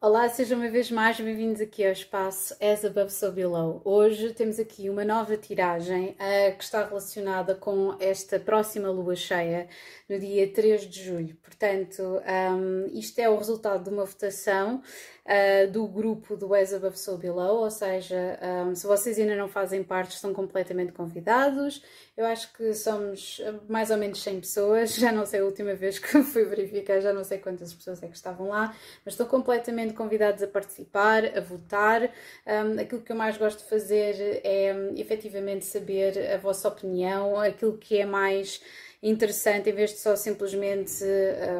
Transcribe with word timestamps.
Olá, 0.00 0.28
sejam 0.28 0.60
uma 0.60 0.68
vez 0.68 0.92
mais 0.92 1.18
bem-vindos 1.18 1.60
aqui 1.60 1.84
ao 1.84 1.90
espaço 1.90 2.54
As 2.60 2.84
Above 2.84 3.10
So 3.10 3.32
Below. 3.32 3.82
Hoje 3.84 4.32
temos 4.32 4.60
aqui 4.60 4.88
uma 4.88 5.04
nova 5.04 5.36
tiragem 5.36 6.10
uh, 6.10 6.56
que 6.56 6.62
está 6.62 6.86
relacionada 6.86 7.56
com 7.56 7.96
esta 7.98 8.38
próxima 8.38 8.88
lua 8.92 9.16
cheia 9.16 9.68
no 10.08 10.16
dia 10.16 10.52
3 10.52 10.82
de 10.82 11.02
julho. 11.02 11.36
Portanto, 11.42 12.00
um, 12.00 12.86
isto 12.96 13.18
é 13.18 13.28
o 13.28 13.36
resultado 13.36 13.82
de 13.82 13.90
uma 13.90 14.04
votação 14.04 14.80
uh, 15.28 15.70
do 15.70 15.86
grupo 15.86 16.36
do 16.36 16.54
As 16.54 16.72
Above 16.72 16.98
So 16.98 17.18
Below, 17.18 17.58
ou 17.58 17.70
seja, 17.70 18.38
um, 18.66 18.74
se 18.74 18.86
vocês 18.86 19.18
ainda 19.18 19.36
não 19.36 19.48
fazem 19.48 19.84
parte, 19.84 20.14
estão 20.14 20.32
completamente 20.32 20.92
convidados. 20.92 21.82
Eu 22.16 22.24
acho 22.26 22.52
que 22.54 22.74
somos 22.74 23.40
mais 23.68 23.90
ou 23.90 23.96
menos 23.96 24.22
100 24.22 24.40
pessoas, 24.40 24.94
já 24.96 25.12
não 25.12 25.26
sei 25.26 25.40
a 25.40 25.44
última 25.44 25.74
vez 25.74 25.98
que 25.98 26.22
fui 26.24 26.44
verificar, 26.44 27.00
já 27.00 27.12
não 27.12 27.22
sei 27.22 27.38
quantas 27.38 27.74
pessoas 27.74 28.02
é 28.02 28.08
que 28.08 28.16
estavam 28.16 28.48
lá, 28.48 28.74
mas 29.04 29.14
estão 29.14 29.26
completamente 29.26 29.92
convidados 29.92 30.42
a 30.42 30.46
participar, 30.46 31.24
a 31.36 31.40
votar. 31.40 32.10
Um, 32.46 32.80
aquilo 32.80 33.02
que 33.02 33.12
eu 33.12 33.16
mais 33.16 33.36
gosto 33.36 33.58
de 33.58 33.68
fazer 33.68 34.40
é 34.42 34.74
efetivamente 34.96 35.64
saber 35.64 36.32
a 36.32 36.38
vossa 36.38 36.68
opinião, 36.68 37.38
aquilo 37.38 37.76
que 37.76 37.98
é 37.98 38.06
mais 38.06 38.60
interessante, 39.02 39.70
em 39.70 39.72
vez 39.72 39.90
de 39.90 39.98
só 39.98 40.16
simplesmente 40.16 41.04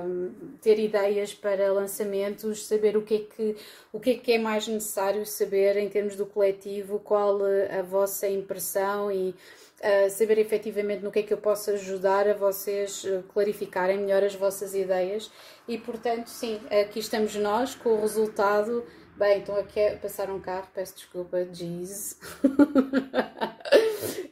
um, 0.04 0.32
ter 0.60 0.78
ideias 0.78 1.32
para 1.32 1.72
lançamentos, 1.72 2.66
saber 2.66 2.96
o 2.96 3.02
que, 3.02 3.14
é 3.14 3.18
que, 3.18 3.56
o 3.92 4.00
que 4.00 4.10
é 4.10 4.14
que 4.14 4.32
é 4.32 4.38
mais 4.38 4.66
necessário 4.66 5.24
saber 5.24 5.76
em 5.76 5.88
termos 5.88 6.16
do 6.16 6.26
coletivo, 6.26 6.98
qual 6.98 7.38
a 7.78 7.82
vossa 7.82 8.26
impressão 8.26 9.12
e 9.12 9.30
uh, 9.30 10.10
saber 10.10 10.38
efetivamente 10.38 11.04
no 11.04 11.12
que 11.12 11.20
é 11.20 11.22
que 11.22 11.32
eu 11.32 11.38
posso 11.38 11.70
ajudar 11.70 12.26
a 12.26 12.34
vocês 12.34 13.04
clarificarem 13.32 13.98
melhor 13.98 14.24
as 14.24 14.34
vossas 14.34 14.74
ideias. 14.74 15.30
E 15.68 15.78
portanto, 15.78 16.26
sim, 16.26 16.60
aqui 16.70 16.98
estamos 16.98 17.36
nós 17.36 17.74
com 17.74 17.90
o 17.90 18.00
resultado. 18.00 18.84
Bem, 19.18 19.38
então 19.38 19.56
aqui 19.56 19.80
é 19.80 19.96
passar 19.96 20.30
um 20.30 20.38
carro, 20.38 20.68
peço 20.72 20.94
desculpa, 20.94 21.44
jeez. 21.52 22.16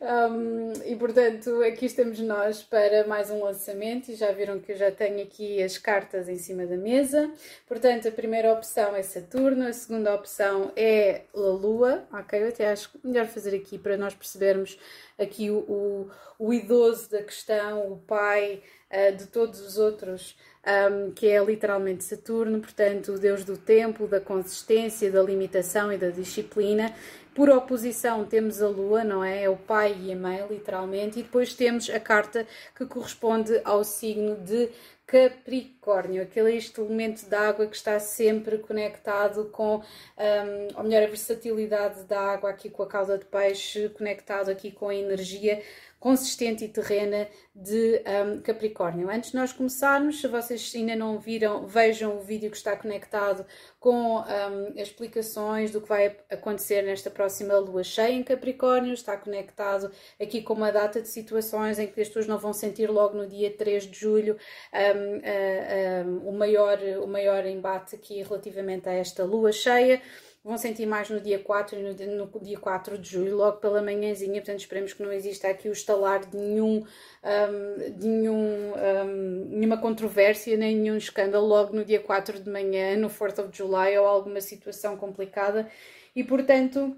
Um, 0.06 0.72
e 0.84 0.94
portanto, 0.94 1.60
aqui 1.64 1.86
estamos 1.86 2.20
nós 2.20 2.62
para 2.62 3.04
mais 3.08 3.28
um 3.28 3.42
lançamento. 3.42 4.08
E 4.08 4.14
já 4.14 4.30
viram 4.30 4.60
que 4.60 4.70
eu 4.70 4.76
já 4.76 4.90
tenho 4.92 5.20
aqui 5.20 5.60
as 5.60 5.78
cartas 5.78 6.28
em 6.28 6.36
cima 6.36 6.64
da 6.64 6.76
mesa. 6.76 7.28
Portanto, 7.66 8.06
a 8.06 8.12
primeira 8.12 8.52
opção 8.52 8.94
é 8.94 9.02
Saturno, 9.02 9.66
a 9.66 9.72
segunda 9.72 10.14
opção 10.14 10.70
é 10.76 11.22
a 11.34 11.38
Lua. 11.38 12.06
Ok, 12.12 12.40
eu 12.40 12.48
até 12.48 12.70
acho 12.70 12.90
melhor 13.02 13.26
fazer 13.26 13.56
aqui 13.56 13.78
para 13.78 13.96
nós 13.96 14.14
percebermos 14.14 14.78
aqui 15.18 15.50
o, 15.50 15.58
o, 15.58 16.10
o 16.38 16.54
idoso 16.54 17.10
da 17.10 17.22
questão, 17.22 17.90
o 17.90 17.96
pai 17.96 18.62
uh, 18.90 19.16
de 19.16 19.26
todos 19.26 19.60
os 19.60 19.76
outros. 19.76 20.38
Um, 20.66 21.12
que 21.12 21.28
é 21.28 21.40
literalmente 21.44 22.02
Saturno, 22.02 22.58
portanto, 22.58 23.12
o 23.12 23.18
deus 23.20 23.44
do 23.44 23.56
tempo, 23.56 24.08
da 24.08 24.20
consistência, 24.20 25.12
da 25.12 25.22
limitação 25.22 25.92
e 25.92 25.96
da 25.96 26.10
disciplina, 26.10 26.92
por 27.36 27.48
oposição 27.50 28.24
temos 28.24 28.60
a 28.60 28.68
Lua, 28.68 29.04
não 29.04 29.22
é? 29.22 29.44
É 29.44 29.48
o 29.48 29.56
pai 29.56 29.94
e 30.00 30.12
a 30.12 30.16
mãe, 30.16 30.44
literalmente, 30.50 31.20
e 31.20 31.22
depois 31.22 31.52
temos 31.52 31.88
a 31.88 32.00
carta 32.00 32.46
que 32.74 32.84
corresponde 32.84 33.60
ao 33.62 33.84
signo 33.84 34.34
de 34.36 34.70
Capricórnio, 35.06 36.20
aquele 36.20 36.56
este 36.56 36.80
elemento 36.80 37.28
de 37.28 37.34
água 37.36 37.68
que 37.68 37.76
está 37.76 38.00
sempre 38.00 38.58
conectado 38.58 39.44
com, 39.52 39.76
um, 39.76 40.78
ou 40.78 40.82
melhor, 40.82 41.04
a 41.04 41.06
versatilidade 41.06 42.02
da 42.04 42.18
água 42.18 42.50
aqui 42.50 42.68
com 42.68 42.82
a 42.82 42.88
cauda 42.88 43.16
de 43.16 43.24
peixe, 43.24 43.88
conectado 43.90 44.50
aqui 44.50 44.72
com 44.72 44.88
a 44.88 44.94
energia 44.94 45.62
consistente 45.98 46.64
e 46.64 46.68
terrena 46.68 47.28
de 47.54 48.02
um, 48.06 48.40
Capricórnio. 48.40 49.10
Antes 49.10 49.30
de 49.30 49.36
nós 49.36 49.52
começarmos, 49.52 50.20
se 50.20 50.28
vocês 50.28 50.72
ainda 50.74 50.94
não 50.94 51.18
viram, 51.18 51.66
vejam 51.66 52.18
o 52.18 52.20
vídeo 52.20 52.50
que 52.50 52.56
está 52.56 52.76
conectado 52.76 53.46
com 53.80 54.18
um, 54.18 54.20
as 54.80 54.88
explicações 54.88 55.70
do 55.70 55.80
que 55.80 55.88
vai 55.88 56.16
acontecer 56.30 56.82
nesta 56.82 57.10
próxima 57.10 57.56
lua 57.58 57.82
cheia 57.82 58.12
em 58.12 58.22
Capricórnio. 58.22 58.92
Está 58.92 59.16
conectado 59.16 59.90
aqui 60.20 60.42
com 60.42 60.52
uma 60.52 60.70
data 60.70 61.00
de 61.00 61.08
situações 61.08 61.78
em 61.78 61.86
que 61.86 62.00
as 62.00 62.08
pessoas 62.08 62.26
não 62.26 62.38
vão 62.38 62.52
sentir 62.52 62.90
logo 62.90 63.16
no 63.16 63.26
dia 63.26 63.50
3 63.50 63.84
de 63.90 63.98
julho 63.98 64.36
um, 64.72 65.16
uh, 65.16 66.28
o, 66.28 66.32
maior, 66.32 66.78
o 67.02 67.06
maior 67.06 67.46
embate 67.46 67.94
aqui 67.94 68.22
relativamente 68.22 68.88
a 68.88 68.92
esta 68.92 69.24
lua 69.24 69.50
cheia 69.50 70.02
vão 70.46 70.56
sentir 70.56 70.86
mais 70.86 71.10
no 71.10 71.20
dia 71.20 71.40
4 71.40 71.76
e 71.76 71.82
no, 71.82 72.28
no, 72.30 72.40
dia 72.40 72.56
4 72.56 72.96
de 72.96 73.10
julho, 73.10 73.36
logo 73.36 73.56
pela 73.56 73.82
manhãzinha, 73.82 74.40
portanto 74.40 74.60
esperemos 74.60 74.92
que 74.92 75.02
não 75.02 75.12
exista 75.12 75.48
aqui 75.48 75.68
o 75.68 75.72
estalar 75.72 76.24
de 76.24 76.36
nenhum, 76.36 76.84
um, 77.24 77.90
de 77.98 78.06
nenhum, 78.06 78.72
um, 78.72 79.48
nenhuma 79.50 79.76
controvérsia, 79.76 80.56
nem 80.56 80.76
nenhum 80.76 80.96
escândalo 80.96 81.44
logo 81.44 81.74
no 81.74 81.84
dia 81.84 81.98
4 81.98 82.38
de 82.38 82.48
manhã, 82.48 82.96
no 82.96 83.10
4th 83.10 83.44
of 83.44 83.48
July, 83.52 83.98
ou 83.98 84.06
alguma 84.06 84.40
situação 84.40 84.96
complicada, 84.96 85.68
e 86.14 86.22
portanto 86.22 86.96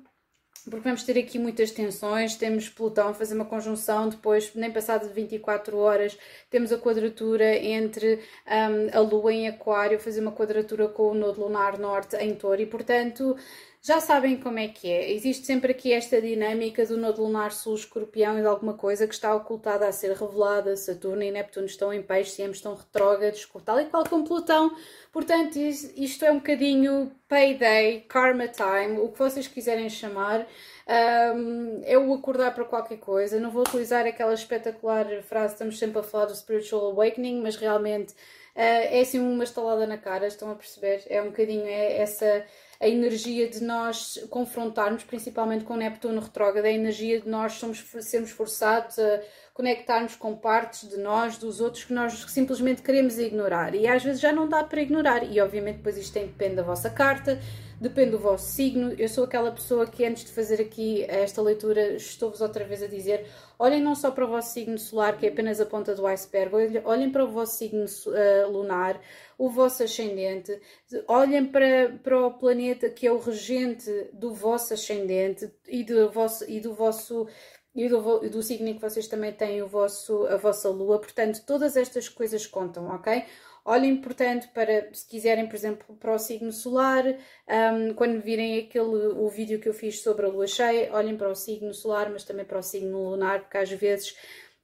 porque 0.64 0.84
vamos 0.84 1.02
ter 1.02 1.18
aqui 1.18 1.38
muitas 1.38 1.70
tensões, 1.70 2.36
temos 2.36 2.68
Plutão 2.68 3.08
a 3.08 3.14
fazer 3.14 3.34
uma 3.34 3.44
conjunção, 3.44 4.08
depois, 4.08 4.54
nem 4.54 4.70
passado 4.70 5.08
de 5.08 5.14
24 5.14 5.76
horas, 5.76 6.18
temos 6.50 6.72
a 6.72 6.78
quadratura 6.78 7.56
entre 7.56 8.20
um, 8.46 8.98
a 8.98 9.00
Lua 9.00 9.32
em 9.32 9.48
Aquário, 9.48 9.98
fazer 9.98 10.20
uma 10.20 10.32
quadratura 10.32 10.88
com 10.88 11.10
o 11.10 11.14
Nodo 11.14 11.40
Lunar 11.40 11.78
Norte 11.78 12.16
em 12.16 12.34
Touro, 12.34 12.60
e 12.60 12.66
portanto 12.66 13.36
já 13.80 14.00
sabem 14.00 14.36
como 14.38 14.58
é 14.58 14.68
que 14.68 14.90
é. 14.90 15.12
Existe 15.12 15.46
sempre 15.46 15.72
aqui 15.72 15.92
esta 15.92 16.20
dinâmica 16.20 16.84
do 16.84 16.96
nodo 16.96 17.22
lunar 17.22 17.52
sul 17.52 17.74
escorpião 17.74 18.38
e 18.38 18.42
de 18.42 18.46
alguma 18.46 18.74
coisa 18.74 19.06
que 19.06 19.14
está 19.14 19.34
ocultada 19.34 19.86
a 19.86 19.92
ser 19.92 20.12
revelada. 20.16 20.76
Saturno 20.76 21.22
e 21.22 21.30
Neptuno 21.30 21.66
estão 21.66 21.92
em 21.92 22.02
peixe, 22.02 22.42
ambos 22.42 22.58
estão 22.58 22.74
retrógrados, 22.74 23.48
tal 23.64 23.80
e 23.80 23.86
qual 23.86 24.04
como 24.04 24.26
Plutão. 24.26 24.76
Portanto, 25.12 25.56
isto 25.56 26.24
é 26.24 26.32
um 26.32 26.36
bocadinho 26.38 27.12
payday, 27.28 28.00
karma 28.08 28.48
time, 28.48 28.98
o 28.98 29.08
que 29.08 29.18
vocês 29.18 29.46
quiserem 29.46 29.88
chamar. 29.88 30.46
Um, 30.88 31.82
é 31.84 31.98
o 31.98 32.14
acordar 32.14 32.54
para 32.54 32.64
qualquer 32.64 32.98
coisa. 32.98 33.38
Não 33.38 33.50
vou 33.50 33.62
utilizar 33.62 34.06
aquela 34.06 34.34
espetacular 34.34 35.06
frase, 35.22 35.54
estamos 35.54 35.78
sempre 35.78 36.00
a 36.00 36.02
falar 36.02 36.26
do 36.26 36.34
spiritual 36.34 36.86
awakening, 36.86 37.42
mas 37.42 37.56
realmente 37.56 38.12
uh, 38.12 38.16
é 38.56 39.00
assim 39.00 39.18
uma 39.18 39.44
estalada 39.44 39.86
na 39.86 39.98
cara, 39.98 40.26
estão 40.26 40.50
a 40.50 40.54
perceber? 40.54 41.02
É 41.08 41.22
um 41.22 41.26
bocadinho 41.26 41.66
é 41.66 41.98
essa 41.98 42.44
a 42.80 42.86
energia 42.86 43.48
de 43.48 43.62
nós 43.62 44.24
confrontarmos, 44.30 45.02
principalmente 45.02 45.64
com 45.64 45.76
Neptuno 45.76 46.20
retrógrado, 46.20 46.64
a 46.64 46.70
energia 46.70 47.20
de 47.20 47.28
nós 47.28 47.54
somos, 47.54 47.84
sermos 48.00 48.30
forçados 48.30 48.98
a 49.00 49.20
conectarmos 49.52 50.14
com 50.14 50.36
partes 50.36 50.88
de 50.88 50.96
nós, 50.96 51.36
dos 51.36 51.60
outros, 51.60 51.82
que 51.84 51.92
nós 51.92 52.12
simplesmente 52.28 52.80
queremos 52.80 53.18
ignorar. 53.18 53.74
E 53.74 53.88
às 53.88 54.04
vezes 54.04 54.20
já 54.20 54.32
não 54.32 54.48
dá 54.48 54.62
para 54.62 54.80
ignorar. 54.80 55.24
E 55.24 55.40
obviamente 55.40 55.78
depois 55.78 55.98
isto 55.98 56.12
tem, 56.12 56.26
depende 56.26 56.54
da 56.54 56.62
vossa 56.62 56.88
carta, 56.88 57.40
depende 57.80 58.12
do 58.12 58.18
vosso 58.18 58.46
signo. 58.46 58.92
Eu 58.98 59.08
sou 59.08 59.24
aquela 59.24 59.50
pessoa 59.52 59.86
que 59.86 60.04
antes 60.04 60.24
de 60.24 60.32
fazer 60.32 60.60
aqui 60.60 61.04
esta 61.08 61.40
leitura 61.40 61.94
estou-vos 61.94 62.40
outra 62.40 62.64
vez 62.64 62.82
a 62.82 62.86
dizer 62.86 63.26
olhem 63.58 63.82
não 63.82 63.94
só 63.94 64.10
para 64.10 64.24
o 64.24 64.28
vosso 64.28 64.52
signo 64.52 64.78
solar, 64.78 65.18
que 65.18 65.26
é 65.26 65.28
apenas 65.28 65.60
a 65.60 65.66
ponta 65.66 65.94
do 65.94 66.06
iceberg, 66.06 66.80
olhem 66.84 67.10
para 67.10 67.24
o 67.24 67.28
vosso 67.28 67.56
signo 67.56 67.84
uh, 67.84 68.50
lunar, 68.50 69.00
o 69.36 69.50
vosso 69.50 69.82
ascendente, 69.82 70.60
olhem 71.08 71.46
para, 71.46 71.98
para 72.02 72.26
o 72.26 72.32
planeta 72.32 72.88
que 72.88 73.06
é 73.06 73.12
o 73.12 73.18
regente 73.18 73.90
do 74.12 74.32
vosso 74.32 74.74
ascendente 74.74 75.50
e 75.66 75.82
do 75.82 76.10
vosso, 76.10 76.48
e 76.48 76.60
do 76.60 76.72
vosso 76.72 77.26
e 77.74 77.88
do, 77.88 78.28
do 78.28 78.42
signo 78.42 78.74
que 78.74 78.80
vocês 78.80 79.06
também 79.06 79.32
têm 79.32 79.62
o 79.62 79.68
vosso, 79.68 80.26
a 80.26 80.36
vossa 80.36 80.68
lua, 80.68 80.98
portanto, 80.98 81.44
todas 81.46 81.76
estas 81.76 82.08
coisas 82.08 82.44
contam, 82.44 82.88
ok? 82.88 83.24
Olhem, 83.70 84.00
portanto, 84.00 84.48
para, 84.54 84.88
se 84.94 85.06
quiserem, 85.06 85.46
por 85.46 85.54
exemplo, 85.54 85.94
para 85.96 86.14
o 86.14 86.18
signo 86.18 86.50
solar, 86.50 87.04
um, 87.06 87.92
quando 87.92 88.18
virem 88.18 88.60
aquele, 88.60 89.08
o 89.08 89.28
vídeo 89.28 89.60
que 89.60 89.68
eu 89.68 89.74
fiz 89.74 90.00
sobre 90.00 90.24
a 90.24 90.28
lua 90.30 90.46
cheia, 90.46 90.90
olhem 90.90 91.18
para 91.18 91.28
o 91.28 91.34
signo 91.34 91.74
solar, 91.74 92.08
mas 92.08 92.24
também 92.24 92.46
para 92.46 92.58
o 92.58 92.62
signo 92.62 93.10
lunar, 93.10 93.40
porque 93.40 93.58
às 93.58 93.70
vezes 93.70 94.16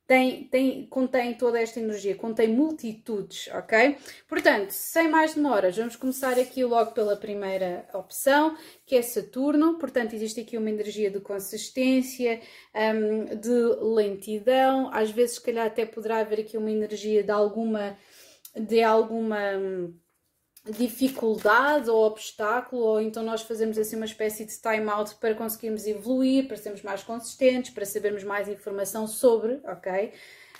tem, 0.06 0.44
tem, 0.44 0.86
contém 0.86 1.34
toda 1.34 1.60
esta 1.60 1.80
energia, 1.80 2.14
contém 2.14 2.48
multitudes, 2.48 3.48
ok? 3.48 3.98
Portanto, 4.26 4.70
sem 4.70 5.06
mais 5.06 5.34
demoras, 5.34 5.76
vamos 5.76 5.96
começar 5.96 6.38
aqui 6.38 6.64
logo 6.64 6.92
pela 6.92 7.14
primeira 7.14 7.86
opção, 7.92 8.56
que 8.86 8.96
é 8.96 9.02
Saturno. 9.02 9.78
Portanto, 9.78 10.14
existe 10.14 10.40
aqui 10.40 10.56
uma 10.56 10.70
energia 10.70 11.10
de 11.10 11.20
consistência, 11.20 12.40
um, 12.74 13.36
de 13.36 13.84
lentidão, 13.94 14.90
às 14.94 15.10
vezes, 15.10 15.36
se 15.36 15.42
calhar, 15.42 15.66
até 15.66 15.84
poderá 15.84 16.20
haver 16.20 16.40
aqui 16.40 16.56
uma 16.56 16.70
energia 16.70 17.22
de 17.22 17.30
alguma. 17.30 17.98
De 18.56 18.82
alguma 18.82 19.56
hum, 19.56 19.94
dificuldade 20.70 21.90
ou 21.90 22.04
obstáculo, 22.06 22.82
ou 22.82 23.00
então 23.00 23.22
nós 23.22 23.42
fazemos 23.42 23.76
assim 23.76 23.96
uma 23.96 24.06
espécie 24.06 24.44
de 24.46 24.58
time 24.58 24.88
out 24.88 25.14
para 25.16 25.34
conseguirmos 25.34 25.86
evoluir, 25.86 26.46
para 26.48 26.56
sermos 26.56 26.82
mais 26.82 27.02
consistentes, 27.02 27.72
para 27.72 27.84
sabermos 27.84 28.24
mais 28.24 28.48
informação 28.48 29.06
sobre, 29.06 29.60
ok? 29.64 30.12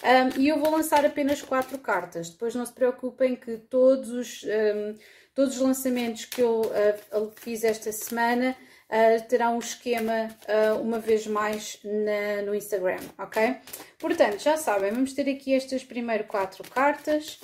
Um, 0.02 0.41
e 0.41 0.49
eu 0.49 0.58
vou 0.58 0.70
lançar 0.70 1.06
apenas 1.06 1.41
quatro 1.41 1.79
cartas. 1.79 2.29
Depois 2.29 2.55
não 2.55 2.67
se 2.67 2.73
preocupem 2.73 3.35
que 3.35 3.56
todos 3.56 4.11
os, 4.11 4.44
um, 4.44 4.99
todos 5.35 5.55
os 5.55 5.61
lançamentos 5.61 6.26
que 6.26 6.43
eu 6.43 6.61
uh, 6.61 7.32
fiz 7.37 7.64
esta 7.64 7.91
semana 7.91 8.55
uh, 8.91 9.26
terão 9.26 9.56
um 9.56 9.58
esquema 9.58 10.29
uh, 10.46 10.81
uma 10.82 10.99
vez 10.99 11.26
mais 11.26 11.79
na, 11.82 12.43
no 12.43 12.55
Instagram, 12.55 13.00
ok? 13.19 13.56
Portanto, 13.99 14.38
já 14.41 14.58
sabem, 14.58 14.93
vamos 14.93 15.14
ter 15.14 15.31
aqui 15.31 15.55
estas 15.55 15.82
primeiras 15.82 16.26
quatro 16.26 16.62
cartas 16.69 17.41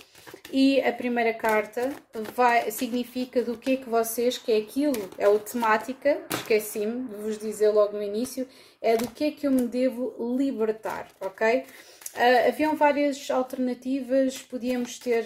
E 0.53 0.81
a 0.81 0.93
primeira 0.93 1.33
carta 1.33 1.91
vai, 2.35 2.71
significa 2.71 3.43
do 3.43 3.57
que 3.57 3.73
é 3.73 3.77
que 3.77 3.89
vocês, 3.89 4.37
que 4.37 4.51
é 4.51 4.59
aquilo, 4.59 5.09
é 5.17 5.29
o 5.29 5.39
temática, 5.39 6.21
esqueci-me 6.31 7.09
de 7.09 7.15
vos 7.17 7.39
dizer 7.39 7.71
logo 7.71 7.97
no 7.97 8.03
início, 8.03 8.47
é 8.83 8.97
do 8.97 9.09
que 9.09 9.25
é 9.25 9.31
que 9.31 9.47
eu 9.47 9.51
me 9.51 9.67
devo 9.67 10.15
libertar, 10.37 11.09
ok? 11.21 11.65
Uh, 12.13 12.49
haviam 12.49 12.75
várias 12.75 13.31
alternativas, 13.31 14.39
podíamos 14.43 14.99
ter, 14.99 15.25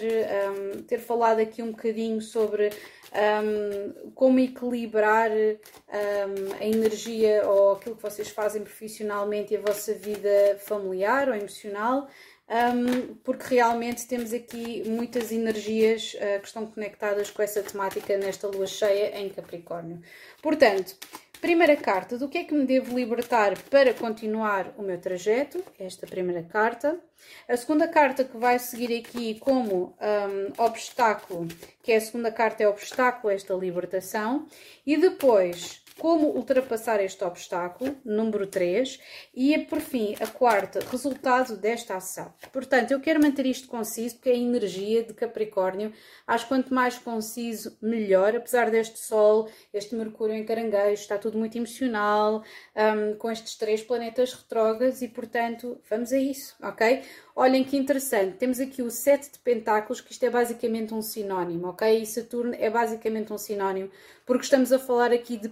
um, 0.51 0.83
ter 0.83 0.99
falado 0.99 1.39
aqui 1.39 1.63
um 1.63 1.71
bocadinho 1.71 2.21
sobre 2.21 2.69
um, 3.15 4.11
como 4.13 4.39
equilibrar 4.39 5.31
um, 5.31 6.53
a 6.59 6.63
energia 6.63 7.43
ou 7.47 7.71
aquilo 7.73 7.95
que 7.95 8.03
vocês 8.03 8.29
fazem 8.29 8.61
profissionalmente 8.61 9.53
e 9.53 9.57
a 9.57 9.61
vossa 9.61 9.95
vida 9.95 10.59
familiar 10.59 11.27
ou 11.27 11.33
emocional 11.33 12.07
um, 12.47 13.15
porque 13.23 13.55
realmente 13.55 14.07
temos 14.07 14.31
aqui 14.31 14.83
muitas 14.87 15.31
energias 15.31 16.13
uh, 16.15 16.39
que 16.39 16.47
estão 16.47 16.65
conectadas 16.67 17.31
com 17.31 17.41
essa 17.41 17.63
temática 17.63 18.17
nesta 18.17 18.47
lua 18.47 18.67
cheia 18.67 19.17
em 19.19 19.29
Capricórnio. 19.29 20.01
Portanto, 20.41 20.95
primeira 21.41 21.75
carta, 21.75 22.17
do 22.17 22.27
que 22.27 22.39
é 22.39 22.43
que 22.43 22.53
me 22.53 22.65
devo 22.65 22.95
libertar 22.97 23.57
para 23.69 23.93
continuar 23.93 24.73
o 24.77 24.81
meu 24.81 24.99
trajeto? 24.99 25.63
Esta 25.79 26.07
primeira 26.07 26.43
carta. 26.43 26.99
A 27.47 27.57
segunda 27.57 27.87
carta 27.87 28.23
que 28.23 28.37
vai 28.37 28.59
seguir 28.59 28.95
aqui 28.97 29.39
como 29.39 29.95
um, 29.99 30.63
obstáculo, 30.63 31.47
que 31.81 31.91
é 31.91 31.97
a 31.97 32.01
segunda 32.01 32.31
carta, 32.31 32.63
é 32.63 32.67
obstáculo 32.67 33.31
a 33.31 33.35
esta 33.35 33.53
libertação. 33.53 34.47
E 34.85 34.97
depois, 34.97 35.84
como 35.99 36.27
ultrapassar 36.27 37.01
este 37.01 37.23
obstáculo, 37.23 37.95
número 38.03 38.47
3, 38.47 38.99
e 39.33 39.57
por 39.59 39.79
fim, 39.79 40.15
a 40.19 40.27
quarta, 40.27 40.79
resultado 40.91 41.55
desta 41.55 41.95
ação. 41.95 42.33
Portanto, 42.51 42.91
eu 42.91 42.99
quero 42.99 43.21
manter 43.21 43.45
isto 43.45 43.67
conciso 43.67 44.15
porque 44.15 44.29
é 44.29 44.33
a 44.33 44.37
energia 44.37 45.03
de 45.03 45.13
Capricórnio. 45.13 45.93
Acho 46.27 46.45
que 46.45 46.49
quanto 46.49 46.73
mais 46.73 46.97
conciso, 46.97 47.77
melhor. 47.81 48.35
Apesar 48.35 48.69
deste 48.69 48.99
Sol, 48.99 49.49
este 49.73 49.95
Mercúrio 49.95 50.35
em 50.35 50.45
Caranguejo, 50.45 51.01
está 51.01 51.17
tudo 51.17 51.37
muito 51.37 51.57
emocional, 51.57 52.43
um, 52.75 53.17
com 53.17 53.31
estes 53.31 53.55
três 53.55 53.81
planetas 53.81 54.33
retrógrados 54.33 55.01
e, 55.01 55.07
portanto, 55.07 55.79
vamos 55.89 56.11
a 56.11 56.17
isso, 56.17 56.55
ok? 56.61 57.03
Olhem 57.37 57.65
que 57.65 57.75
interessante, 57.75 58.37
temos 58.37 58.61
aqui 58.61 58.81
o 58.81 58.89
sete 58.89 59.29
de 59.29 59.39
pentáculos, 59.39 59.99
que 59.99 60.13
isto 60.13 60.23
é 60.23 60.29
basicamente 60.29 60.93
um 60.93 61.01
sinónimo, 61.01 61.67
ok? 61.67 62.01
E 62.01 62.05
Saturno 62.05 62.55
é 62.57 62.69
basicamente 62.69 63.33
um 63.33 63.37
sinónimo, 63.37 63.91
porque 64.25 64.45
estamos 64.45 64.71
a 64.71 64.79
falar 64.79 65.11
aqui 65.11 65.35
de, 65.35 65.49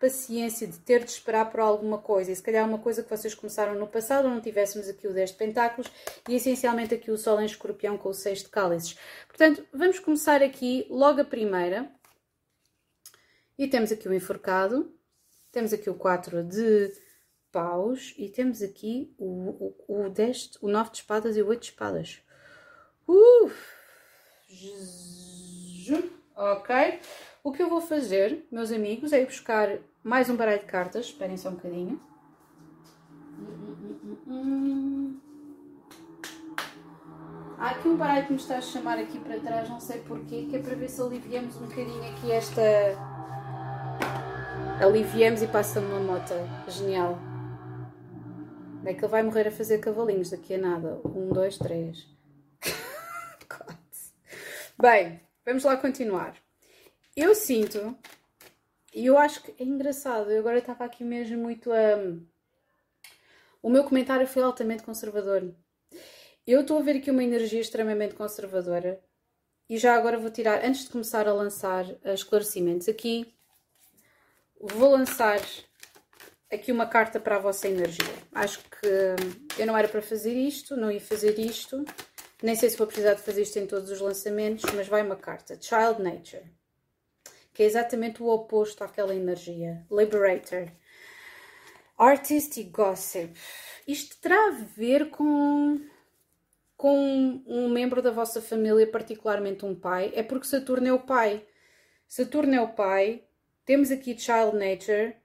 paciência, 0.00 0.66
de 0.66 0.78
ter 0.78 1.04
de 1.04 1.10
esperar 1.10 1.50
por 1.50 1.60
alguma 1.60 1.98
coisa. 1.98 2.32
E 2.32 2.36
se 2.36 2.42
calhar 2.42 2.66
uma 2.66 2.78
coisa 2.78 3.02
que 3.02 3.10
vocês 3.10 3.34
começaram 3.34 3.74
no 3.74 3.86
passado, 3.86 4.26
não 4.26 4.40
tivéssemos 4.40 4.88
aqui 4.88 5.06
o 5.06 5.12
10 5.12 5.32
de 5.32 5.36
pentáculos 5.36 5.92
e 6.26 6.34
essencialmente 6.34 6.94
aqui 6.94 7.10
o 7.10 7.18
Sol 7.18 7.38
em 7.42 7.44
escorpião 7.44 7.98
com 7.98 8.08
o 8.08 8.14
6 8.14 8.44
de 8.44 8.48
cálices. 8.48 8.98
Portanto, 9.26 9.62
vamos 9.70 9.98
começar 9.98 10.42
aqui 10.42 10.86
logo 10.88 11.20
a 11.20 11.24
primeira. 11.26 11.90
E 13.58 13.68
temos 13.68 13.92
aqui 13.92 14.08
o 14.08 14.14
enforcado, 14.14 14.90
temos 15.52 15.74
aqui 15.74 15.90
o 15.90 15.94
4 15.94 16.42
de 16.42 16.90
paus 17.52 18.14
e 18.16 18.28
temos 18.28 18.62
aqui 18.62 19.12
o, 19.18 19.74
o, 19.88 20.04
o, 20.06 20.10
10, 20.10 20.58
o 20.60 20.68
9 20.68 20.90
de 20.90 20.96
espadas 20.98 21.36
e 21.36 21.42
o 21.42 21.46
8 21.48 21.60
de 21.60 21.66
espadas. 21.66 22.22
Uh! 23.06 23.50
Ok. 26.36 27.00
O 27.42 27.52
que 27.52 27.62
eu 27.62 27.68
vou 27.68 27.80
fazer, 27.80 28.46
meus 28.50 28.70
amigos, 28.70 29.12
é 29.12 29.22
ir 29.22 29.26
buscar 29.26 29.78
mais 30.04 30.28
um 30.28 30.36
baralho 30.36 30.60
de 30.60 30.66
cartas. 30.66 31.06
Esperem 31.06 31.36
só 31.36 31.48
um 31.48 31.54
bocadinho. 31.54 32.00
Há 37.58 37.70
aqui 37.70 37.88
um 37.88 37.96
baralho 37.96 38.26
que 38.26 38.32
me 38.32 38.38
está 38.38 38.58
a 38.58 38.60
chamar 38.60 38.98
aqui 38.98 39.18
para 39.18 39.40
trás, 39.40 39.68
não 39.68 39.80
sei 39.80 40.00
porquê, 40.00 40.46
que 40.48 40.56
é 40.56 40.58
para 40.60 40.76
ver 40.76 40.88
se 40.88 41.00
aliviamos 41.00 41.56
um 41.56 41.66
bocadinho 41.66 42.04
aqui 42.12 42.30
esta... 42.30 42.62
Aliviamos 44.80 45.42
e 45.42 45.48
passa-me 45.48 45.86
uma 45.86 46.00
moto. 46.00 46.34
Genial. 46.68 47.18
É 48.84 48.94
que 48.94 49.00
ele 49.00 49.08
vai 49.08 49.22
morrer 49.22 49.48
a 49.48 49.50
fazer 49.50 49.78
cavalinhos 49.78 50.30
daqui 50.30 50.54
a 50.54 50.58
nada. 50.58 51.00
Um, 51.04 51.28
dois, 51.28 51.58
três. 51.58 52.06
Bem, 54.80 55.20
vamos 55.44 55.64
lá 55.64 55.76
continuar. 55.76 56.36
Eu 57.16 57.34
sinto, 57.34 57.96
e 58.94 59.06
eu 59.06 59.18
acho 59.18 59.42
que 59.42 59.62
é 59.62 59.66
engraçado, 59.66 60.30
eu 60.30 60.40
agora 60.40 60.58
estava 60.58 60.84
aqui 60.84 61.04
mesmo 61.04 61.38
muito 61.38 61.72
a. 61.72 61.98
O 63.62 63.68
meu 63.68 63.84
comentário 63.84 64.26
foi 64.26 64.42
altamente 64.42 64.84
conservador. 64.84 65.52
Eu 66.46 66.62
estou 66.62 66.78
a 66.78 66.82
ver 66.82 66.96
aqui 66.96 67.10
uma 67.10 67.24
energia 67.24 67.60
extremamente 67.60 68.14
conservadora 68.14 69.02
e 69.68 69.76
já 69.76 69.94
agora 69.94 70.18
vou 70.18 70.30
tirar, 70.30 70.64
antes 70.64 70.84
de 70.84 70.90
começar 70.90 71.28
a 71.28 71.32
lançar 71.32 71.84
esclarecimentos 72.04 72.88
aqui, 72.88 73.34
vou 74.58 74.92
lançar 74.92 75.40
aqui 76.50 76.72
uma 76.72 76.86
carta 76.86 77.20
para 77.20 77.36
a 77.36 77.40
vossa 77.40 77.68
energia. 77.68 78.14
Acho 78.32 78.60
que 78.60 79.60
eu 79.60 79.66
não 79.66 79.76
era 79.76 79.88
para 79.88 80.02
fazer 80.02 80.34
isto, 80.34 80.76
não 80.76 80.90
ia 80.90 81.00
fazer 81.00 81.38
isto. 81.38 81.84
Nem 82.42 82.54
sei 82.54 82.70
se 82.70 82.76
vou 82.76 82.86
precisar 82.86 83.14
de 83.14 83.22
fazer 83.22 83.42
isto 83.42 83.58
em 83.58 83.66
todos 83.66 83.90
os 83.90 84.00
lançamentos, 84.00 84.64
mas 84.74 84.88
vai 84.88 85.02
uma 85.02 85.16
carta. 85.16 85.58
Child 85.60 86.02
Nature. 86.02 86.44
Que 87.52 87.64
é 87.64 87.66
exatamente 87.66 88.22
o 88.22 88.28
oposto 88.28 88.84
àquela 88.84 89.14
energia. 89.14 89.84
Liberator. 89.90 90.68
Artist 91.98 92.60
e 92.60 92.64
Gossip. 92.64 93.34
Isto 93.86 94.16
terá 94.20 94.48
a 94.48 94.50
ver 94.50 95.10
com, 95.10 95.80
com 96.76 97.42
um 97.46 97.68
membro 97.68 98.00
da 98.00 98.12
vossa 98.12 98.40
família, 98.40 98.86
particularmente 98.86 99.64
um 99.64 99.74
pai. 99.74 100.12
É 100.14 100.22
porque 100.22 100.46
Saturno 100.46 100.86
é 100.86 100.92
o 100.92 101.00
pai. 101.00 101.44
Saturno 102.06 102.54
é 102.54 102.60
o 102.60 102.68
pai. 102.68 103.24
Temos 103.64 103.90
aqui 103.90 104.16
Child 104.16 104.56
Nature 104.56 105.16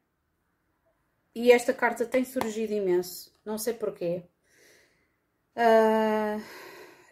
e 1.36 1.52
esta 1.52 1.74
carta 1.74 2.06
tem 2.06 2.24
surgido 2.24 2.74
imenso, 2.74 3.34
não 3.44 3.58
sei 3.58 3.74
porquê. 3.74 4.24
Uh, 5.56 6.42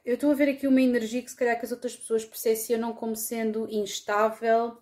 eu 0.04 0.16
estou 0.16 0.32
a 0.32 0.36
ver 0.36 0.50
aqui 0.50 0.68
uma 0.68 0.82
energia 0.82 1.22
que 1.22 1.30
se 1.30 1.36
calhar 1.36 1.58
que 1.58 1.66
as 1.66 1.72
outras 1.72 1.96
pessoas 1.96 2.26
percepcionam 2.26 2.94
como 2.94 3.16
sendo 3.16 3.68
instável. 3.70 4.78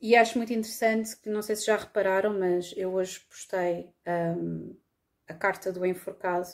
E 0.00 0.14
acho 0.14 0.38
muito 0.38 0.52
interessante, 0.52 1.16
que 1.16 1.28
não 1.28 1.42
sei 1.42 1.56
se 1.56 1.66
já 1.66 1.76
repararam, 1.76 2.38
mas 2.38 2.72
eu 2.76 2.94
hoje 2.94 3.20
postei 3.20 3.92
um, 4.06 4.76
a 5.26 5.34
carta 5.34 5.72
do 5.72 5.84
enforcado 5.84 6.48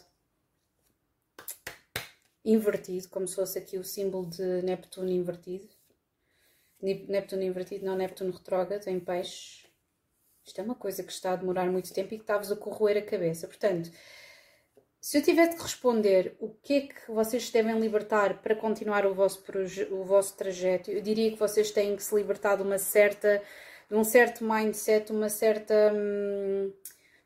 invertido, 2.45 3.09
como 3.09 3.27
se 3.29 3.37
fosse 3.37 3.59
aqui 3.59 3.79
o 3.79 3.85
símbolo 3.85 4.29
de 4.29 4.63
Neptuno 4.63 5.11
invertido. 5.11 5.69
Neptuno 6.81 7.43
invertido, 7.43 7.87
não 7.87 7.97
Neptuno 7.97 8.33
retrógrado, 8.33 8.89
em 8.89 9.01
peixes 9.01 9.64
isto 10.45 10.61
é 10.61 10.65
uma 10.65 10.75
coisa 10.75 11.03
que 11.03 11.13
está 11.13 11.33
a 11.33 11.37
demorar 11.37 11.67
muito 11.67 11.93
tempo 11.93 12.13
e 12.15 12.19
que 12.19 12.25
está-vos 12.25 12.53
a 12.53 12.57
corroer 12.57 12.99
a 12.99 13.03
cabeça. 13.03 13.47
Portanto, 13.47 13.91
se 15.05 15.19
eu 15.19 15.23
tiver 15.23 15.49
de 15.49 15.61
responder 15.61 16.35
o 16.41 16.49
que 16.49 16.75
é 16.75 16.81
que 16.81 17.13
vocês 17.13 17.51
devem 17.51 17.79
libertar 17.79 18.41
para 18.41 18.57
continuar 18.57 19.05
o 19.05 19.15
vosso, 19.15 19.45
o 19.91 20.03
vosso 20.03 20.35
trajeto, 20.35 20.91
eu 20.91 21.03
diria 21.03 21.31
que 21.31 21.39
vocês 21.39 21.71
têm 21.71 21.95
que 21.95 22.03
se 22.03 22.15
libertar 22.15 22.57
de 22.57 22.63
uma 22.63 22.79
certa, 22.79 23.43
de 23.87 23.95
um 23.95 24.03
certo 24.03 24.43
mindset, 24.43 25.13
uma 25.13 25.29
certa, 25.29 25.93
hum, 25.95 26.73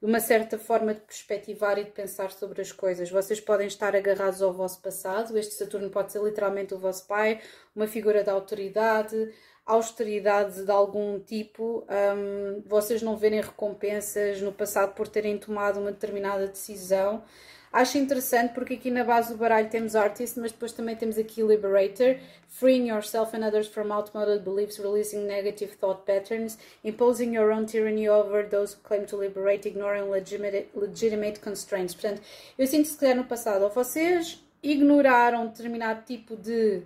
uma 0.03 0.19
certa 0.19 0.59
forma 0.59 0.93
de 0.93 1.01
perspectivar 1.03 1.79
e 1.79 1.85
de 1.85 1.93
pensar 1.93 2.33
sobre 2.33 2.61
as 2.61 2.73
coisas. 2.73 3.11
Vocês 3.11 3.41
podem 3.41 3.69
estar 3.69 3.95
agarrados 3.95 4.43
ao 4.43 4.53
vosso 4.53 4.81
passado, 4.83 5.39
este 5.39 5.55
Saturno 5.55 5.89
pode 5.89 6.11
ser 6.11 6.21
literalmente 6.21 6.75
o 6.75 6.79
vosso 6.79 7.07
pai, 7.07 7.41
uma 7.77 7.87
figura 7.87 8.25
de 8.25 8.31
autoridade, 8.31 9.33
austeridade 9.69 10.65
de 10.65 10.71
algum 10.71 11.21
tipo, 11.21 11.85
um, 12.17 12.63
vocês 12.67 13.03
não 13.03 13.19
verem 13.19 13.43
recompensas 13.43 14.41
no 14.41 14.51
passado 14.51 14.95
por 14.95 15.07
terem 15.07 15.37
tomado 15.37 15.79
uma 15.79 15.93
determinada 15.93 16.47
decisão. 16.47 17.23
Acho 17.71 17.99
interessante 17.99 18.55
porque 18.55 18.75
aqui 18.75 18.91
na 18.91 19.05
base 19.05 19.31
do 19.31 19.37
baralho 19.37 19.69
temos 19.69 19.95
Artist, 19.95 20.41
mas 20.41 20.53
depois 20.53 20.73
também 20.73 20.97
temos 20.97 21.19
aqui 21.19 21.43
Liberator, 21.43 22.17
Freeing 22.49 22.89
yourself 22.89 23.37
and 23.37 23.47
others 23.47 23.67
from 23.67 23.93
outmoded 23.93 24.43
beliefs, 24.43 24.79
releasing 24.79 25.27
negative 25.27 25.77
thought 25.77 26.07
patterns, 26.07 26.57
imposing 26.83 27.37
your 27.37 27.53
own 27.53 27.67
tyranny 27.67 28.09
over 28.09 28.49
those 28.49 28.75
who 28.75 28.81
claim 28.83 29.05
to 29.05 29.19
liberate, 29.19 29.69
ignoring 29.69 30.09
legitimate, 30.11 30.71
legitimate 30.75 31.41
constraints. 31.41 31.95
Portanto, 31.95 32.23
eu 32.57 32.67
sinto 32.67 32.85
que 32.85 32.93
se 32.93 32.99
calhar 32.99 33.17
no 33.17 33.25
passado, 33.25 33.65
ou 33.65 33.71
vocês 33.71 34.43
ignoraram 34.63 35.49
determinado 35.49 36.07
tipo 36.07 36.37
de 36.37 36.83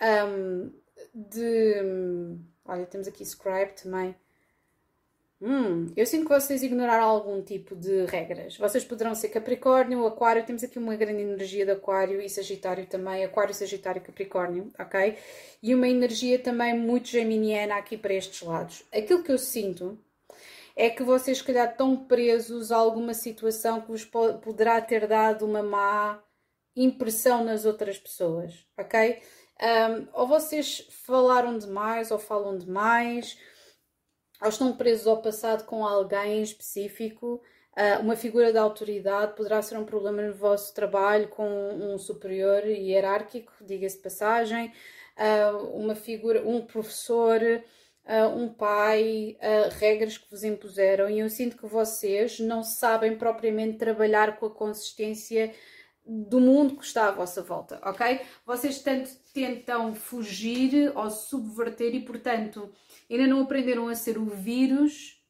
um, 0.00 0.70
de. 1.14 2.38
Olha, 2.64 2.86
temos 2.86 3.08
aqui 3.08 3.24
Scribe 3.24 3.72
também. 3.82 4.14
Hum, 5.44 5.92
eu 5.96 6.06
sinto 6.06 6.22
que 6.28 6.40
vocês 6.40 6.62
ignoraram 6.62 7.04
algum 7.04 7.42
tipo 7.42 7.74
de 7.74 8.04
regras. 8.06 8.56
Vocês 8.56 8.84
poderão 8.84 9.12
ser 9.12 9.28
Capricórnio, 9.28 10.06
Aquário, 10.06 10.46
temos 10.46 10.62
aqui 10.62 10.78
uma 10.78 10.94
grande 10.94 11.20
energia 11.20 11.64
de 11.64 11.72
Aquário 11.72 12.20
e 12.20 12.30
Sagitário 12.30 12.86
também, 12.86 13.24
Aquário, 13.24 13.52
Sagitário 13.52 14.00
Capricórnio, 14.00 14.70
ok? 14.78 15.18
E 15.60 15.74
uma 15.74 15.88
energia 15.88 16.38
também 16.38 16.78
muito 16.78 17.08
geminiana 17.08 17.74
aqui 17.74 17.96
para 17.96 18.14
estes 18.14 18.40
lados. 18.40 18.84
Aquilo 18.92 19.24
que 19.24 19.32
eu 19.32 19.38
sinto 19.38 19.98
é 20.76 20.88
que 20.88 21.02
vocês, 21.02 21.38
se 21.38 21.44
calhar, 21.44 21.70
estão 21.70 21.96
presos 21.96 22.70
a 22.70 22.76
alguma 22.76 23.12
situação 23.12 23.80
que 23.80 23.88
vos 23.88 24.04
poderá 24.04 24.80
ter 24.80 25.08
dado 25.08 25.44
uma 25.44 25.62
má 25.62 26.22
impressão 26.76 27.44
nas 27.44 27.64
outras 27.64 27.98
pessoas, 27.98 28.64
ok? 28.78 29.20
Um, 29.60 30.08
ou 30.12 30.26
vocês 30.26 30.86
falaram 31.04 31.56
demais 31.56 32.10
ou 32.10 32.18
falam 32.18 32.56
demais, 32.56 33.38
ou 34.40 34.48
estão 34.48 34.76
presos 34.76 35.06
ao 35.06 35.22
passado 35.22 35.64
com 35.64 35.86
alguém 35.86 36.42
específico. 36.42 37.40
Uh, 37.74 38.02
uma 38.02 38.16
figura 38.16 38.52
de 38.52 38.58
autoridade 38.58 39.34
poderá 39.34 39.62
ser 39.62 39.78
um 39.78 39.84
problema 39.84 40.20
no 40.20 40.34
vosso 40.34 40.74
trabalho 40.74 41.28
com 41.28 41.48
um 41.48 41.96
superior 41.96 42.66
hierárquico, 42.66 43.52
diga-se 43.62 43.96
de 43.96 44.02
passagem, 44.02 44.72
uh, 45.16 45.56
uma 45.68 45.94
figura, 45.94 46.46
um 46.46 46.66
professor, 46.66 47.40
uh, 47.40 48.36
um 48.36 48.52
pai, 48.52 49.38
regras 49.78 50.18
que 50.18 50.28
vos 50.28 50.44
impuseram. 50.44 51.08
E 51.08 51.20
eu 51.20 51.30
sinto 51.30 51.56
que 51.56 51.66
vocês 51.66 52.40
não 52.40 52.62
sabem 52.62 53.16
propriamente 53.16 53.78
trabalhar 53.78 54.38
com 54.38 54.46
a 54.46 54.50
consistência 54.50 55.54
do 56.04 56.40
mundo 56.40 56.76
que 56.76 56.84
está 56.84 57.08
à 57.08 57.12
vossa 57.12 57.42
volta, 57.42 57.80
ok? 57.84 58.20
Vocês 58.44 58.80
tanto 58.80 59.10
tentam 59.32 59.94
fugir 59.94 60.92
ou 60.96 61.08
subverter 61.10 61.94
e, 61.94 62.04
portanto, 62.04 62.72
ainda 63.10 63.26
não 63.26 63.42
aprenderam 63.42 63.88
a 63.88 63.94
ser 63.94 64.18
o 64.18 64.26
vírus, 64.26 65.22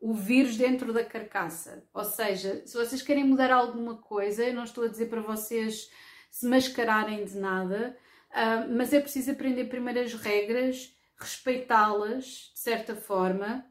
o 0.00 0.14
vírus 0.14 0.56
dentro 0.56 0.92
da 0.92 1.04
carcaça. 1.04 1.84
Ou 1.92 2.04
seja, 2.04 2.62
se 2.64 2.76
vocês 2.76 3.02
querem 3.02 3.24
mudar 3.24 3.50
alguma 3.50 3.96
coisa, 3.96 4.44
eu 4.44 4.54
não 4.54 4.64
estou 4.64 4.84
a 4.84 4.88
dizer 4.88 5.06
para 5.06 5.20
vocês 5.20 5.90
se 6.30 6.46
mascararem 6.46 7.24
de 7.24 7.36
nada, 7.36 7.96
uh, 8.30 8.72
mas 8.72 8.92
é 8.92 9.00
preciso 9.00 9.32
aprender 9.32 9.64
primeiro 9.64 10.00
as 10.00 10.14
regras, 10.14 10.96
respeitá-las 11.16 12.52
de 12.54 12.60
certa 12.60 12.94
forma, 12.94 13.64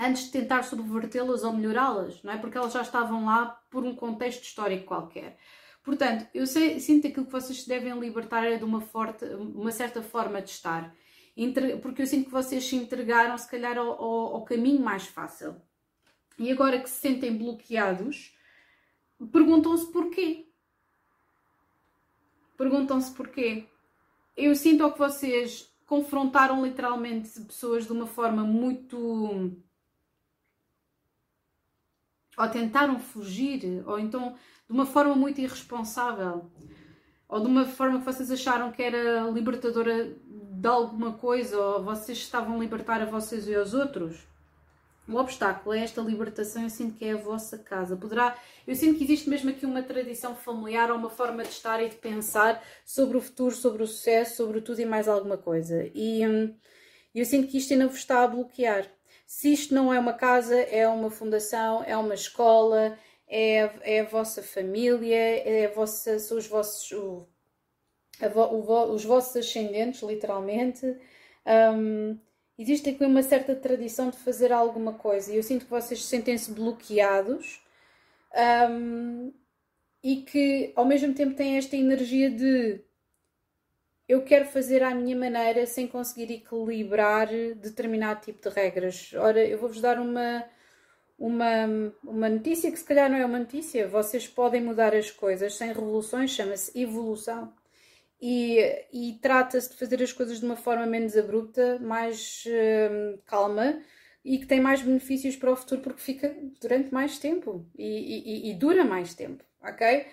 antes 0.00 0.24
de 0.24 0.30
tentar 0.30 0.62
subvertê-las 0.62 1.44
ou 1.44 1.52
melhorá-las, 1.52 2.22
não 2.22 2.32
é? 2.32 2.38
Porque 2.38 2.56
elas 2.56 2.72
já 2.72 2.80
estavam 2.80 3.26
lá 3.26 3.60
por 3.70 3.84
um 3.84 3.94
contexto 3.94 4.42
histórico 4.42 4.86
qualquer. 4.86 5.36
Portanto, 5.82 6.26
eu 6.32 6.46
sei, 6.46 6.80
sinto 6.80 7.06
aquilo 7.06 7.26
que 7.26 7.32
vocês 7.32 7.66
devem 7.66 7.98
libertar 7.98 8.44
é 8.44 8.56
de 8.56 8.64
uma, 8.64 8.80
forte, 8.80 9.24
uma 9.26 9.70
certa 9.70 10.02
forma 10.02 10.40
de 10.40 10.50
estar. 10.50 10.94
Porque 11.82 12.02
eu 12.02 12.06
sinto 12.06 12.26
que 12.26 12.30
vocês 12.30 12.64
se 12.64 12.76
entregaram, 12.76 13.36
se 13.36 13.48
calhar, 13.48 13.76
ao, 13.76 13.90
ao, 13.90 14.34
ao 14.36 14.44
caminho 14.44 14.82
mais 14.82 15.06
fácil. 15.06 15.56
E 16.38 16.50
agora 16.50 16.80
que 16.80 16.88
se 16.88 17.00
sentem 17.00 17.36
bloqueados, 17.36 18.34
perguntam-se 19.30 19.90
porquê. 19.92 20.48
Perguntam-se 22.56 23.12
porquê. 23.12 23.66
Eu 24.36 24.54
sinto 24.54 24.90
que 24.92 24.98
vocês 24.98 25.70
confrontaram 25.86 26.64
literalmente 26.64 27.40
pessoas 27.40 27.86
de 27.86 27.92
uma 27.92 28.06
forma 28.06 28.44
muito 28.44 29.56
ou 32.36 32.48
tentaram 32.48 32.98
fugir, 32.98 33.82
ou 33.86 33.98
então 33.98 34.34
de 34.68 34.72
uma 34.72 34.86
forma 34.86 35.14
muito 35.14 35.40
irresponsável, 35.40 36.50
ou 37.28 37.40
de 37.40 37.46
uma 37.46 37.64
forma 37.64 37.98
que 37.98 38.04
vocês 38.04 38.30
acharam 38.30 38.72
que 38.72 38.82
era 38.82 39.22
libertadora 39.30 40.12
de 40.26 40.68
alguma 40.68 41.12
coisa, 41.12 41.58
ou 41.58 41.84
vocês 41.84 42.18
estavam 42.18 42.56
a 42.56 42.58
libertar 42.58 43.00
a 43.00 43.06
vocês 43.06 43.46
e 43.48 43.54
aos 43.54 43.74
outros. 43.74 44.30
O 45.08 45.16
obstáculo 45.16 45.74
é 45.74 45.82
esta 45.82 46.00
libertação, 46.00 46.62
eu 46.62 46.70
sinto 46.70 46.96
que 46.96 47.04
é 47.04 47.12
a 47.12 47.16
vossa 47.16 47.58
casa. 47.58 47.96
Poderá, 47.96 48.36
eu 48.64 48.76
sinto 48.76 48.96
que 48.96 49.04
existe 49.04 49.28
mesmo 49.28 49.50
aqui 49.50 49.66
uma 49.66 49.82
tradição 49.82 50.36
familiar 50.36 50.90
ou 50.90 50.96
uma 50.96 51.10
forma 51.10 51.42
de 51.42 51.48
estar 51.48 51.82
e 51.82 51.88
de 51.88 51.96
pensar 51.96 52.62
sobre 52.84 53.16
o 53.16 53.20
futuro, 53.20 53.54
sobre 53.54 53.82
o 53.82 53.86
sucesso, 53.86 54.36
sobre 54.36 54.60
tudo 54.60 54.80
e 54.80 54.86
mais 54.86 55.08
alguma 55.08 55.36
coisa. 55.36 55.90
E 55.94 56.24
hum, 56.24 56.54
eu 57.12 57.24
sinto 57.24 57.48
que 57.48 57.58
isto 57.58 57.72
ainda 57.72 57.88
vos 57.88 57.98
está 57.98 58.22
a 58.22 58.28
bloquear. 58.28 58.86
Se 59.30 59.52
isto 59.52 59.72
não 59.72 59.94
é 59.94 59.98
uma 60.00 60.12
casa, 60.12 60.56
é 60.56 60.88
uma 60.88 61.08
fundação, 61.08 61.84
é 61.84 61.96
uma 61.96 62.14
escola, 62.14 62.98
é, 63.28 63.70
é 63.82 64.00
a 64.00 64.04
vossa 64.04 64.42
família, 64.42 65.16
é 65.16 65.66
a 65.66 65.70
vossa, 65.70 66.18
são 66.18 66.36
os 66.36 66.48
vossos, 66.48 66.90
o, 66.90 67.28
o, 68.20 68.92
os 68.92 69.04
vossos 69.04 69.36
ascendentes, 69.36 70.02
literalmente. 70.02 70.84
Um, 71.46 72.18
existe 72.58 72.90
aqui 72.90 73.04
uma 73.04 73.22
certa 73.22 73.54
tradição 73.54 74.10
de 74.10 74.16
fazer 74.18 74.52
alguma 74.52 74.94
coisa 74.94 75.32
e 75.32 75.36
eu 75.36 75.44
sinto 75.44 75.64
que 75.64 75.70
vocês 75.70 76.04
sentem-se 76.04 76.50
bloqueados 76.50 77.64
um, 78.68 79.32
e 80.02 80.22
que 80.22 80.72
ao 80.74 80.84
mesmo 80.84 81.14
tempo 81.14 81.36
têm 81.36 81.56
esta 81.56 81.76
energia 81.76 82.28
de 82.32 82.80
eu 84.10 84.22
quero 84.24 84.44
fazer 84.44 84.82
à 84.82 84.92
minha 84.92 85.16
maneira 85.16 85.64
sem 85.66 85.86
conseguir 85.86 86.32
equilibrar 86.32 87.28
determinado 87.28 88.22
tipo 88.22 88.42
de 88.42 88.52
regras. 88.52 89.12
Ora, 89.14 89.38
eu 89.46 89.56
vou-vos 89.56 89.80
dar 89.80 90.00
uma, 90.00 90.44
uma, 91.16 91.94
uma 92.02 92.28
notícia 92.28 92.72
que 92.72 92.78
se 92.78 92.84
calhar 92.84 93.08
não 93.08 93.16
é 93.16 93.24
uma 93.24 93.38
notícia. 93.38 93.86
Vocês 93.86 94.26
podem 94.26 94.62
mudar 94.62 94.96
as 94.96 95.12
coisas 95.12 95.54
sem 95.54 95.68
revoluções, 95.68 96.32
chama-se 96.32 96.76
evolução. 96.76 97.54
E, 98.20 98.58
e 98.92 99.12
trata-se 99.22 99.70
de 99.70 99.76
fazer 99.76 100.02
as 100.02 100.12
coisas 100.12 100.40
de 100.40 100.44
uma 100.44 100.56
forma 100.56 100.86
menos 100.86 101.16
abrupta, 101.16 101.78
mais 101.78 102.42
hum, 102.48 103.16
calma 103.24 103.80
e 104.24 104.38
que 104.38 104.46
tem 104.46 104.60
mais 104.60 104.82
benefícios 104.82 105.36
para 105.36 105.52
o 105.52 105.56
futuro 105.56 105.82
porque 105.82 106.02
fica 106.02 106.36
durante 106.60 106.92
mais 106.92 107.16
tempo 107.16 107.64
e, 107.78 108.48
e, 108.48 108.50
e 108.50 108.54
dura 108.54 108.84
mais 108.84 109.14
tempo, 109.14 109.44
ok? 109.62 110.06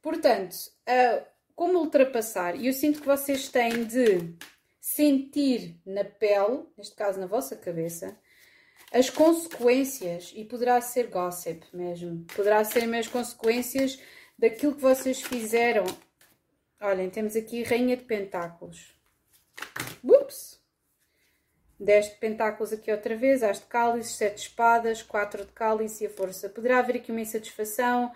Portanto, 0.00 0.54
uh, 0.88 1.35
como 1.56 1.80
ultrapassar? 1.80 2.54
E 2.54 2.66
eu 2.66 2.72
sinto 2.72 3.00
que 3.00 3.06
vocês 3.06 3.48
têm 3.48 3.84
de 3.84 4.36
sentir 4.80 5.80
na 5.84 6.04
pele, 6.04 6.64
neste 6.76 6.94
caso 6.94 7.18
na 7.18 7.26
vossa 7.26 7.56
cabeça, 7.56 8.16
as 8.92 9.10
consequências, 9.10 10.32
e 10.36 10.44
poderá 10.44 10.80
ser 10.80 11.08
gossip 11.08 11.66
mesmo, 11.72 12.24
poderá 12.36 12.62
ser 12.62 12.86
mesmo 12.86 13.12
consequências 13.12 13.98
daquilo 14.38 14.76
que 14.76 14.82
vocês 14.82 15.20
fizeram. 15.20 15.84
Olhem, 16.80 17.10
temos 17.10 17.34
aqui 17.34 17.62
Rainha 17.64 17.96
de 17.96 18.04
Pentáculos. 18.04 18.94
Ups! 20.04 20.60
10 21.78 22.10
de 22.10 22.14
pentáculos 22.16 22.72
aqui 22.72 22.90
outra 22.90 23.14
vez, 23.16 23.42
as 23.42 23.60
de 23.60 23.66
cálice, 23.66 24.14
7 24.14 24.34
de 24.34 24.40
espadas, 24.40 25.02
4 25.02 25.44
de 25.44 25.52
cálice 25.52 26.04
e 26.04 26.06
a 26.06 26.10
força. 26.10 26.48
Poderá 26.48 26.78
haver 26.78 26.96
aqui 26.96 27.10
uma 27.10 27.20
insatisfação, 27.20 28.12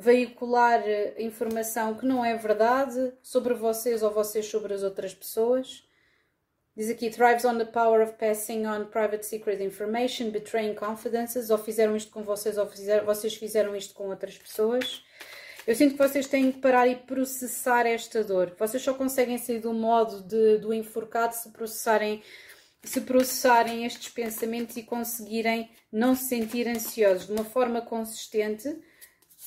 veicular 0.00 0.82
eh, 0.86 1.14
informação 1.18 1.94
que 1.94 2.06
não 2.06 2.24
é 2.24 2.34
verdade 2.34 3.12
sobre 3.22 3.52
vocês 3.52 4.02
ou 4.02 4.10
vocês 4.10 4.46
sobre 4.46 4.72
as 4.72 4.82
outras 4.82 5.14
pessoas. 5.14 5.86
Diz 6.74 6.88
aqui, 6.88 7.10
thrives 7.10 7.44
on 7.44 7.58
the 7.58 7.66
power 7.66 8.02
of 8.02 8.14
passing 8.14 8.64
on 8.64 8.86
private 8.86 9.26
secret 9.26 9.62
information, 9.62 10.30
betraying 10.30 10.74
confidences, 10.74 11.50
ou 11.50 11.58
fizeram 11.58 11.94
isto 11.94 12.10
com 12.10 12.22
vocês 12.22 12.56
ou 12.56 12.66
fizeram, 12.66 13.04
vocês 13.04 13.34
fizeram 13.34 13.76
isto 13.76 13.92
com 13.92 14.08
outras 14.08 14.38
pessoas. 14.38 15.04
Eu 15.66 15.74
sinto 15.74 15.92
que 15.92 16.08
vocês 16.08 16.26
têm 16.26 16.50
que 16.50 16.60
parar 16.60 16.88
e 16.88 16.96
processar 16.96 17.86
esta 17.86 18.24
dor. 18.24 18.54
Vocês 18.58 18.82
só 18.82 18.94
conseguem 18.94 19.36
sair 19.36 19.58
do 19.58 19.74
modo 19.74 20.22
de, 20.22 20.56
do 20.58 20.72
enforcado 20.72 21.34
se 21.34 21.50
processarem, 21.50 22.22
se 22.82 23.02
processarem 23.02 23.84
estes 23.84 24.08
pensamentos 24.08 24.78
e 24.78 24.82
conseguirem 24.82 25.70
não 25.92 26.14
se 26.14 26.24
sentir 26.24 26.66
ansiosos 26.66 27.26
de 27.26 27.32
uma 27.32 27.44
forma 27.44 27.82
consistente 27.82 28.74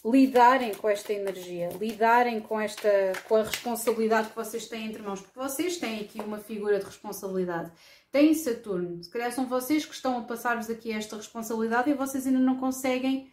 lidarem 0.05 0.73
com 0.73 0.89
esta 0.89 1.13
energia, 1.13 1.69
lidarem 1.79 2.41
com 2.41 2.59
esta 2.59 2.89
com 3.27 3.37
a 3.37 3.43
responsabilidade 3.43 4.29
que 4.29 4.35
vocês 4.35 4.67
têm 4.67 4.87
entre 4.87 5.01
mãos, 5.01 5.21
porque 5.21 5.39
vocês 5.39 5.77
têm 5.77 6.01
aqui 6.01 6.19
uma 6.19 6.39
figura 6.39 6.77
de 6.77 6.85
responsabilidade. 6.85 7.71
Têm 8.11 8.33
Saturno, 8.33 9.01
se 9.03 9.09
calhar 9.09 9.31
são 9.31 9.47
vocês 9.47 9.85
que 9.85 9.93
estão 9.93 10.19
a 10.19 10.21
passar-vos 10.23 10.69
aqui 10.69 10.91
esta 10.91 11.15
responsabilidade 11.15 11.89
e 11.89 11.93
vocês 11.93 12.27
ainda 12.27 12.39
não 12.39 12.57
conseguem, 12.57 13.31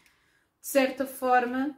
de 0.60 0.68
certa 0.68 1.04
forma, 1.04 1.76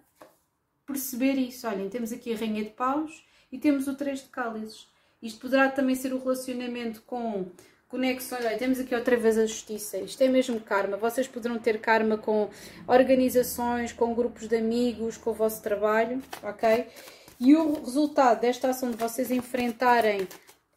perceber 0.86 1.34
isso. 1.34 1.66
Olhem, 1.66 1.88
temos 1.88 2.12
aqui 2.12 2.32
a 2.32 2.36
Rainha 2.36 2.64
de 2.64 2.70
Paus 2.70 3.24
e 3.50 3.58
temos 3.58 3.88
o 3.88 3.96
Três 3.96 4.20
de 4.20 4.28
Cálices. 4.28 4.86
Isto 5.22 5.40
poderá 5.40 5.70
também 5.70 5.94
ser 5.94 6.12
o 6.12 6.18
relacionamento 6.18 7.02
com 7.02 7.46
conexões. 7.92 8.42
Olha, 8.46 8.56
temos 8.56 8.80
aqui 8.80 8.94
outra 8.94 9.18
vez 9.18 9.36
a 9.36 9.44
justiça. 9.44 9.98
Isto 9.98 10.22
é 10.22 10.28
mesmo 10.28 10.58
karma. 10.58 10.96
Vocês 10.96 11.28
poderão 11.28 11.58
ter 11.58 11.78
karma 11.78 12.16
com 12.16 12.48
organizações, 12.88 13.92
com 13.92 14.14
grupos 14.14 14.48
de 14.48 14.56
amigos, 14.56 15.18
com 15.18 15.30
o 15.30 15.34
vosso 15.34 15.62
trabalho, 15.62 16.22
ok? 16.42 16.86
E 17.38 17.54
o 17.54 17.84
resultado 17.84 18.40
desta 18.40 18.70
ação 18.70 18.90
de 18.90 18.96
vocês 18.96 19.30
enfrentarem 19.30 20.26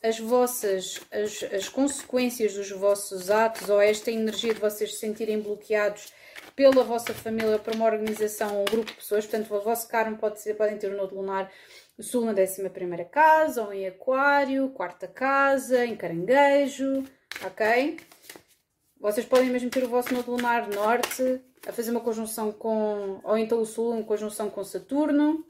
as 0.04 0.20
vossas 0.20 1.00
as, 1.10 1.42
as 1.54 1.70
consequências 1.70 2.54
dos 2.54 2.70
vossos 2.72 3.32
atos 3.32 3.70
ou 3.70 3.80
esta 3.82 4.12
energia 4.12 4.54
de 4.54 4.60
vocês 4.60 4.94
se 4.94 5.00
sentirem 5.00 5.40
bloqueados 5.40 6.12
pela 6.56 6.84
vossa 6.84 7.14
família, 7.14 7.58
para 7.58 7.76
uma 7.76 7.86
organização 7.86 8.62
um 8.62 8.66
grupo 8.66 8.86
de 8.86 8.94
pessoas, 8.94 9.26
portanto, 9.26 9.54
o 9.54 9.62
vosso 9.62 9.88
karma 9.88 10.18
pode 10.18 10.40
ser, 10.42 10.54
podem 10.56 10.78
ter 10.78 10.94
um 10.94 10.98
nodo 10.98 11.16
lunar 11.16 11.52
Sul 12.04 12.26
na 12.26 12.32
11 12.32 12.70
casa, 13.12 13.64
ou 13.64 13.74
em 13.74 13.88
Aquário, 13.88 14.70
quarta 14.70 15.08
casa, 15.08 15.86
em 15.86 15.96
Caranguejo, 15.96 17.04
ok? 17.46 17.98
Vocês 19.00 19.26
podem 19.26 19.50
mesmo 19.50 19.70
ter 19.70 19.84
o 19.84 19.90
vosso 19.90 20.14
nodo 20.14 20.32
lunar 20.32 20.68
norte 20.68 21.42
a 21.68 21.72
fazer 21.72 21.92
uma 21.92 22.02
conjunção 22.02 22.52
com, 22.52 23.20
ou 23.24 23.38
então 23.38 23.62
o 23.62 23.66
Sul 23.66 23.98
em 23.98 24.04
conjunção 24.04 24.50
com 24.50 24.64
Saturno. 24.64 25.46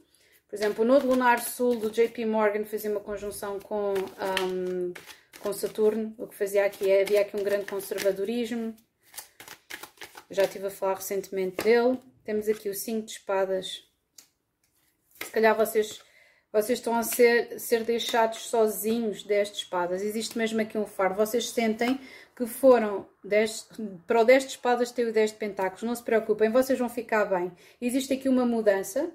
Por 0.47 0.55
exemplo, 0.55 0.83
o 0.83 0.87
nodo 0.87 1.07
lunar 1.07 1.41
sul 1.41 1.75
do 1.75 1.89
JP 1.89 2.25
Morgan 2.25 2.65
fazia 2.65 2.91
uma 2.91 2.99
conjunção 2.99 3.59
com, 3.59 3.93
um, 3.93 4.93
com 5.39 5.51
Saturno, 5.51 6.13
o 6.17 6.27
que 6.27 6.35
fazia 6.35 6.65
aqui, 6.65 6.89
é, 6.89 7.01
havia 7.01 7.21
aqui 7.21 7.35
um 7.35 7.43
grande 7.43 7.65
conservadorismo. 7.65 8.75
Eu 10.29 10.35
já 10.35 10.43
estive 10.43 10.67
a 10.67 10.71
falar 10.71 10.95
recentemente 10.95 11.63
dele. 11.63 11.99
Temos 12.23 12.47
aqui 12.47 12.69
o 12.69 12.73
5 12.73 13.05
de 13.05 13.11
espadas 13.13 13.85
calhar 15.35 15.53
vocês, 15.53 15.99
vocês 16.55 16.79
estão 16.79 16.95
a 16.95 17.03
ser, 17.03 17.59
ser 17.59 17.83
deixados 17.83 18.47
sozinhos 18.47 19.23
destas 19.23 19.57
espadas. 19.57 20.01
Existe 20.01 20.37
mesmo 20.37 20.61
aqui 20.61 20.77
um 20.77 20.85
fardo. 20.85 21.17
Vocês 21.17 21.49
sentem 21.49 21.99
que 22.33 22.45
foram 22.45 23.05
10, 23.25 23.71
para 24.07 24.21
o 24.21 24.23
10 24.23 24.43
de 24.43 24.49
espadas 24.51 24.89
tem 24.89 25.05
o 25.05 25.11
10 25.11 25.31
de 25.31 25.37
pentáculos. 25.37 25.83
Não 25.83 25.93
se 25.93 26.01
preocupem, 26.01 26.49
vocês 26.49 26.79
vão 26.79 26.87
ficar 26.87 27.25
bem. 27.25 27.51
Existe 27.81 28.13
aqui 28.13 28.29
uma 28.29 28.45
mudança. 28.45 29.11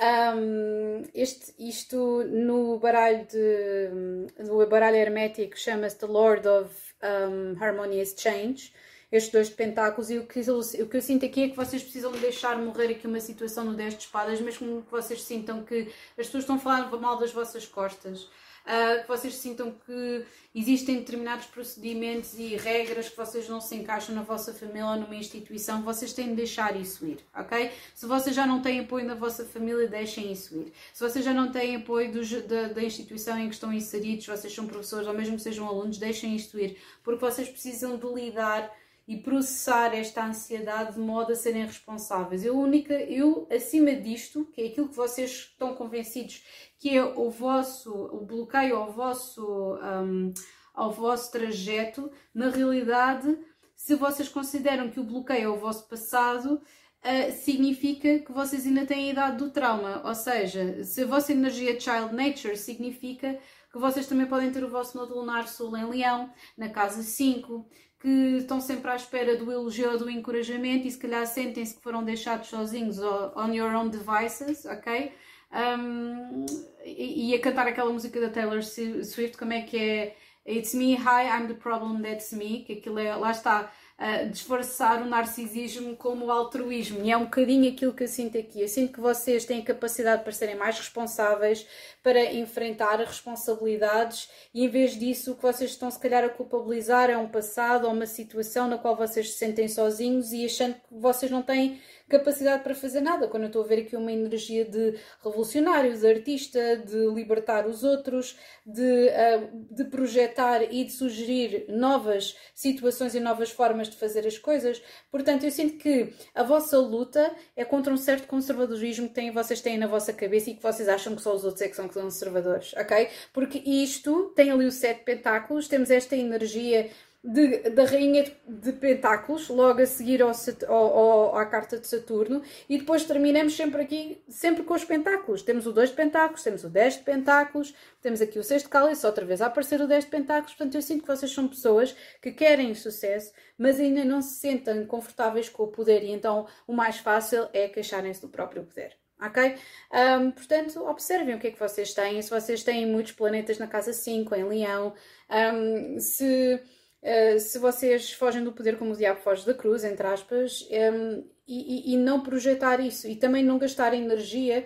Um, 0.00 1.02
este, 1.12 1.54
isto 1.58 2.22
no 2.24 2.78
baralho 2.78 3.26
de, 3.26 4.44
no 4.48 4.64
baralho 4.68 4.96
hermético 4.96 5.58
chama-se 5.58 5.98
The 5.98 6.06
Lord 6.06 6.46
of 6.46 6.72
um, 7.02 7.60
Harmonious 7.60 8.14
Change 8.16 8.72
estes 9.12 9.30
dois 9.30 9.48
de 9.50 9.54
pentáculos 9.54 10.10
e 10.10 10.18
o 10.18 10.26
que, 10.26 10.40
eu, 10.40 10.58
o 10.58 10.88
que 10.88 10.96
eu 10.96 11.02
sinto 11.02 11.26
aqui 11.26 11.42
é 11.42 11.48
que 11.50 11.56
vocês 11.56 11.82
precisam 11.82 12.10
deixar 12.12 12.56
morrer 12.56 12.92
aqui 12.92 13.06
uma 13.06 13.20
situação 13.20 13.64
no 13.66 13.74
10 13.74 13.94
de 13.94 14.04
espadas, 14.04 14.40
mesmo 14.40 14.82
que 14.82 14.90
vocês 14.90 15.22
sintam 15.22 15.62
que 15.62 15.92
as 16.18 16.26
pessoas 16.26 16.44
estão 16.44 16.56
a 16.56 16.58
falar 16.58 16.90
mal 16.98 17.18
das 17.18 17.30
vossas 17.30 17.66
costas. 17.66 18.26
Uh, 18.62 19.02
que 19.02 19.08
vocês 19.08 19.34
sintam 19.34 19.74
que 19.84 20.24
existem 20.54 20.98
determinados 20.98 21.46
procedimentos 21.46 22.38
e 22.38 22.54
regras 22.54 23.08
que 23.08 23.16
vocês 23.16 23.48
não 23.48 23.60
se 23.60 23.74
encaixam 23.74 24.14
na 24.14 24.22
vossa 24.22 24.54
família 24.54 24.86
ou 24.86 24.96
numa 24.96 25.16
instituição, 25.16 25.82
vocês 25.82 26.12
têm 26.12 26.28
de 26.28 26.36
deixar 26.36 26.80
isso 26.80 27.04
ir, 27.04 27.18
ok? 27.34 27.72
Se 27.92 28.06
vocês 28.06 28.36
já 28.36 28.46
não 28.46 28.62
têm 28.62 28.78
apoio 28.78 29.04
na 29.04 29.16
vossa 29.16 29.44
família, 29.44 29.88
deixem 29.88 30.30
isso 30.30 30.54
ir. 30.54 30.72
Se 30.94 31.02
vocês 31.02 31.24
já 31.24 31.34
não 31.34 31.50
têm 31.50 31.74
apoio 31.74 32.12
da, 32.46 32.68
da 32.68 32.82
instituição 32.84 33.36
em 33.36 33.48
que 33.48 33.54
estão 33.54 33.72
inseridos, 33.72 34.26
vocês 34.26 34.54
são 34.54 34.64
professores 34.64 35.08
ou 35.08 35.12
mesmo 35.12 35.40
sejam 35.40 35.66
alunos, 35.66 35.98
deixem 35.98 36.36
isto 36.36 36.56
ir, 36.56 36.78
porque 37.02 37.20
vocês 37.20 37.48
precisam 37.48 37.96
de 37.96 38.06
lidar 38.06 38.72
e 39.06 39.16
processar 39.16 39.94
esta 39.94 40.24
ansiedade 40.24 40.94
de 40.94 41.00
modo 41.00 41.32
a 41.32 41.36
serem 41.36 41.66
responsáveis. 41.66 42.44
Eu, 42.44 42.56
única, 42.56 42.94
eu, 42.94 43.46
acima 43.50 43.94
disto, 43.94 44.44
que 44.52 44.60
é 44.60 44.66
aquilo 44.66 44.88
que 44.88 44.96
vocês 44.96 45.30
estão 45.30 45.74
convencidos 45.74 46.44
que 46.78 46.96
é 46.96 47.04
o 47.04 47.30
vosso, 47.30 47.92
o 47.92 48.26
bloqueio 48.26 48.76
ao 48.76 48.90
vosso, 48.90 49.76
um, 49.76 50.34
ao 50.74 50.90
vosso 50.90 51.30
trajeto, 51.30 52.10
na 52.34 52.48
realidade, 52.48 53.38
se 53.76 53.94
vocês 53.94 54.28
consideram 54.28 54.90
que 54.90 54.98
o 54.98 55.04
bloqueio 55.04 55.44
é 55.44 55.48
o 55.48 55.58
vosso 55.60 55.88
passado, 55.88 56.54
uh, 56.54 57.32
significa 57.32 58.18
que 58.18 58.32
vocês 58.32 58.66
ainda 58.66 58.84
têm 58.84 59.08
a 59.08 59.12
idade 59.12 59.36
do 59.36 59.50
trauma. 59.50 60.02
Ou 60.04 60.14
seja, 60.14 60.82
se 60.82 61.02
a 61.02 61.06
vossa 61.06 61.32
energia 61.32 61.78
Child 61.78 62.14
Nature 62.14 62.56
significa 62.56 63.38
que 63.72 63.78
vocês 63.78 64.06
também 64.06 64.26
podem 64.26 64.50
ter 64.50 64.62
o 64.62 64.68
vosso 64.68 64.96
nodo 64.96 65.14
lunar 65.14 65.48
sul 65.48 65.76
em 65.76 65.88
Leão, 65.88 66.32
na 66.58 66.68
casa 66.68 67.02
5, 67.02 67.64
que 68.02 68.38
estão 68.38 68.60
sempre 68.60 68.90
à 68.90 68.96
espera 68.96 69.36
do 69.36 69.50
elogio 69.52 69.92
ou 69.92 69.96
do 69.96 70.10
encorajamento 70.10 70.88
e 70.88 70.90
se 70.90 70.98
calhar 70.98 71.24
sentem-se 71.24 71.76
que 71.76 71.80
foram 71.80 72.02
deixados 72.02 72.48
sozinhos 72.48 72.98
on 72.98 73.54
your 73.54 73.72
own 73.72 73.88
devices, 73.88 74.64
ok? 74.64 75.12
Um, 75.52 76.44
e, 76.84 77.30
e, 77.30 77.34
a 77.34 77.40
cantar 77.40 77.68
aquela 77.68 77.92
música 77.92 78.20
da 78.20 78.28
Taylor 78.28 78.60
Swift, 78.64 79.36
como 79.38 79.52
é 79.52 79.62
que 79.62 79.78
é? 79.78 80.16
It's 80.44 80.74
me, 80.74 80.94
hi, 80.96 81.28
I'm 81.28 81.46
the 81.46 81.54
problem, 81.54 82.02
that's 82.02 82.32
me, 82.32 82.64
que 82.64 82.72
aquilo 82.72 82.98
é, 82.98 83.14
lá 83.14 83.30
está, 83.30 83.70
uh, 84.02 84.28
disfarçar 84.28 85.00
o 85.00 85.06
narcisismo 85.06 85.94
como 85.96 86.26
o 86.26 86.30
altruísmo. 86.30 87.04
E 87.04 87.12
é 87.12 87.16
um 87.16 87.24
bocadinho 87.24 87.72
aquilo 87.72 87.92
que 87.92 88.02
eu 88.02 88.08
sinto 88.08 88.36
aqui. 88.36 88.60
Eu 88.60 88.68
sinto 88.68 88.92
que 88.92 89.00
vocês 89.00 89.44
têm 89.44 89.62
capacidade 89.62 90.24
para 90.24 90.32
serem 90.32 90.56
mais 90.56 90.76
responsáveis, 90.76 91.64
para 92.02 92.32
enfrentar 92.32 92.96
responsabilidades 92.96 94.28
e 94.52 94.64
em 94.64 94.68
vez 94.68 94.98
disso 94.98 95.32
o 95.32 95.36
que 95.36 95.42
vocês 95.42 95.70
estão 95.70 95.90
se 95.90 95.98
calhar 95.98 96.24
a 96.24 96.28
culpabilizar 96.28 97.08
é 97.08 97.16
um 97.16 97.28
passado 97.28 97.86
ou 97.86 97.92
uma 97.92 98.06
situação 98.06 98.66
na 98.66 98.76
qual 98.76 98.96
vocês 98.96 99.30
se 99.30 99.38
sentem 99.38 99.68
sozinhos 99.68 100.32
e 100.32 100.44
achando 100.44 100.74
que 100.74 100.80
vocês 100.90 101.30
não 101.30 101.42
têm 101.42 101.80
capacidade 102.12 102.62
para 102.62 102.74
fazer 102.74 103.00
nada. 103.00 103.26
Quando 103.26 103.44
eu 103.44 103.46
estou 103.48 103.64
a 103.64 103.66
ver 103.66 103.80
aqui 103.80 103.96
uma 103.96 104.12
energia 104.12 104.64
de 104.64 104.98
revolucionário, 105.24 105.96
de 105.96 106.06
artista, 106.06 106.76
de 106.76 107.06
libertar 107.14 107.66
os 107.66 107.82
outros, 107.82 108.36
de, 108.64 109.08
uh, 109.08 109.74
de 109.74 109.84
projetar 109.84 110.62
e 110.62 110.84
de 110.84 110.92
sugerir 110.92 111.64
novas 111.68 112.36
situações 112.54 113.14
e 113.14 113.20
novas 113.20 113.50
formas 113.50 113.88
de 113.88 113.96
fazer 113.96 114.26
as 114.26 114.38
coisas. 114.38 114.82
Portanto, 115.10 115.44
eu 115.44 115.50
sinto 115.50 115.78
que 115.78 116.12
a 116.34 116.42
vossa 116.42 116.78
luta 116.78 117.34
é 117.56 117.64
contra 117.64 117.92
um 117.92 117.96
certo 117.96 118.26
conservadorismo 118.28 119.08
que 119.08 119.14
têm, 119.14 119.30
vocês 119.30 119.60
têm 119.60 119.78
na 119.78 119.86
vossa 119.86 120.12
cabeça 120.12 120.50
e 120.50 120.54
que 120.54 120.62
vocês 120.62 120.88
acham 120.88 121.16
que 121.16 121.22
só 121.22 121.34
os 121.34 121.44
outros 121.44 121.62
é 121.62 121.68
que 121.68 121.76
são 121.76 121.88
conservadores, 121.88 122.74
ok? 122.74 123.08
Porque 123.32 123.58
isto 123.58 124.32
tem 124.36 124.50
ali 124.50 124.66
o 124.66 124.72
sete 124.72 125.02
pentáculos, 125.04 125.66
temos 125.66 125.90
esta 125.90 126.14
energia 126.14 126.90
de, 127.24 127.70
da 127.70 127.84
Rainha 127.84 128.24
de 128.48 128.72
Pentáculos, 128.72 129.48
logo 129.48 129.80
a 129.80 129.86
seguir 129.86 130.20
ao, 130.22 130.32
ao, 130.68 131.36
à 131.36 131.46
carta 131.46 131.78
de 131.78 131.86
Saturno, 131.86 132.42
e 132.68 132.78
depois 132.78 133.04
terminamos 133.04 133.54
sempre 133.54 133.82
aqui, 133.82 134.24
sempre 134.28 134.64
com 134.64 134.74
os 134.74 134.84
Pentáculos. 134.84 135.42
Temos 135.42 135.66
o 135.66 135.72
2 135.72 135.90
de 135.90 135.96
Pentáculos, 135.96 136.42
temos 136.42 136.64
o 136.64 136.68
10 136.68 136.94
de 136.94 137.02
Pentáculos, 137.04 137.74
temos 138.00 138.20
aqui 138.20 138.38
o 138.38 138.42
6 138.42 138.62
de 138.62 138.68
Cálice, 138.68 139.06
outra 139.06 139.24
vez 139.24 139.40
a 139.40 139.46
aparecer 139.46 139.80
o 139.80 139.86
10 139.86 140.04
de 140.04 140.10
Pentáculos. 140.10 140.54
Portanto, 140.54 140.74
eu 140.74 140.82
sinto 140.82 141.02
que 141.02 141.08
vocês 141.08 141.32
são 141.32 141.46
pessoas 141.46 141.94
que 142.20 142.32
querem 142.32 142.74
sucesso, 142.74 143.32
mas 143.56 143.78
ainda 143.78 144.04
não 144.04 144.20
se 144.20 144.40
sentem 144.40 144.84
confortáveis 144.84 145.48
com 145.48 145.62
o 145.62 145.68
poder, 145.68 146.02
e 146.02 146.10
então 146.10 146.46
o 146.66 146.72
mais 146.72 146.98
fácil 146.98 147.48
é 147.52 147.68
queixarem-se 147.68 148.20
do 148.20 148.28
próprio 148.28 148.64
poder 148.64 149.00
ok? 149.24 149.54
Um, 149.92 150.32
portanto, 150.32 150.84
observem 150.84 151.36
o 151.36 151.38
que 151.38 151.46
é 151.46 151.50
que 151.52 151.58
vocês 151.60 151.94
têm, 151.94 152.20
se 152.20 152.28
vocês 152.28 152.64
têm 152.64 152.84
muitos 152.84 153.12
planetas 153.12 153.56
na 153.56 153.68
casa 153.68 153.92
5, 153.92 154.34
em 154.34 154.42
Leão, 154.42 154.92
um, 155.30 156.00
se 156.00 156.60
eh, 157.02 157.38
se 157.38 157.58
vocês 157.58 158.12
fogem 158.12 158.44
do 158.44 158.52
poder 158.52 158.78
como 158.78 158.92
o 158.92 158.96
diabo 158.96 159.20
foge 159.20 159.44
da 159.44 159.54
cruz, 159.54 159.82
entre 159.84 160.06
aspas, 160.06 160.62
um, 160.70 160.74
ehm, 160.74 161.24
e, 161.46 161.94
e, 161.94 161.96
não 161.96 162.22
projetar 162.22 162.80
isso 162.80 163.08
e 163.08 163.16
também 163.16 163.42
não 163.44 163.58
gastar 163.58 163.92
energia 163.92 164.64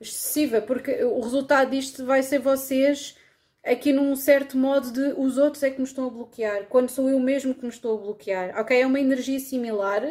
excessiva, 0.00 0.60
porque 0.60 1.04
o 1.04 1.20
resultado 1.20 1.70
disto 1.70 2.04
vai 2.04 2.22
ser 2.22 2.40
vocês 2.40 3.16
aqui 3.64 3.92
num 3.92 4.14
certo 4.16 4.56
modo 4.56 4.92
de 4.92 5.14
os 5.16 5.38
outros 5.38 5.62
é 5.62 5.70
que 5.70 5.78
me 5.78 5.84
estão 5.84 6.06
a 6.06 6.10
bloquear, 6.10 6.66
quando 6.66 6.90
sou 6.90 7.08
eu 7.08 7.20
mesmo 7.20 7.54
que 7.54 7.62
me 7.62 7.68
estou 7.68 7.98
a 7.98 8.00
bloquear, 8.02 8.58
ok? 8.58 8.80
É 8.80 8.86
uma 8.86 9.00
energia 9.00 9.38
similar, 9.38 10.02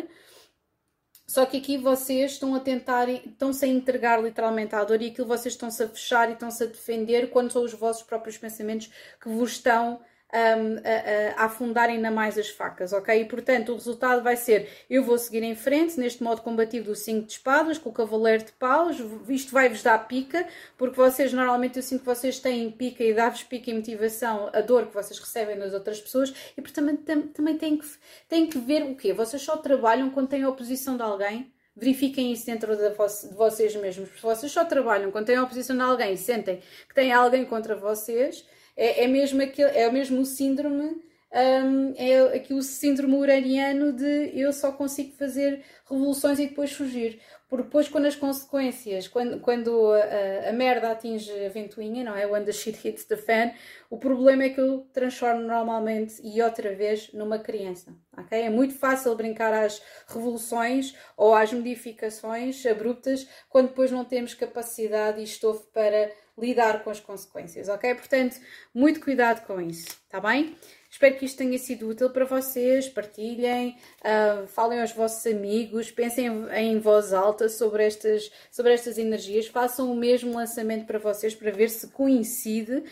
só 1.28 1.46
que 1.46 1.58
aqui 1.58 1.78
vocês 1.78 2.34
estão 2.34 2.56
a 2.56 2.60
tentar, 2.60 3.10
estão-se 3.10 3.66
a 3.66 3.68
entregar 3.68 4.22
literalmente 4.22 4.76
à 4.76 4.84
dor 4.84 5.02
e 5.02 5.08
aquilo 5.08 5.28
vocês 5.28 5.54
estão-se 5.54 5.84
a 5.84 5.90
fechar 5.90 6.30
e 6.30 6.34
estão-se 6.34 6.64
a 6.64 6.68
defender 6.68 7.30
quando 7.30 7.52
são 7.52 7.64
os 7.64 7.74
vossos 7.74 8.04
próprios 8.04 8.38
pensamentos 8.38 8.90
que 9.22 9.28
vos 9.28 9.52
estão 9.52 10.00
um, 10.34 11.38
a, 11.38 11.42
a, 11.42 11.46
afundar 11.46 11.90
ainda 11.90 12.12
mais 12.12 12.38
as 12.38 12.50
facas, 12.50 12.92
ok? 12.92 13.22
E 13.22 13.26
portanto 13.26 13.72
o 13.72 13.76
resultado 13.76 14.22
vai 14.22 14.36
ser: 14.36 14.70
eu 14.90 15.04
vou 15.04 15.18
seguir 15.18 15.44
em 15.44 15.56
frente 15.56 16.00
neste 16.00 16.22
modo 16.24 16.42
combativo 16.42 16.88
do 16.88 16.96
5 16.96 17.26
de 17.26 17.34
espadas, 17.34 17.78
com 17.78 17.90
o 17.90 17.94
cavaleiro 17.94 18.44
de 18.44 18.52
paus, 18.54 18.98
isto 19.30 19.52
vai-vos 19.52 19.82
dar 19.82 19.98
pica, 20.08 20.48
porque 20.78 20.96
vocês 20.96 21.32
normalmente 21.32 21.78
eu 21.78 21.84
sinto 21.84 22.02
que 22.02 22.06
vocês 22.06 22.40
têm 22.40 22.70
pica 22.72 23.04
e 23.04 23.14
dá-vos 23.14 23.44
pica 23.44 23.72
e 23.72 23.74
motivação 23.74 24.50
a 24.54 24.62
dor 24.62 24.88
que 24.88 24.94
vocês 24.94 25.20
recebem 25.20 25.58
das 25.58 25.74
outras 25.74 26.00
pessoas, 26.00 26.34
e 26.58 26.62
portanto 26.62 27.04
também, 27.04 27.28
também 27.28 27.58
têm, 27.58 27.78
que, 27.78 27.88
têm 28.28 28.48
que 28.48 28.58
ver 28.58 28.84
o 28.84 28.96
quê? 28.96 29.14
Vocês 29.14 29.42
só 29.42 29.58
trabalham 29.58 30.10
quando 30.10 30.30
têm 30.30 30.44
a 30.44 30.50
oposição 30.50 30.98
de 30.98 31.04
alguém? 31.04 31.52
verifiquem 31.80 32.32
isso 32.32 32.48
dentro 32.48 32.76
de, 32.76 32.90
vocês 33.36 33.76
mesmos. 33.76 34.10
Se 34.10 34.22
vocês 34.22 34.52
só 34.52 34.66
trabalham 34.66 35.12
quando 35.12 35.28
têm 35.28 35.36
a 35.36 35.44
oposição 35.44 35.76
de 35.76 35.84
alguém 35.84 36.14
e 36.14 36.18
sentem 36.18 36.60
que 36.90 36.96
têm 36.96 37.12
alguém 37.12 37.46
contra 37.46 37.76
vocês, 37.76 38.44
é, 38.78 39.04
é, 39.04 39.08
mesmo, 39.08 39.42
aquele, 39.42 39.72
é 39.72 39.92
mesmo 39.92 40.22
o 40.22 40.26
síndrome, 40.26 41.02
um, 41.34 41.94
é 41.98 42.38
aqui 42.38 42.54
o 42.54 42.62
síndrome 42.62 43.16
uraniano 43.16 43.92
de 43.92 44.32
eu 44.34 44.54
só 44.54 44.72
consigo 44.72 45.14
fazer 45.18 45.62
revoluções 45.90 46.40
e 46.40 46.48
depois 46.48 46.72
fugir. 46.72 47.20
Porque 47.50 47.64
depois, 47.64 47.88
quando 47.88 48.06
as 48.06 48.16
consequências, 48.16 49.08
quando, 49.08 49.40
quando 49.40 49.94
a, 49.94 50.50
a, 50.50 50.52
merda 50.52 50.92
atinge 50.92 51.32
a 51.46 51.48
ventoinha, 51.48 52.04
não 52.04 52.16
é? 52.16 52.26
When 52.28 52.44
the 52.44 52.52
shit 52.52 52.86
hits 52.86 53.06
the 53.06 53.16
fan, 53.16 53.52
o 53.90 53.98
problema 53.98 54.44
é 54.44 54.50
que 54.50 54.60
eu 54.60 54.86
transformo 54.92 55.42
normalmente 55.42 56.22
e 56.22 56.42
outra 56.42 56.76
vez 56.76 57.12
numa 57.14 57.40
criança. 57.40 57.96
Okay? 58.18 58.42
É 58.42 58.50
muito 58.50 58.74
fácil 58.74 59.16
brincar 59.16 59.54
às 59.54 59.82
revoluções 60.08 60.94
ou 61.16 61.34
às 61.34 61.54
modificações 61.54 62.66
abruptas 62.66 63.26
quando 63.48 63.70
depois 63.70 63.92
não 63.92 64.04
temos 64.04 64.34
capacidade 64.34 65.22
e 65.22 65.24
estofo 65.24 65.68
para 65.72 66.12
lidar 66.38 66.84
com 66.84 66.90
as 66.90 67.00
consequências, 67.00 67.68
ok? 67.68 67.96
Portanto, 67.96 68.38
muito 68.74 69.00
cuidado 69.00 69.46
com 69.46 69.60
isso, 69.60 69.88
tá 70.10 70.20
bem? 70.20 70.56
Espero 70.90 71.16
que 71.18 71.26
isto 71.26 71.38
tenha 71.38 71.58
sido 71.58 71.90
útil 71.90 72.10
para 72.10 72.26
vocês. 72.26 72.88
Partilhem, 72.88 73.78
uh, 74.02 74.48
falem 74.48 74.82
aos 74.82 74.92
vossos 74.92 75.26
amigos, 75.28 75.92
pensem 75.92 76.28
em 76.56 76.80
voz 76.80 77.14
alta 77.14 77.50
sobre 77.50 77.86
estas, 77.86 78.32
sobre 78.50 78.74
estas 78.74 78.98
energias, 78.98 79.48
façam 79.48 79.92
o 79.92 79.96
mesmo 79.96 80.34
lançamento 80.34 80.86
para 80.86 80.98
vocês 80.98 81.36
para 81.36 81.52
ver 81.52 81.70
se 81.70 81.88
coincide 81.88 82.84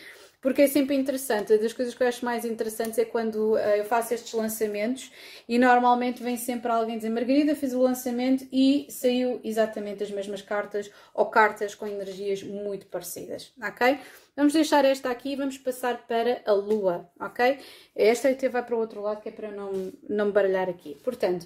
porque 0.46 0.62
é 0.62 0.68
sempre 0.68 0.94
interessante. 0.94 1.58
Das 1.58 1.72
coisas 1.72 1.92
que 1.92 2.04
eu 2.04 2.06
acho 2.06 2.24
mais 2.24 2.44
interessantes 2.44 2.96
é 3.00 3.04
quando 3.04 3.54
uh, 3.54 3.56
eu 3.56 3.84
faço 3.84 4.14
estes 4.14 4.32
lançamentos 4.32 5.10
e 5.48 5.58
normalmente 5.58 6.22
vem 6.22 6.36
sempre 6.36 6.70
alguém 6.70 6.96
dizer 6.98 7.10
Margarida 7.10 7.56
fez 7.56 7.74
o 7.74 7.82
lançamento 7.82 8.46
e 8.52 8.86
saiu 8.88 9.40
exatamente 9.42 10.04
as 10.04 10.10
mesmas 10.12 10.42
cartas 10.42 10.88
ou 11.12 11.26
cartas 11.26 11.74
com 11.74 11.84
energias 11.84 12.44
muito 12.44 12.86
parecidas, 12.86 13.52
ok? 13.60 13.98
Vamos 14.36 14.52
deixar 14.52 14.84
esta 14.84 15.10
aqui 15.10 15.32
e 15.32 15.36
vamos 15.36 15.58
passar 15.58 16.06
para 16.06 16.40
a 16.46 16.52
Lua, 16.52 17.10
ok? 17.18 17.58
Esta 17.96 18.28
até 18.28 18.48
vai 18.48 18.62
para 18.62 18.76
o 18.76 18.78
outro 18.78 19.02
lado 19.02 19.20
que 19.20 19.30
é 19.30 19.32
para 19.32 19.50
não, 19.50 19.92
não 20.08 20.30
baralhar 20.30 20.68
aqui. 20.68 20.96
Portanto, 21.02 21.44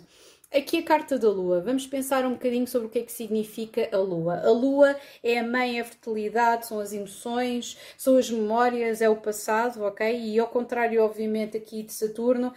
aqui 0.53 0.79
a 0.79 0.83
carta 0.83 1.19
da 1.19 1.29
Lua. 1.29 1.61
Vamos 1.61 1.87
pensar 1.87 2.25
um 2.25 2.33
bocadinho 2.33 2.67
sobre 2.67 2.89
o 2.89 2.91
que 2.91 2.99
é 2.99 3.03
que 3.03 3.13
significa 3.13 3.89
a 3.93 3.99
Lua. 3.99 4.41
A 4.41 4.51
Lua 4.51 4.97
é 5.23 5.39
a 5.39 5.43
mãe, 5.47 5.79
é 5.79 5.81
a 5.81 5.85
fertilidade, 5.85 6.67
são 6.67 6.81
as 6.81 6.93
emoções, 6.93 7.79
são 7.97 8.17
as 8.17 8.31
memórias, 8.31 9.01
é 9.01 9.09
o 9.09 9.17
passado, 9.17 9.83
ok? 9.83 10.19
E 10.19 10.39
ao 10.39 10.49
contrário, 10.49 11.03
obviamente, 11.03 11.57
aqui 11.57 11.83
de 11.83 11.93
Saturno, 11.93 12.53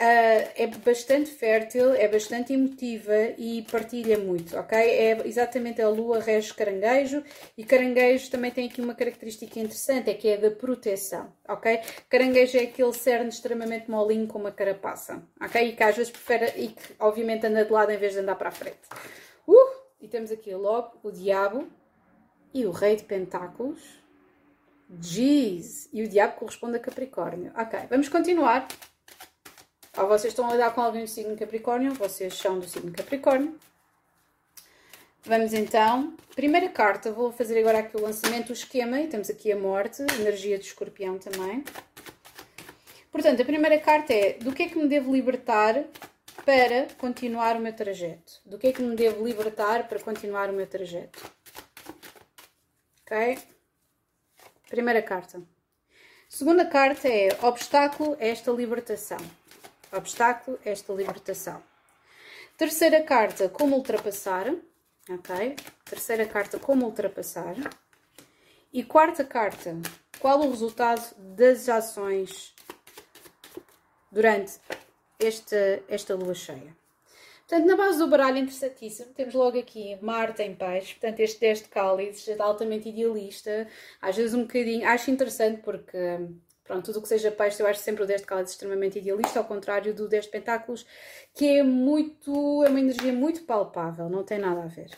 Uh, 0.00 0.50
é 0.56 0.66
bastante 0.84 1.30
fértil, 1.30 1.94
é 1.94 2.08
bastante 2.08 2.52
emotiva 2.52 3.14
e 3.38 3.62
partilha 3.70 4.18
muito, 4.18 4.56
ok? 4.56 4.76
É 4.76 5.28
exatamente 5.28 5.80
a 5.80 5.88
lua 5.88 6.18
rege 6.18 6.52
caranguejo 6.52 7.22
e 7.56 7.62
caranguejo 7.62 8.28
também 8.28 8.50
tem 8.50 8.66
aqui 8.66 8.80
uma 8.80 8.96
característica 8.96 9.60
interessante, 9.60 10.10
é 10.10 10.14
que 10.14 10.26
é 10.26 10.36
da 10.36 10.50
proteção, 10.50 11.32
ok? 11.48 11.80
Caranguejo 12.08 12.58
é 12.58 12.62
aquele 12.62 12.92
cerne 12.92 13.28
extremamente 13.28 13.88
molinho 13.88 14.26
com 14.26 14.40
uma 14.40 14.50
carapaça, 14.50 15.22
ok? 15.40 15.68
E 15.68 15.76
que 15.76 15.82
às 15.84 15.94
vezes 15.94 16.10
prefere, 16.10 16.60
e 16.60 16.68
que 16.68 16.82
obviamente 16.98 17.46
anda 17.46 17.64
de 17.64 17.70
lado 17.70 17.92
em 17.92 17.98
vez 17.98 18.14
de 18.14 18.18
andar 18.18 18.34
para 18.34 18.48
a 18.48 18.52
frente. 18.52 18.80
Uh! 19.46 19.82
E 20.00 20.08
temos 20.08 20.32
aqui 20.32 20.52
logo 20.52 20.98
o 21.04 21.12
diabo 21.12 21.68
e 22.52 22.66
o 22.66 22.72
rei 22.72 22.96
de 22.96 23.04
pentáculos. 23.04 24.02
Jeez! 25.00 25.88
E 25.92 26.02
o 26.02 26.08
diabo 26.08 26.34
corresponde 26.34 26.76
a 26.76 26.80
Capricórnio. 26.80 27.52
Ok, 27.56 27.78
vamos 27.88 28.08
continuar. 28.08 28.66
Ou 29.96 30.08
vocês 30.08 30.32
estão 30.32 30.48
a 30.48 30.52
lidar 30.52 30.74
com 30.74 30.80
alguém 30.80 31.04
do 31.04 31.10
signo 31.10 31.36
Capricórnio, 31.36 31.92
vocês 31.92 32.34
são 32.34 32.58
do 32.58 32.66
signo 32.66 32.90
Capricórnio. 32.92 33.58
Vamos 35.22 35.52
então, 35.52 36.16
primeira 36.34 36.68
carta, 36.70 37.12
vou 37.12 37.30
fazer 37.30 37.58
agora 37.58 37.80
aqui 37.80 37.96
o 37.96 38.00
lançamento 38.00 38.46
do 38.46 38.52
esquema 38.54 39.00
e 39.00 39.06
temos 39.06 39.28
aqui 39.28 39.52
a 39.52 39.56
morte, 39.56 40.02
energia 40.18 40.58
de 40.58 40.64
escorpião 40.64 41.18
também. 41.18 41.62
Portanto, 43.10 43.42
a 43.42 43.44
primeira 43.44 43.78
carta 43.78 44.14
é 44.14 44.32
do 44.32 44.50
que 44.52 44.62
é 44.62 44.68
que 44.68 44.78
me 44.78 44.88
devo 44.88 45.14
libertar 45.14 45.84
para 46.42 46.86
continuar 46.98 47.56
o 47.56 47.60
meu 47.60 47.74
trajeto? 47.74 48.40
Do 48.46 48.58
que 48.58 48.68
é 48.68 48.72
que 48.72 48.82
me 48.82 48.96
devo 48.96 49.24
libertar 49.24 49.86
para 49.86 50.00
continuar 50.00 50.48
o 50.48 50.54
meu 50.54 50.66
trajeto? 50.66 51.22
Ok? 53.02 53.38
Primeira 54.70 55.02
carta. 55.02 55.42
Segunda 56.30 56.64
carta 56.64 57.08
é 57.08 57.28
obstáculo 57.42 58.16
a 58.18 58.24
esta 58.24 58.50
libertação 58.50 59.18
obstáculo, 59.92 60.58
esta 60.64 60.92
libertação. 60.92 61.62
Terceira 62.56 63.02
carta, 63.02 63.48
como 63.48 63.76
ultrapassar. 63.76 64.54
Ok? 65.08 65.56
Terceira 65.84 66.26
carta, 66.26 66.58
como 66.58 66.86
ultrapassar. 66.86 67.56
E 68.72 68.82
quarta 68.82 69.24
carta, 69.24 69.76
qual 70.18 70.40
o 70.40 70.50
resultado 70.50 71.14
das 71.18 71.68
ações 71.68 72.54
durante 74.10 74.58
esta, 75.18 75.82
esta 75.88 76.14
lua 76.14 76.34
cheia. 76.34 76.76
Portanto, 77.46 77.66
na 77.66 77.76
base 77.76 77.98
do 77.98 78.08
baralho 78.08 78.38
interessantíssimo, 78.38 79.12
temos 79.12 79.34
logo 79.34 79.58
aqui 79.58 79.98
Marte 80.00 80.42
em 80.42 80.54
peixe, 80.54 80.94
portanto, 80.94 81.20
este 81.20 81.40
10 81.40 81.62
de 81.62 81.68
cálices, 81.68 82.40
altamente 82.40 82.88
idealista, 82.88 83.68
às 84.00 84.16
vezes 84.16 84.32
um 84.32 84.42
bocadinho, 84.42 84.88
acho 84.88 85.10
interessante 85.10 85.60
porque 85.60 85.98
Pronto, 86.72 86.86
tudo 86.86 87.00
o 87.00 87.02
que 87.02 87.08
seja 87.08 87.30
peixe, 87.30 87.62
eu 87.62 87.66
acho 87.66 87.80
sempre 87.80 88.02
o 88.02 88.06
10 88.06 88.22
de 88.22 88.26
cálice 88.26 88.52
extremamente 88.54 88.98
idealista, 88.98 89.38
ao 89.38 89.44
contrário 89.44 89.92
do 89.92 90.08
10 90.08 90.24
de 90.24 90.30
pentáculos, 90.30 90.86
que 91.34 91.58
é 91.58 91.62
muito, 91.62 92.64
é 92.64 92.70
uma 92.70 92.80
energia 92.80 93.12
muito 93.12 93.42
palpável, 93.42 94.08
não 94.08 94.24
tem 94.24 94.38
nada 94.38 94.62
a 94.62 94.66
ver. 94.68 94.88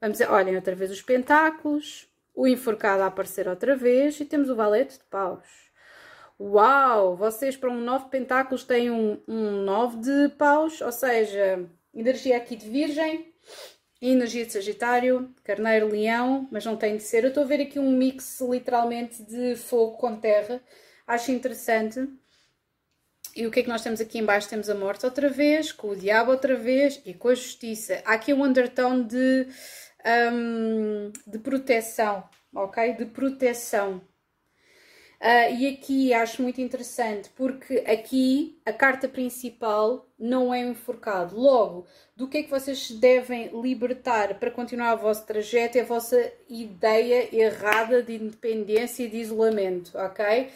Vamos, 0.00 0.18
olhem 0.22 0.56
outra 0.56 0.74
vez 0.74 0.90
os 0.90 1.02
pentáculos, 1.02 2.08
o 2.34 2.48
enforcado 2.48 3.02
a 3.02 3.08
aparecer 3.08 3.46
outra 3.46 3.76
vez 3.76 4.18
e 4.20 4.24
temos 4.24 4.48
o 4.48 4.56
valete 4.56 4.96
de 4.96 5.04
paus. 5.04 5.46
Uau! 6.40 7.14
Vocês 7.14 7.58
para 7.58 7.68
um 7.68 7.78
9 7.78 8.08
pentáculos 8.08 8.64
têm 8.64 8.90
um, 8.90 9.20
um 9.28 9.64
9 9.64 9.98
de 9.98 10.28
paus, 10.30 10.80
ou 10.80 10.92
seja, 10.92 11.62
energia 11.94 12.38
aqui 12.38 12.56
de 12.56 12.70
virgem, 12.70 13.34
energia 14.00 14.44
de 14.44 14.52
Sagitário, 14.52 15.34
Carneiro, 15.42 15.88
Leão, 15.88 16.48
mas 16.50 16.64
não 16.64 16.76
tem 16.76 16.96
de 16.96 17.02
ser. 17.02 17.24
Eu 17.24 17.28
estou 17.28 17.42
a 17.42 17.46
ver 17.46 17.60
aqui 17.60 17.78
um 17.78 17.90
mix 17.90 18.40
literalmente 18.40 19.22
de 19.22 19.56
fogo 19.56 19.96
com 19.96 20.16
terra, 20.16 20.60
acho 21.06 21.32
interessante. 21.32 22.08
E 23.34 23.46
o 23.46 23.50
que 23.50 23.60
é 23.60 23.62
que 23.62 23.68
nós 23.68 23.82
temos 23.82 24.00
aqui 24.00 24.18
embaixo? 24.18 24.48
Temos 24.48 24.70
a 24.70 24.74
morte 24.74 25.04
outra 25.04 25.28
vez, 25.28 25.70
com 25.70 25.88
o 25.88 25.96
diabo 25.96 26.30
outra 26.30 26.56
vez 26.56 27.02
e 27.04 27.12
com 27.12 27.28
a 27.28 27.34
justiça. 27.34 28.02
Há 28.04 28.14
aqui 28.14 28.32
um 28.32 28.42
undertone 28.42 29.04
de, 29.04 29.46
um, 30.32 31.12
de 31.26 31.38
proteção, 31.38 32.26
ok? 32.54 32.94
De 32.94 33.04
proteção. 33.04 34.00
Uh, 35.20 35.54
e 35.58 35.66
aqui 35.68 36.12
acho 36.12 36.42
muito 36.42 36.60
interessante 36.60 37.30
porque 37.34 37.82
aqui 37.86 38.60
a 38.66 38.72
carta 38.72 39.08
principal 39.08 40.06
não 40.18 40.52
é 40.52 40.60
enforcado. 40.60 41.38
Logo, 41.38 41.86
do 42.14 42.28
que 42.28 42.38
é 42.38 42.42
que 42.42 42.50
vocês 42.50 42.90
devem 42.90 43.50
libertar 43.60 44.34
para 44.38 44.50
continuar 44.50 44.94
o 44.94 44.98
vosso 44.98 45.26
trajeto 45.26 45.78
é 45.78 45.80
a 45.80 45.84
vossa 45.84 46.32
ideia 46.48 47.34
errada 47.34 48.02
de 48.02 48.14
independência 48.14 49.04
e 49.04 49.08
de 49.08 49.16
isolamento, 49.16 49.96
ok? 49.96 50.50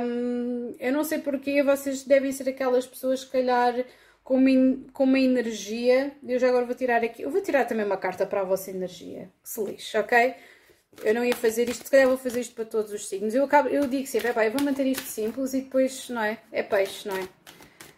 Um, 0.00 0.74
eu 0.78 0.92
não 0.92 1.04
sei 1.04 1.18
porque 1.18 1.62
vocês 1.62 2.04
devem 2.04 2.32
ser 2.32 2.48
aquelas 2.48 2.86
pessoas, 2.86 3.20
se 3.20 3.26
calhar, 3.26 3.84
com 4.22 4.36
uma, 4.36 4.78
com 4.92 5.04
uma 5.04 5.18
energia. 5.18 6.12
Eu 6.26 6.38
já 6.38 6.48
agora 6.48 6.64
vou 6.64 6.74
tirar 6.74 7.02
aqui. 7.04 7.22
Eu 7.22 7.30
vou 7.30 7.42
tirar 7.42 7.66
também 7.66 7.84
uma 7.84 7.96
carta 7.96 8.26
para 8.26 8.40
a 8.40 8.44
vossa 8.44 8.70
energia. 8.70 9.30
Que 9.42 9.48
se 9.48 9.62
lixe, 9.62 9.96
ok? 9.96 10.34
Eu 11.02 11.14
não 11.14 11.24
ia 11.24 11.34
fazer 11.34 11.68
isto, 11.68 11.84
se 11.84 11.90
calhar 11.90 12.08
vou 12.08 12.16
fazer 12.16 12.40
isto 12.40 12.54
para 12.54 12.64
todos 12.64 12.92
os 12.92 13.08
signos. 13.08 13.34
Eu, 13.34 13.44
acabo, 13.44 13.68
eu 13.68 13.86
digo 13.86 14.06
sempre, 14.06 14.28
eu 14.28 14.52
vou 14.52 14.62
manter 14.62 14.86
isto 14.86 15.04
simples 15.04 15.54
e 15.54 15.62
depois, 15.62 16.08
não 16.08 16.22
é? 16.22 16.38
É 16.52 16.62
peixe, 16.62 17.08
não 17.08 17.16
é? 17.16 17.28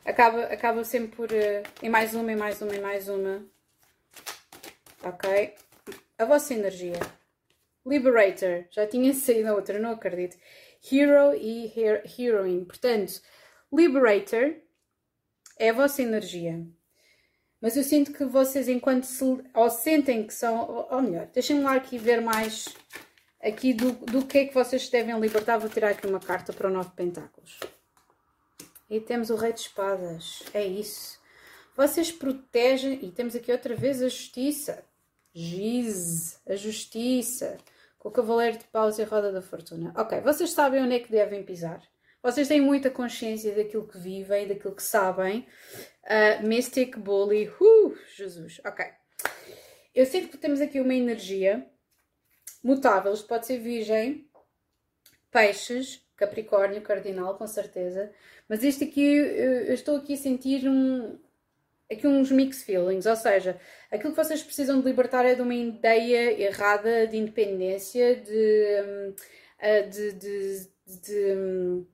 Acaba, 0.04 0.44
acaba 0.44 0.85
sempre 0.85 1.16
por. 1.16 1.30
Uh, 1.30 1.62
em 1.82 1.88
mais 1.88 2.14
uma, 2.14 2.30
em 2.32 2.37
mais 2.37 2.62
uma, 2.62 2.74
em 2.74 2.80
mais 2.80 3.09
uma. 3.09 3.44
Ok? 5.02 5.54
A 6.18 6.24
vossa 6.24 6.54
energia. 6.54 6.98
Liberator. 7.85 8.64
Já 8.70 8.87
tinha 8.87 9.12
saído 9.12 9.48
a 9.48 9.54
outra, 9.54 9.78
não 9.78 9.90
acredito. 9.90 10.37
Hero 10.90 11.35
e 11.35 11.72
her 11.76 12.02
Heroine. 12.18 12.64
Portanto, 12.64 13.20
Liberator 13.72 14.54
é 15.59 15.70
a 15.70 15.72
vossa 15.72 16.02
energia. 16.02 16.64
Mas 17.61 17.77
eu 17.77 17.83
sinto 17.83 18.12
que 18.12 18.25
vocês, 18.25 18.69
enquanto 18.69 19.05
se, 19.05 19.25
ou 19.25 19.71
sentem 19.71 20.27
que 20.27 20.35
são, 20.35 20.87
ou 20.90 21.03
melhor, 21.03 21.27
deixem-me 21.33 21.62
lá 21.62 21.75
aqui 21.75 21.97
ver 21.97 22.21
mais 22.21 22.66
aqui 23.42 23.73
do, 23.73 23.92
do 23.92 24.25
que 24.27 24.38
é 24.38 24.47
que 24.47 24.55
vocês 24.55 24.88
devem 24.88 25.19
libertar. 25.19 25.59
Vou 25.59 25.71
tirar 25.71 25.90
aqui 25.90 26.07
uma 26.07 26.21
carta 26.21 26.53
para 26.53 26.69
o 26.69 26.73
Nove 26.73 26.90
Pentáculos. 26.95 27.61
E 28.88 29.01
temos 29.01 29.31
o 29.31 29.37
Rei 29.37 29.53
de 29.53 29.61
Espadas. 29.61 30.42
É 30.53 30.64
isso. 30.64 31.19
Vocês 31.77 32.12
protegem. 32.12 33.05
E 33.05 33.11
temos 33.11 33.35
aqui 33.35 33.51
outra 33.51 33.75
vez 33.75 34.03
a 34.03 34.09
Justiça. 34.09 34.85
Giz. 35.35 36.40
A 36.47 36.55
Justiça. 36.55 37.59
Com 37.99 38.09
o 38.09 38.12
Cavaleiro 38.12 38.59
de 38.59 38.64
Paus 38.64 38.99
e 38.99 39.03
a 39.03 39.07
Roda 39.07 39.33
da 39.33 39.42
Fortuna. 39.42 39.92
Ok, 39.97 40.21
vocês 40.21 40.51
sabem 40.51 40.83
onde 40.83 40.95
é 40.95 41.01
que 41.01 41.11
devem 41.11 41.42
pisar. 41.42 41.83
Vocês 42.26 42.48
têm 42.48 42.60
muita 42.60 42.90
consciência 42.90 43.54
daquilo 43.54 43.86
que 43.86 43.96
vivem, 43.98 44.48
daquilo 44.48 44.74
que 44.74 44.82
sabem. 44.82 45.46
Uh, 46.02 46.44
Mystic 46.44 46.98
Bully. 46.98 47.48
Uh, 47.60 47.96
Jesus. 48.16 48.60
Ok. 48.66 48.84
Eu 49.94 50.04
sinto 50.06 50.30
que 50.30 50.36
temos 50.36 50.60
aqui 50.60 50.80
uma 50.80 50.92
energia 50.92 51.64
mutável. 52.64 53.12
Isto 53.12 53.28
pode 53.28 53.46
ser 53.46 53.58
Virgem, 53.58 54.28
Peixes, 55.30 56.04
Capricórnio, 56.16 56.82
Cardinal, 56.82 57.38
com 57.38 57.46
certeza. 57.46 58.12
Mas 58.48 58.64
isto 58.64 58.82
aqui, 58.82 59.06
eu 59.06 59.72
estou 59.72 59.98
aqui 59.98 60.14
a 60.14 60.16
sentir 60.16 60.68
um, 60.68 61.16
aqui 61.88 62.08
uns 62.08 62.32
mixed 62.32 62.64
feelings, 62.64 63.06
ou 63.06 63.14
seja, 63.14 63.56
aquilo 63.88 64.12
que 64.12 64.24
vocês 64.24 64.42
precisam 64.42 64.80
de 64.80 64.86
libertar 64.86 65.24
é 65.24 65.36
de 65.36 65.42
uma 65.42 65.54
ideia 65.54 66.42
errada 66.42 67.06
de 67.06 67.18
independência, 67.18 68.16
de, 68.16 68.82
hum, 68.84 69.14
ah, 69.60 69.80
de, 69.82 70.12
de, 70.12 70.68
de, 70.86 71.32
hum, 71.36 71.86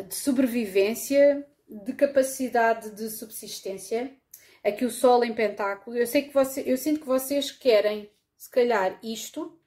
de 0.00 0.14
sobrevivência, 0.14 1.46
de 1.68 1.92
capacidade 1.92 2.90
de 2.90 3.10
subsistência. 3.10 4.16
Aqui 4.64 4.84
o 4.84 4.90
Sol 4.90 5.24
em 5.24 5.34
Pentáculo. 5.34 5.96
Eu 5.96 6.06
sei 6.06 6.22
que 6.22 6.32
você, 6.32 6.62
eu 6.64 6.76
sinto 6.76 7.00
que 7.00 7.06
vocês 7.06 7.50
querem, 7.50 8.10
se 8.36 8.50
calhar, 8.50 8.98
isto, 9.02 9.58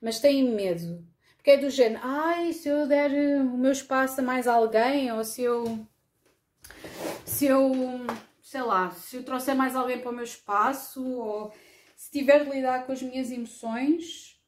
mas 0.00 0.20
têm 0.20 0.50
medo. 0.50 1.06
Porque 1.36 1.52
é 1.52 1.56
do 1.56 1.70
género, 1.70 2.00
ai, 2.02 2.52
se 2.52 2.68
eu 2.68 2.86
der 2.86 3.10
o 3.10 3.56
meu 3.56 3.72
espaço 3.72 4.20
a 4.20 4.24
mais 4.24 4.46
alguém, 4.46 5.12
ou 5.12 5.22
se 5.22 5.42
eu. 5.42 5.86
Se 7.24 7.46
eu. 7.46 7.70
Sei 8.42 8.62
lá, 8.62 8.90
se 8.90 9.16
eu 9.16 9.24
trouxer 9.24 9.54
mais 9.54 9.74
alguém 9.74 10.00
para 10.00 10.10
o 10.10 10.14
meu 10.14 10.24
espaço, 10.24 11.04
ou 11.04 11.52
se 11.96 12.10
tiver 12.10 12.44
de 12.44 12.50
lidar 12.50 12.86
com 12.86 12.92
as 12.92 13.02
minhas 13.02 13.30
emoções, 13.30 14.40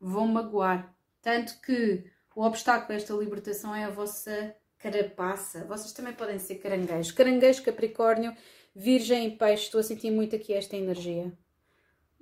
vão 0.00 0.26
magoar. 0.26 0.97
Tanto 1.22 1.60
que 1.60 2.04
o 2.34 2.42
obstáculo 2.42 2.92
a 2.92 2.96
esta 2.96 3.12
libertação 3.14 3.74
é 3.74 3.84
a 3.84 3.90
vossa 3.90 4.54
carapaça. 4.78 5.64
Vocês 5.64 5.92
também 5.92 6.12
podem 6.12 6.38
ser 6.38 6.56
caranguejos. 6.56 7.12
Caranguejo, 7.12 7.62
capricórnio, 7.62 8.34
virgem 8.74 9.28
e 9.28 9.30
peixe. 9.36 9.64
Estou 9.64 9.80
a 9.80 9.82
sentir 9.82 10.10
muito 10.10 10.36
aqui 10.36 10.52
esta 10.52 10.76
energia. 10.76 11.32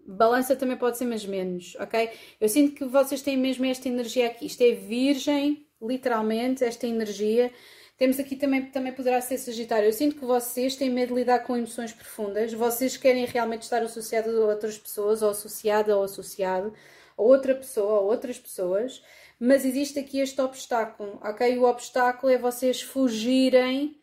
Balança 0.06 0.54
também 0.54 0.76
pode 0.76 0.96
ser, 0.98 1.04
mas 1.04 1.26
menos, 1.26 1.76
ok? 1.80 2.10
Eu 2.40 2.48
sinto 2.48 2.76
que 2.76 2.84
vocês 2.84 3.22
têm 3.22 3.36
mesmo 3.36 3.64
esta 3.64 3.88
energia 3.88 4.28
aqui. 4.28 4.46
Isto 4.46 4.62
é 4.62 4.72
virgem, 4.72 5.66
literalmente, 5.82 6.62
esta 6.64 6.86
energia. 6.86 7.52
Temos 7.98 8.20
aqui 8.20 8.36
também, 8.36 8.66
também 8.66 8.92
poderá 8.92 9.20
ser 9.20 9.38
Sagitário. 9.38 9.88
Eu 9.88 9.92
sinto 9.92 10.16
que 10.16 10.24
vocês 10.24 10.76
têm 10.76 10.90
medo 10.90 11.08
de 11.08 11.20
lidar 11.20 11.40
com 11.40 11.56
emoções 11.56 11.92
profundas, 11.92 12.52
vocês 12.52 12.96
querem 12.96 13.24
realmente 13.24 13.62
estar 13.62 13.82
associados 13.82 14.34
a 14.34 14.40
outras 14.40 14.78
pessoas, 14.78 15.22
ou 15.22 15.30
associada 15.30 15.96
ou 15.96 16.04
associado, 16.04 16.72
outra 17.16 17.54
pessoa, 17.54 18.00
ou 18.00 18.06
outras 18.08 18.38
pessoas, 18.38 19.02
mas 19.38 19.64
existe 19.64 19.98
aqui 19.98 20.20
este 20.20 20.40
obstáculo, 20.40 21.18
ok? 21.22 21.58
O 21.58 21.64
obstáculo 21.64 22.32
é 22.32 22.38
vocês 22.38 22.82
fugirem 22.82 24.00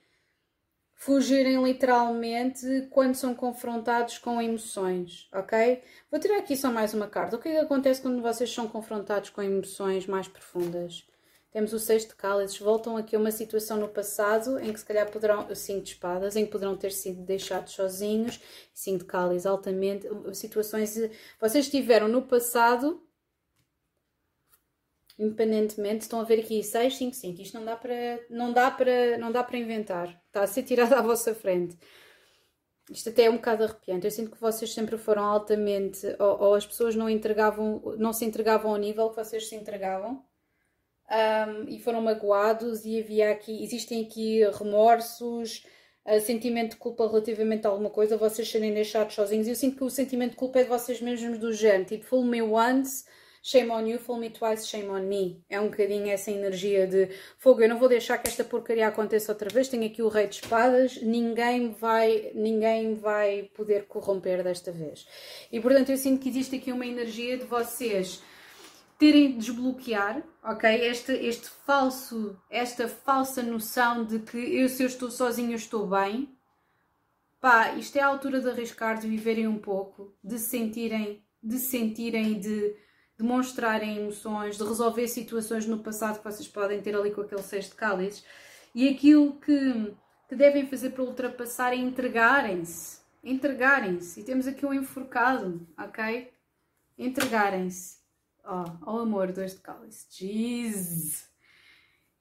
fugirem 0.95 1.61
literalmente 1.61 2.87
quando 2.89 3.15
são 3.15 3.35
confrontados 3.35 4.17
com 4.17 4.41
emoções, 4.41 5.27
ok? 5.33 5.81
Vou 6.09 6.17
tirar 6.17 6.37
aqui 6.37 6.55
só 6.55 6.71
mais 6.71 6.93
uma 6.93 7.07
carta. 7.07 7.35
O 7.35 7.39
que, 7.39 7.49
é 7.49 7.51
que 7.51 7.57
acontece 7.57 8.01
quando 8.01 8.21
vocês 8.21 8.49
são 8.49 8.69
confrontados 8.69 9.29
com 9.29 9.41
emoções 9.41 10.07
mais 10.07 10.29
profundas? 10.29 11.05
Temos 11.53 11.71
o 11.71 11.77
seis 11.77 12.03
de 12.03 12.15
cálices, 12.15 12.57
voltam 12.57 12.97
aqui 12.97 13.15
a 13.15 13.19
uma 13.19 13.31
situação 13.31 13.77
no 13.77 13.87
passado 13.89 14.57
em 14.59 14.73
que 14.73 14.79
se 14.79 14.85
calhar 14.85 15.11
poderão, 15.11 15.45
o 15.47 15.55
cinco 15.55 15.83
de 15.83 15.89
espadas, 15.91 16.35
em 16.35 16.45
que 16.45 16.51
poderão 16.51 16.75
ter 16.75 16.91
sido 16.91 17.21
deixados 17.21 17.73
sozinhos, 17.73 18.39
cinco 18.73 18.99
de 18.99 19.05
cálices 19.05 19.45
altamente, 19.45 20.07
situações, 20.33 20.95
vocês 21.39 21.65
estiveram 21.65 22.07
no 22.07 22.23
passado 22.23 23.02
independentemente, 25.17 26.01
estão 26.01 26.19
a 26.19 26.23
ver 26.23 26.39
aqui 26.39 26.63
6, 26.63 26.95
5, 26.95 27.15
5. 27.15 27.41
Isto 27.41 27.57
não 27.57 27.65
dá 27.65 27.75
para, 27.75 28.19
não 28.29 28.53
dá 28.53 28.71
para, 28.71 29.17
não 29.17 29.31
dá 29.31 29.43
para 29.43 29.57
inventar. 29.57 30.21
Está 30.27 30.43
a 30.43 30.47
ser 30.47 30.63
tirado 30.63 30.93
à 30.93 31.01
vossa 31.01 31.33
frente. 31.35 31.77
Isto 32.91 33.09
até 33.09 33.23
é 33.25 33.29
um 33.29 33.35
bocado 33.37 33.63
arrepiante. 33.63 34.05
Eu 34.05 34.11
sinto 34.11 34.31
que 34.31 34.41
vocês 34.41 34.73
sempre 34.73 34.97
foram 34.97 35.23
altamente, 35.23 36.05
ou, 36.19 36.41
ou 36.41 36.55
as 36.55 36.65
pessoas 36.65 36.95
não 36.95 37.09
entregavam, 37.09 37.81
não 37.97 38.11
se 38.11 38.25
entregavam 38.25 38.71
ao 38.71 38.77
nível 38.77 39.09
que 39.09 39.15
vocês 39.15 39.47
se 39.47 39.55
entregavam. 39.55 40.23
Um, 41.09 41.69
e 41.69 41.79
foram 41.79 42.01
magoados 42.01 42.85
e 42.85 42.99
havia 42.99 43.31
aqui, 43.31 43.63
existem 43.63 44.03
aqui 44.05 44.41
remorsos, 44.57 45.63
uh, 46.05 46.19
sentimento 46.19 46.71
de 46.71 46.77
culpa 46.77 47.07
relativamente 47.07 47.67
a 47.67 47.69
alguma 47.69 47.89
coisa, 47.89 48.17
vocês 48.17 48.49
serem 48.49 48.73
deixados 48.73 49.13
sozinhos. 49.13 49.47
Eu 49.47 49.55
sinto 49.55 49.77
que 49.77 49.83
o 49.83 49.89
sentimento 49.89 50.31
de 50.31 50.37
culpa 50.37 50.59
é 50.59 50.63
de 50.63 50.69
vocês 50.69 51.01
mesmos 51.01 51.37
do 51.37 51.53
género, 51.53 51.85
tipo, 51.85 52.05
fool 52.05 52.23
me 52.25 52.41
once, 52.41 53.05
shame 53.43 53.69
on 53.71 53.85
you, 53.85 53.99
fool 53.99 54.17
me 54.17 54.29
twice, 54.29 54.65
shame 54.65 54.89
on 54.89 55.01
me. 55.01 55.43
É 55.49 55.59
um 55.59 55.69
bocadinho 55.69 56.09
essa 56.09 56.31
energia 56.31 56.87
de 56.87 57.09
fogo, 57.37 57.61
eu 57.61 57.67
não 57.67 57.77
vou 57.77 57.89
deixar 57.89 58.17
que 58.17 58.29
esta 58.29 58.43
porcaria 58.43 58.87
aconteça 58.87 59.33
outra 59.33 59.49
vez, 59.49 59.67
tenho 59.67 59.85
aqui 59.85 60.01
o 60.01 60.07
rei 60.07 60.27
de 60.27 60.35
espadas, 60.35 61.01
ninguém 61.01 61.73
vai, 61.73 62.31
ninguém 62.33 62.95
vai 62.95 63.51
poder 63.53 63.85
corromper 63.85 64.41
desta 64.41 64.71
vez. 64.71 65.05
E 65.51 65.59
portanto 65.59 65.89
eu 65.89 65.97
sinto 65.97 66.21
que 66.21 66.29
existe 66.29 66.55
aqui 66.55 66.71
uma 66.71 66.85
energia 66.85 67.37
de 67.37 67.43
vocês 67.43 68.23
terem 68.97 69.31
de 69.31 69.39
desbloquear, 69.39 70.23
ok? 70.41 70.69
Este, 70.87 71.11
este 71.11 71.49
falso, 71.65 72.39
esta 72.49 72.87
falsa 72.87 73.43
noção 73.43 74.05
de 74.05 74.19
que 74.19 74.37
eu 74.37 74.69
se 74.69 74.83
eu 74.83 74.87
estou 74.87 75.11
sozinho 75.11 75.51
eu 75.51 75.57
estou 75.57 75.85
bem. 75.85 76.29
Pá, 77.41 77.73
isto 77.73 77.97
é 77.97 78.01
a 78.01 78.07
altura 78.07 78.39
de 78.39 78.49
arriscar, 78.49 78.97
de 78.97 79.05
viverem 79.05 79.49
um 79.49 79.57
pouco, 79.57 80.15
de 80.23 80.39
sentirem, 80.39 81.21
de 81.43 81.59
sentirem, 81.59 82.39
de 82.39 82.73
demonstrarem 83.23 83.97
emoções, 83.97 84.57
de 84.57 84.63
resolver 84.65 85.07
situações 85.07 85.65
no 85.65 85.79
passado 85.79 86.17
que 86.17 86.25
vocês 86.25 86.47
podem 86.47 86.81
ter 86.81 86.93
ali 86.93 87.09
com 87.09 87.21
aquele 87.21 87.41
cesto 87.41 87.71
de 87.71 87.77
cálices. 87.77 88.25
E 88.75 88.89
aquilo 88.89 89.39
que, 89.39 89.95
que 90.27 90.35
devem 90.35 90.67
fazer 90.67 90.89
para 90.89 91.03
ultrapassar 91.03 91.71
é 91.71 91.77
entregarem-se. 91.77 93.01
Entregarem-se. 93.23 94.19
E 94.19 94.23
temos 94.23 94.45
aqui 94.45 94.65
um 94.65 94.73
enforcado, 94.73 95.65
ok? 95.77 96.31
Entregarem-se. 96.97 97.97
Ó, 98.43 98.65
oh, 98.85 98.91
oh 98.91 98.99
amor, 98.99 99.31
dois 99.31 99.53
de 99.55 99.61
cálice. 99.61 100.05
Jeez! 100.11 101.31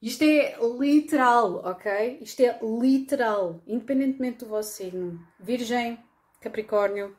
Isto 0.01 0.23
é 0.23 0.57
literal, 0.79 1.55
ok? 1.65 2.19
Isto 2.21 2.41
é 2.41 2.59
literal, 2.61 3.61
independentemente 3.67 4.39
do 4.39 4.47
vosso 4.47 4.71
signo. 4.71 5.19
Virgem, 5.39 5.99
Capricórnio, 6.39 7.15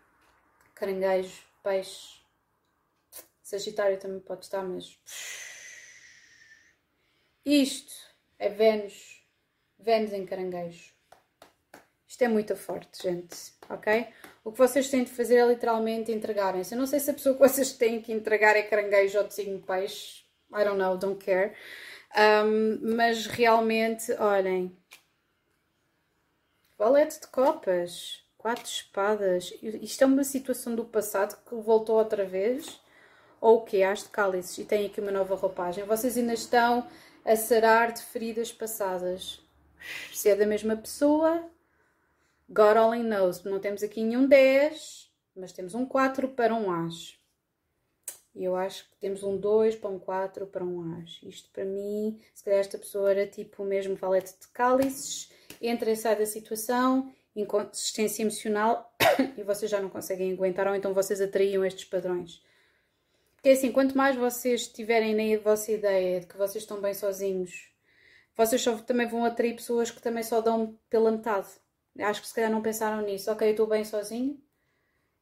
Caranguejo, 0.74 1.42
Peixe, 1.62 2.23
Sagitário 3.44 3.98
também 3.98 4.20
pode 4.20 4.46
estar, 4.46 4.62
mas. 4.62 4.98
Isto 7.44 7.92
é 8.38 8.48
Vênus. 8.48 9.22
Vênus 9.78 10.14
em 10.14 10.24
caranguejo. 10.24 10.94
Isto 12.08 12.22
é 12.22 12.28
muito 12.28 12.56
forte, 12.56 13.02
gente. 13.02 13.52
Ok? 13.68 14.08
O 14.42 14.50
que 14.50 14.58
vocês 14.58 14.88
têm 14.88 15.04
de 15.04 15.10
fazer 15.10 15.36
é 15.36 15.46
literalmente 15.46 16.10
entregarem-se. 16.10 16.74
Eu 16.74 16.78
não 16.78 16.86
sei 16.86 17.00
se 17.00 17.10
a 17.10 17.14
pessoa 17.14 17.34
que 17.34 17.40
vocês 17.46 17.72
têm 17.74 18.00
que 18.00 18.12
entregar 18.14 18.56
é 18.56 18.62
caranguejo 18.62 19.18
ou 19.18 19.24
de 19.24 19.34
signo 19.34 19.60
peixe. 19.60 20.24
I 20.50 20.64
don't 20.64 20.78
know, 20.78 20.96
don't 20.96 21.22
care. 21.22 21.54
Um, 22.16 22.96
mas 22.96 23.26
realmente, 23.26 24.10
olhem. 24.12 24.74
Valete 26.78 27.20
de 27.20 27.26
copas. 27.26 28.24
Quatro 28.38 28.64
espadas. 28.64 29.52
Isto 29.60 30.04
é 30.04 30.06
uma 30.06 30.24
situação 30.24 30.74
do 30.74 30.86
passado 30.86 31.36
que 31.44 31.54
voltou 31.56 31.96
outra 31.98 32.24
vez 32.24 32.82
ou 33.44 33.58
o 33.58 33.60
que 33.60 33.82
as 33.82 34.04
de 34.04 34.08
cálices 34.08 34.56
e 34.56 34.64
têm 34.64 34.86
aqui 34.86 35.02
uma 35.02 35.10
nova 35.10 35.34
roupagem. 35.34 35.84
Vocês 35.84 36.16
ainda 36.16 36.32
estão 36.32 36.88
a 37.22 37.36
sarar 37.36 37.92
de 37.92 38.00
feridas 38.00 38.50
passadas. 38.50 39.38
Se 40.14 40.30
é 40.30 40.34
da 40.34 40.46
mesma 40.46 40.74
pessoa, 40.74 41.44
God 42.48 42.78
only 42.78 43.02
knows. 43.02 43.44
Não 43.44 43.60
temos 43.60 43.82
aqui 43.82 44.02
nenhum 44.02 44.26
10, 44.26 45.12
mas 45.36 45.52
temos 45.52 45.74
um 45.74 45.84
4 45.84 46.28
para 46.28 46.54
um 46.54 46.70
As. 46.86 47.18
E 48.34 48.42
eu 48.42 48.56
acho 48.56 48.88
que 48.88 48.96
temos 48.96 49.22
um 49.22 49.36
2 49.36 49.76
para 49.76 49.90
um 49.90 49.98
4 49.98 50.46
para 50.46 50.64
um 50.64 51.02
As. 51.02 51.20
Isto 51.22 51.50
para 51.50 51.66
mim, 51.66 52.18
se 52.34 52.42
calhar 52.42 52.60
esta 52.60 52.78
pessoa 52.78 53.10
era 53.10 53.26
tipo 53.26 53.62
o 53.62 53.66
mesmo 53.66 53.94
valete 53.94 54.32
de 54.40 54.48
cálices, 54.54 55.30
entra 55.60 55.90
e 55.90 55.96
sai 55.96 56.16
da 56.16 56.24
situação, 56.24 57.12
inconsistência 57.36 58.22
emocional, 58.22 58.90
e 59.36 59.42
vocês 59.42 59.70
já 59.70 59.82
não 59.82 59.90
conseguem 59.90 60.32
aguentar, 60.32 60.66
ou 60.66 60.74
então 60.74 60.94
vocês 60.94 61.20
atraíam 61.20 61.62
estes 61.62 61.84
padrões. 61.84 62.42
Porque 63.44 63.58
assim, 63.58 63.72
quanto 63.72 63.94
mais 63.94 64.16
vocês 64.16 64.66
tiverem 64.68 65.14
na 65.14 65.38
vossa 65.38 65.70
ideia 65.70 66.18
de 66.18 66.26
que 66.26 66.34
vocês 66.34 66.64
estão 66.64 66.80
bem 66.80 66.94
sozinhos, 66.94 67.68
vocês 68.34 68.62
só 68.62 68.74
também 68.78 69.06
vão 69.06 69.22
atrair 69.22 69.54
pessoas 69.54 69.90
que 69.90 70.00
também 70.00 70.22
só 70.22 70.40
dão 70.40 70.78
pela 70.88 71.12
metade. 71.12 71.48
Acho 72.00 72.22
que 72.22 72.28
se 72.28 72.32
calhar 72.32 72.50
não 72.50 72.62
pensaram 72.62 73.02
nisso. 73.02 73.30
Ok, 73.30 73.46
eu 73.46 73.50
estou 73.50 73.66
bem 73.66 73.84
sozinho, 73.84 74.40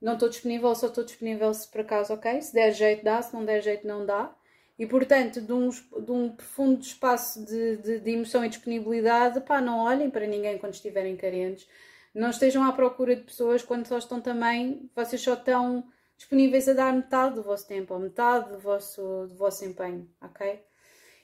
não 0.00 0.12
estou 0.12 0.28
disponível, 0.28 0.72
só 0.76 0.86
estou 0.86 1.02
disponível 1.02 1.52
se 1.52 1.68
por 1.68 1.80
acaso, 1.80 2.14
ok? 2.14 2.40
Se 2.40 2.54
der 2.54 2.70
jeito 2.70 3.02
dá, 3.02 3.20
se 3.20 3.34
não 3.34 3.44
der 3.44 3.60
jeito 3.60 3.84
não 3.84 4.06
dá. 4.06 4.32
E 4.78 4.86
portanto, 4.86 5.40
de 5.40 5.52
um, 5.52 5.68
de 5.70 6.12
um 6.12 6.30
profundo 6.30 6.80
espaço 6.80 7.44
de, 7.44 7.76
de, 7.78 7.98
de 7.98 8.10
emoção 8.12 8.44
e 8.44 8.48
disponibilidade, 8.48 9.40
pá, 9.40 9.60
não 9.60 9.80
olhem 9.80 10.08
para 10.08 10.28
ninguém 10.28 10.58
quando 10.58 10.74
estiverem 10.74 11.16
carentes. 11.16 11.66
Não 12.14 12.30
estejam 12.30 12.62
à 12.62 12.72
procura 12.72 13.16
de 13.16 13.22
pessoas 13.22 13.64
quando 13.64 13.88
só 13.88 13.98
estão 13.98 14.20
também, 14.20 14.88
vocês 14.94 15.20
só 15.20 15.34
estão 15.34 15.90
disponíveis 16.16 16.68
a 16.68 16.72
dar 16.72 16.92
metade 16.92 17.34
do 17.34 17.42
vosso 17.42 17.66
tempo, 17.66 17.94
ou 17.94 18.00
metade 18.00 18.50
do 18.50 18.58
vosso, 18.58 19.26
do 19.26 19.34
vosso 19.34 19.64
empenho, 19.64 20.08
ok? 20.20 20.64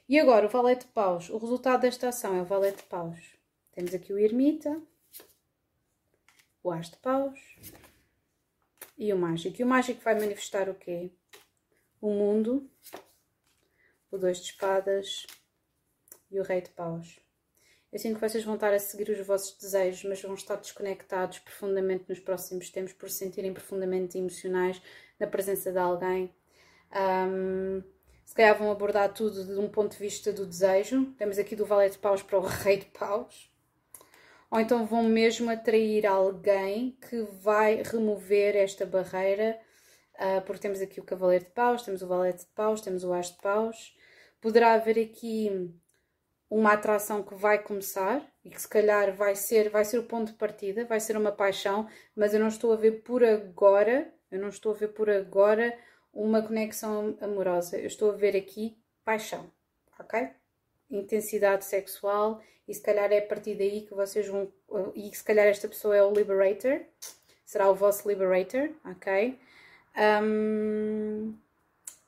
E 0.08 0.18
agora, 0.18 0.46
o 0.46 0.48
valete 0.48 0.86
de 0.86 0.92
paus. 0.92 1.28
O 1.28 1.38
resultado 1.38 1.82
desta 1.82 2.08
ação 2.08 2.34
é 2.36 2.42
o 2.42 2.46
valete 2.46 2.78
de 2.78 2.84
paus. 2.84 3.36
Temos 3.72 3.94
aqui 3.94 4.12
o 4.12 4.18
ermita, 4.18 4.80
o 6.62 6.70
as 6.70 6.90
de 6.90 6.96
paus 6.96 7.38
e 8.96 9.12
o 9.12 9.16
mágico. 9.18 9.60
E 9.60 9.64
o 9.64 9.66
mágico 9.66 10.00
vai 10.02 10.14
manifestar 10.14 10.68
o 10.68 10.74
quê? 10.74 11.10
O 12.00 12.10
mundo, 12.10 12.68
o 14.10 14.18
dois 14.18 14.38
de 14.38 14.44
espadas 14.44 15.26
e 16.30 16.40
o 16.40 16.42
rei 16.42 16.60
de 16.60 16.70
paus. 16.70 17.20
Eu 17.90 17.98
sinto 17.98 18.16
que 18.16 18.28
vocês 18.28 18.44
vão 18.44 18.54
estar 18.54 18.72
a 18.72 18.78
seguir 18.78 19.08
os 19.10 19.26
vossos 19.26 19.56
desejos, 19.56 20.04
mas 20.04 20.20
vão 20.20 20.34
estar 20.34 20.56
desconectados 20.56 21.38
profundamente 21.38 22.04
nos 22.08 22.20
próximos 22.20 22.68
tempos 22.68 22.92
por 22.92 23.08
se 23.08 23.16
sentirem 23.18 23.52
profundamente 23.52 24.18
emocionais 24.18 24.80
na 25.18 25.26
presença 25.26 25.72
de 25.72 25.78
alguém. 25.78 26.30
Um, 26.92 27.82
se 28.26 28.34
calhar 28.34 28.58
vão 28.58 28.70
abordar 28.70 29.12
tudo 29.14 29.42
de 29.42 29.58
um 29.58 29.70
ponto 29.70 29.92
de 29.92 29.98
vista 29.98 30.30
do 30.30 30.44
desejo. 30.44 31.06
Temos 31.16 31.38
aqui 31.38 31.56
do 31.56 31.64
Valete 31.64 31.94
de 31.96 31.98
Paus 31.98 32.22
para 32.22 32.38
o 32.38 32.42
Rei 32.42 32.76
de 32.76 32.86
Paus. 32.86 33.50
Ou 34.50 34.60
então 34.60 34.86
vão 34.86 35.02
mesmo 35.04 35.50
atrair 35.50 36.06
alguém 36.06 36.96
que 37.08 37.22
vai 37.40 37.82
remover 37.82 38.54
esta 38.54 38.84
barreira, 38.84 39.58
uh, 40.14 40.42
porque 40.42 40.60
temos 40.60 40.80
aqui 40.80 41.00
o 41.00 41.04
Cavaleiro 41.04 41.44
de 41.44 41.50
Paus, 41.50 41.82
temos 41.82 42.02
o 42.02 42.06
Valete 42.06 42.40
de 42.40 42.50
Paus, 42.54 42.82
temos 42.82 43.02
o 43.02 43.12
As 43.14 43.30
de 43.30 43.38
Paus. 43.40 43.96
Poderá 44.40 44.74
haver 44.74 44.98
aqui 44.98 45.74
uma 46.50 46.72
atração 46.72 47.22
que 47.22 47.34
vai 47.34 47.62
começar 47.62 48.26
e 48.44 48.50
que 48.50 48.60
se 48.60 48.68
calhar 48.68 49.14
vai 49.14 49.36
ser, 49.36 49.68
vai 49.68 49.84
ser 49.84 49.98
o 49.98 50.04
ponto 50.04 50.32
de 50.32 50.38
partida, 50.38 50.84
vai 50.84 50.98
ser 50.98 51.16
uma 51.16 51.32
paixão, 51.32 51.88
mas 52.16 52.32
eu 52.32 52.40
não 52.40 52.48
estou 52.48 52.72
a 52.72 52.76
ver 52.76 53.02
por 53.02 53.22
agora, 53.22 54.10
eu 54.30 54.40
não 54.40 54.48
estou 54.48 54.72
a 54.72 54.74
ver 54.74 54.88
por 54.88 55.10
agora 55.10 55.76
uma 56.12 56.42
conexão 56.42 57.16
amorosa. 57.20 57.78
Eu 57.78 57.86
estou 57.86 58.10
a 58.10 58.14
ver 58.14 58.34
aqui 58.36 58.78
paixão, 59.04 59.50
ok? 59.98 60.30
Intensidade 60.90 61.64
sexual 61.64 62.40
e 62.66 62.72
se 62.72 62.82
calhar 62.82 63.12
é 63.12 63.18
a 63.18 63.26
partir 63.26 63.54
daí 63.54 63.82
que 63.82 63.94
vocês 63.94 64.26
vão. 64.26 64.50
E 64.94 65.14
se 65.14 65.22
calhar 65.22 65.46
esta 65.46 65.68
pessoa 65.68 65.96
é 65.96 66.02
o 66.02 66.12
Liberator, 66.12 66.80
será 67.44 67.70
o 67.70 67.74
vosso 67.74 68.08
Liberator, 68.08 68.70
ok? 68.84 69.38
Um, 70.22 71.34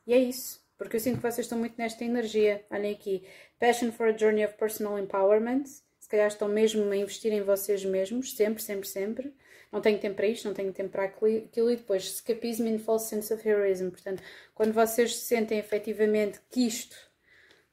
e 0.06 0.14
é 0.14 0.18
isso 0.18 0.59
porque 0.80 0.96
eu 0.96 1.00
sinto 1.00 1.16
que 1.16 1.22
vocês 1.22 1.44
estão 1.44 1.58
muito 1.58 1.74
nesta 1.76 2.02
energia. 2.06 2.64
Olhem 2.70 2.94
aqui. 2.94 3.22
Passion 3.58 3.92
for 3.92 4.08
a 4.08 4.16
Journey 4.16 4.46
of 4.46 4.54
Personal 4.54 4.98
Empowerment. 4.98 5.64
calhar 6.08 6.26
estão 6.26 6.48
mesmo 6.48 6.90
a 6.90 6.96
investir 6.96 7.30
em 7.34 7.42
vocês 7.42 7.84
mesmos, 7.84 8.34
sempre, 8.34 8.62
sempre, 8.62 8.88
sempre. 8.88 9.34
Não 9.70 9.82
tenho 9.82 9.98
tempo 9.98 10.16
para 10.16 10.26
isto, 10.26 10.48
não 10.48 10.54
tenho 10.54 10.72
tempo 10.72 10.88
para 10.88 11.04
aquilo. 11.04 11.70
E 11.70 11.76
depois, 11.76 12.04
escapismo 12.04 12.66
in 12.66 12.78
false 12.78 13.10
sense 13.10 13.30
of 13.30 13.46
heroism. 13.46 13.90
Portanto, 13.90 14.22
quando 14.54 14.72
vocês 14.72 15.16
sentem 15.16 15.58
efetivamente 15.58 16.40
que 16.50 16.66
isto 16.66 16.96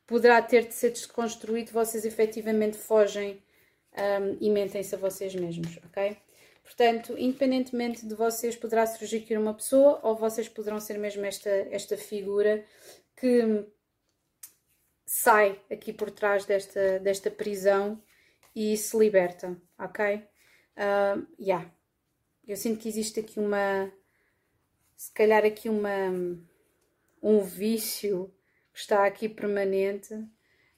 poderá 0.06 0.41
ter 0.41 0.65
de 0.65 0.74
ser 0.74 0.89
desconstruído, 0.89 1.72
vocês 1.72 2.04
efetivamente 2.04 2.76
fogem 2.76 3.41
um, 3.93 4.38
e 4.41 4.50
mentem-se 4.50 4.93
a 4.93 4.98
vocês 4.98 5.34
mesmos, 5.34 5.80
ok? 5.86 6.17
Portanto, 6.67 7.17
independentemente 7.17 8.06
de 8.06 8.13
vocês, 8.13 8.53
poderá 8.58 8.86
surgir 8.86 9.19
aqui 9.19 9.38
uma 9.38 9.53
pessoa 9.53 10.01
ou 10.03 10.17
vocês 10.17 10.49
poderão 10.49 10.82
ser 10.82 10.97
mesmo 10.97 11.23
esta, 11.23 11.49
esta 11.49 11.95
figura 11.95 12.65
que 13.15 13.65
sai 15.06 15.62
aqui 15.71 15.93
por 15.93 16.12
trás 16.12 16.43
desta, 16.43 16.99
desta 16.99 17.32
prisão 17.32 18.03
e 18.53 18.75
se 18.75 18.97
liberta, 18.97 19.56
ok? 19.80 20.17
Uh, 20.75 21.25
yeah. 21.39 21.73
Eu 22.45 22.58
sinto 22.58 22.82
que 22.82 22.89
existe 22.89 23.21
aqui 23.21 23.39
uma, 23.39 23.89
se 24.97 25.13
calhar 25.13 25.45
aqui 25.45 25.69
uma, 25.69 26.12
um 27.23 27.39
vício 27.43 28.30
que 28.73 28.80
está 28.82 29.06
aqui 29.06 29.30
permanente 29.30 30.13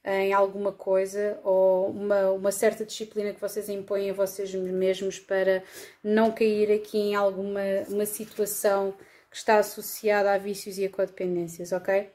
em 0.03 0.33
alguma 0.33 0.71
coisa 0.71 1.39
ou 1.43 1.89
uma, 1.89 2.31
uma 2.31 2.51
certa 2.51 2.85
disciplina 2.85 3.33
que 3.33 3.41
vocês 3.41 3.67
impõem 3.69 4.09
a 4.09 4.13
vocês 4.13 4.53
mesmos 4.53 5.19
para 5.19 5.63
não 6.03 6.31
cair 6.31 6.71
aqui 6.71 6.97
em 6.97 7.15
alguma 7.15 7.61
uma 7.89 8.05
situação 8.05 8.93
que 9.29 9.37
está 9.37 9.59
associada 9.59 10.33
a 10.33 10.37
vícios 10.37 10.77
e 10.77 10.85
a 10.85 10.89
codependências, 10.89 11.71
ok? 11.71 12.09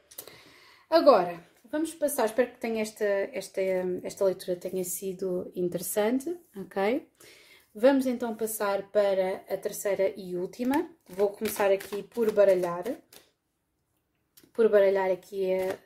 Agora, 0.89 1.41
vamos 1.71 1.93
passar, 1.93 2.25
espero 2.25 2.51
que 2.51 2.59
tenha 2.59 2.81
esta, 2.81 3.05
esta, 3.05 3.61
esta 4.03 4.25
leitura 4.25 4.57
tenha 4.57 4.83
sido 4.83 5.51
interessante, 5.55 6.37
ok? 6.57 7.07
Vamos 7.73 8.05
então 8.05 8.35
passar 8.35 8.83
para 8.89 9.43
a 9.49 9.57
terceira 9.57 10.13
e 10.15 10.35
última. 10.37 10.89
Vou 11.09 11.29
começar 11.29 11.71
aqui 11.71 12.03
por 12.03 12.31
baralhar. 12.31 12.85
Por 14.53 14.69
baralhar 14.69 15.11
aqui 15.11 15.53
a, 15.53 15.77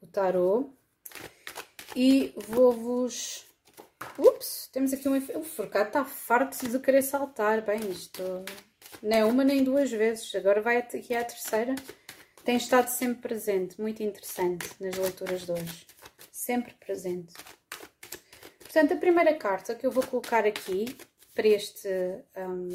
o 0.00 0.06
tarô. 0.06 0.70
E 1.94 2.32
vou-vos... 2.48 3.46
Ups, 4.18 4.68
temos 4.72 4.92
aqui 4.92 5.08
um... 5.08 5.16
O 5.38 5.44
forcado 5.44 5.88
está 5.88 6.04
farto 6.04 6.68
de 6.68 6.78
querer 6.78 7.02
saltar. 7.02 7.62
Bem, 7.62 7.90
isto... 7.90 8.22
Nem 9.02 9.22
uma 9.22 9.44
nem 9.44 9.62
duas 9.62 9.90
vezes. 9.90 10.34
Agora 10.34 10.60
vai 10.60 10.78
aqui 10.78 11.14
à 11.14 11.24
terceira. 11.24 11.74
Tem 12.44 12.56
estado 12.56 12.88
sempre 12.88 13.22
presente. 13.22 13.80
Muito 13.80 14.02
interessante 14.02 14.68
nas 14.80 14.96
leituras 14.96 15.42
de 15.42 15.52
hoje. 15.52 15.86
Sempre 16.32 16.74
presente. 16.74 17.34
Portanto, 18.58 18.94
a 18.94 18.96
primeira 18.96 19.34
carta 19.34 19.74
que 19.74 19.86
eu 19.86 19.90
vou 19.90 20.06
colocar 20.06 20.46
aqui 20.46 20.96
para, 21.34 21.48
este, 21.48 21.88
um, 22.36 22.70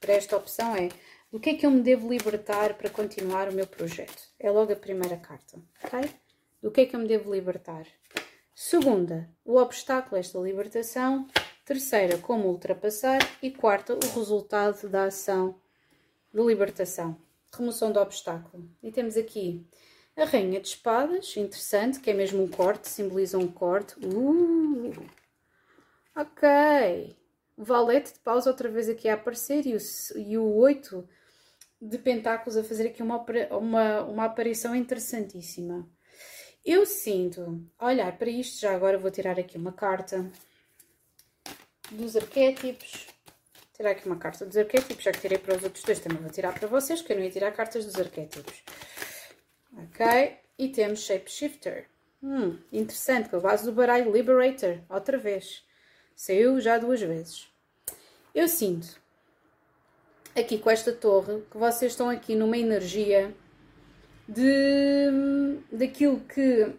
para 0.00 0.14
esta 0.14 0.36
opção 0.36 0.74
é 0.76 0.88
do 1.30 1.40
que 1.40 1.50
é 1.50 1.54
que 1.54 1.66
eu 1.66 1.70
me 1.70 1.82
devo 1.82 2.08
libertar 2.08 2.74
para 2.74 2.88
continuar 2.88 3.48
o 3.48 3.52
meu 3.52 3.66
projeto? 3.66 4.22
É 4.38 4.50
logo 4.50 4.72
a 4.72 4.76
primeira 4.76 5.16
carta, 5.16 5.60
ok? 5.82 6.08
Do 6.64 6.70
que 6.70 6.80
é 6.80 6.86
que 6.86 6.96
eu 6.96 7.00
me 7.00 7.06
devo 7.06 7.30
libertar? 7.30 7.86
Segunda, 8.54 9.28
o 9.44 9.56
obstáculo 9.58 10.16
a 10.16 10.18
esta 10.18 10.38
libertação. 10.38 11.28
Terceira, 11.62 12.16
como 12.16 12.48
ultrapassar. 12.48 13.18
E 13.42 13.50
quarta, 13.50 13.92
o 13.92 14.18
resultado 14.18 14.88
da 14.88 15.04
ação 15.04 15.60
de 16.32 16.40
libertação. 16.40 17.18
Remoção 17.52 17.92
do 17.92 18.00
obstáculo. 18.00 18.66
E 18.82 18.90
temos 18.90 19.18
aqui 19.18 19.62
a 20.16 20.24
Rainha 20.24 20.58
de 20.58 20.68
Espadas, 20.68 21.36
interessante, 21.36 22.00
que 22.00 22.10
é 22.10 22.14
mesmo 22.14 22.42
um 22.42 22.48
corte, 22.48 22.88
simboliza 22.88 23.36
um 23.36 23.46
corte. 23.46 23.94
Uh, 24.02 24.90
ok. 26.16 27.14
O 27.58 27.62
Valete 27.62 28.14
de 28.14 28.20
Paus 28.20 28.46
outra 28.46 28.70
vez 28.70 28.88
aqui 28.88 29.06
a 29.06 29.14
aparecer 29.16 29.66
e 29.66 29.74
o, 29.74 29.78
e 30.16 30.38
o 30.38 30.54
8 30.54 31.06
de 31.82 31.98
Pentáculos 31.98 32.56
a 32.56 32.64
fazer 32.64 32.86
aqui 32.86 33.02
uma, 33.02 33.22
uma, 33.50 34.02
uma 34.04 34.24
aparição 34.24 34.74
interessantíssima. 34.74 35.86
Eu 36.64 36.86
sinto, 36.86 37.62
olhar 37.78 38.16
para 38.16 38.30
isto, 38.30 38.60
já 38.60 38.74
agora 38.74 38.98
vou 38.98 39.10
tirar 39.10 39.38
aqui 39.38 39.58
uma 39.58 39.72
carta 39.72 40.30
dos 41.90 42.16
arquétipos. 42.16 43.06
Tirar 43.74 43.90
aqui 43.90 44.06
uma 44.06 44.16
carta 44.16 44.46
dos 44.46 44.56
arquétipos, 44.56 45.04
já 45.04 45.12
que 45.12 45.20
tirei 45.20 45.36
para 45.36 45.56
os 45.56 45.62
outros 45.62 45.84
dois, 45.84 45.98
também 45.98 46.22
vou 46.22 46.30
tirar 46.30 46.58
para 46.58 46.66
vocês, 46.66 47.02
que 47.02 47.12
eu 47.12 47.16
não 47.16 47.24
ia 47.24 47.30
tirar 47.30 47.52
cartas 47.52 47.84
dos 47.84 47.96
arquétipos. 47.96 48.62
Ok? 49.76 50.38
E 50.58 50.68
temos 50.68 51.00
Shapeshifter. 51.00 51.86
Hum, 52.22 52.58
interessante, 52.72 53.28
com 53.28 53.36
a 53.36 53.40
base 53.40 53.66
do 53.66 53.72
baralho 53.72 54.10
Liberator, 54.10 54.78
outra 54.88 55.18
vez. 55.18 55.62
Saiu 56.16 56.60
já 56.60 56.78
duas 56.78 57.02
vezes. 57.02 57.46
Eu 58.34 58.48
sinto, 58.48 58.98
aqui 60.34 60.56
com 60.56 60.70
esta 60.70 60.92
torre, 60.92 61.42
que 61.50 61.58
vocês 61.58 61.92
estão 61.92 62.08
aqui 62.08 62.34
numa 62.34 62.56
energia 62.56 63.34
de 64.28 65.58
daquilo 65.70 66.20
que, 66.20 66.72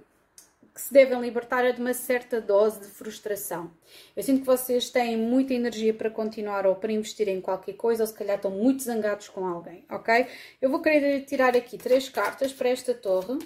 que 0.74 0.82
se 0.82 0.94
devem 0.94 1.20
libertar 1.22 1.64
é 1.64 1.72
de 1.72 1.82
uma 1.82 1.94
certa 1.94 2.42
dose 2.42 2.80
de 2.80 2.88
frustração. 2.88 3.72
Eu 4.16 4.24
sinto 4.24 4.42
que 4.42 4.46
vocês 4.46 4.90
têm 4.90 5.18
muita 5.18 5.54
energia 5.54 5.94
para 5.94 6.10
continuar 6.10 6.66
ou 6.66 6.76
para 6.76 6.92
investir 6.92 7.28
em 7.28 7.42
qualquer 7.42 7.74
coisa, 7.74 8.04
ou 8.04 8.08
se 8.08 8.14
calhar 8.14 8.38
estão 8.38 8.52
muito 8.52 8.84
zangados 8.84 9.30
com 9.30 9.46
alguém, 9.46 9.86
ok? 9.90 10.28
Eu 10.62 10.70
vou 10.70 10.82
querer 10.82 11.26
tirar 11.26 11.56
aqui 11.56 11.78
três 11.78 12.10
cartas 12.10 12.52
para 12.52 12.70
esta 12.70 12.94
torre. 12.94 13.40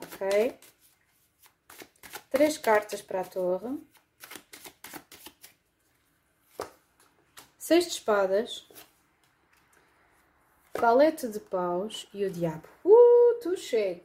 Ok? 0.00 0.54
Três 2.30 2.58
cartas 2.58 3.02
para 3.02 3.20
a 3.20 3.24
torre. 3.24 3.78
Seis 7.58 7.84
de 7.84 7.90
espadas 7.90 8.65
valete 10.78 11.28
de 11.28 11.40
paus 11.40 12.06
e 12.12 12.24
o 12.24 12.30
diabo. 12.30 12.68
Uh, 12.84 13.40
touché! 13.42 14.02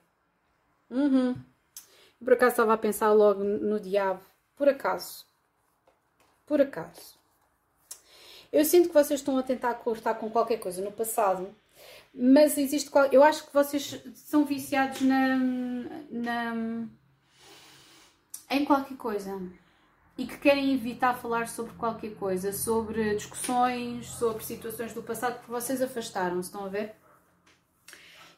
Uhum. 0.90 1.36
Por 2.24 2.34
acaso 2.34 2.52
estava 2.52 2.74
a 2.74 2.78
pensar 2.78 3.12
logo 3.12 3.44
no 3.44 3.80
diabo. 3.80 4.22
Por 4.56 4.70
acaso. 4.70 5.26
Por 6.46 6.62
acaso. 6.62 7.20
Eu 8.52 8.66
sinto 8.66 8.90
que 8.90 8.94
vocês 8.94 9.20
estão 9.20 9.38
a 9.38 9.44
tentar 9.44 9.74
cortar 9.76 10.16
com 10.16 10.30
qualquer 10.30 10.58
coisa 10.60 10.82
no 10.82 10.92
passado, 10.92 11.56
mas 12.14 12.58
existe. 12.58 12.92
Eu 13.12 13.24
acho 13.24 13.48
que 13.48 13.54
vocês 13.54 14.02
são 14.14 14.44
viciados 14.44 15.02
na. 15.02 15.38
na 16.10 16.54
em 18.50 18.66
qualquer 18.66 18.98
coisa 18.98 19.42
e 20.22 20.28
que 20.28 20.38
querem 20.38 20.72
evitar 20.72 21.16
falar 21.16 21.48
sobre 21.48 21.74
qualquer 21.74 22.14
coisa, 22.14 22.54
sobre 22.54 23.16
discussões, 23.16 24.06
sobre 24.06 24.44
situações 24.44 24.94
do 24.94 25.02
passado 25.02 25.42
que 25.42 25.50
vocês 25.50 25.82
afastaram, 25.82 26.40
estão 26.40 26.64
a 26.64 26.70
ver? 26.70 26.94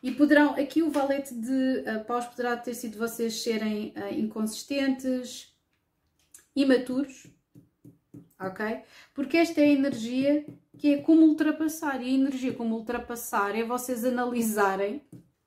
E 0.02 0.10
poderão, 0.12 0.52
aqui 0.52 0.82
o 0.82 0.90
valete 0.90 1.36
de 1.36 1.84
uh, 1.86 2.06
paus 2.06 2.26
poderá 2.26 2.56
ter 2.56 2.74
sido 2.74 2.98
vocês 2.98 3.44
serem 3.44 3.94
uh, 3.98 4.14
inconsistentes, 4.14 5.54
imaturos, 6.56 7.28
ok? 8.40 8.84
Porque 9.14 9.36
esta 9.36 9.60
é 9.60 9.66
a 9.66 9.68
energia 9.68 10.46
que 10.78 10.94
é 10.94 11.02
como 11.02 11.26
ultrapassar, 11.26 12.02
e 12.02 12.06
a 12.06 12.18
energia 12.18 12.54
como 12.54 12.76
ultrapassar 12.76 13.58
é 13.58 13.64
vocês 13.64 14.06
analisarem 14.06 15.02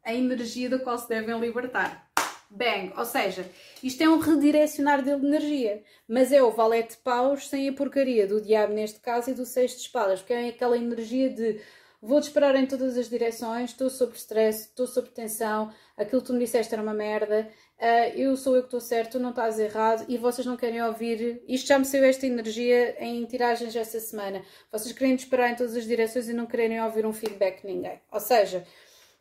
a 0.05 0.15
energia 0.15 0.69
da 0.69 0.79
qual 0.79 0.99
se 0.99 1.09
devem 1.09 1.41
libertar 1.41 2.06
bang. 2.51 2.93
Ou 2.97 3.05
seja, 3.05 3.49
isto 3.83 4.03
é 4.03 4.09
um 4.09 4.19
redirecionar 4.19 5.03
de 5.03 5.11
energia, 5.11 5.83
mas 6.09 6.33
é 6.33 6.43
o 6.43 6.51
valete 6.51 6.97
de 6.97 7.03
paus 7.03 7.49
sem 7.49 7.69
a 7.69 7.73
porcaria 7.73 8.27
do 8.27 8.41
diabo 8.41 8.73
neste 8.73 9.01
caso 9.01 9.31
e 9.31 9.35
do 9.35 9.45
seis 9.45 9.73
de 9.73 9.83
espadas, 9.83 10.21
porque 10.21 10.33
é 10.33 10.49
aquela 10.49 10.77
energia 10.77 11.31
de 11.31 11.61
vou 12.01 12.21
disparar 12.21 12.55
em 12.55 12.67
todas 12.67 12.97
as 12.97 13.09
direções, 13.09 13.71
estou 13.71 13.91
sob 13.91 14.15
stress, 14.17 14.69
estou 14.69 14.87
sob 14.87 15.09
tensão, 15.09 15.73
aquilo 15.97 16.21
que 16.21 16.27
tu 16.29 16.33
me 16.33 16.39
disseste 16.39 16.73
era 16.73 16.83
uma 16.83 16.95
merda, 16.95 17.49
uh, 17.81 18.17
eu 18.17 18.37
sou 18.37 18.55
eu 18.55 18.63
que 18.63 18.69
estou 18.69 18.81
certo, 18.81 19.13
tu 19.13 19.19
não 19.19 19.31
estás 19.31 19.59
errado 19.59 20.05
e 20.09 20.17
vocês 20.17 20.47
não 20.47 20.57
querem 20.57 20.83
ouvir. 20.83 21.43
Isto 21.49 21.69
já 21.69 21.79
me 21.79 21.85
saiu 21.85 22.05
esta 22.05 22.27
energia 22.27 22.97
em 23.03 23.25
tiragens 23.25 23.75
esta 23.75 23.99
semana. 23.99 24.43
Vocês 24.71 24.93
querem 24.93 25.17
disparar 25.17 25.51
em 25.51 25.57
todas 25.57 25.75
as 25.75 25.85
direções 25.85 26.29
e 26.29 26.33
não 26.33 26.47
querem 26.47 26.81
ouvir 26.83 27.07
um 27.07 27.13
feedback 27.13 27.63
de 27.63 27.67
ninguém. 27.67 28.01
Ou 28.13 28.21
seja, 28.21 28.65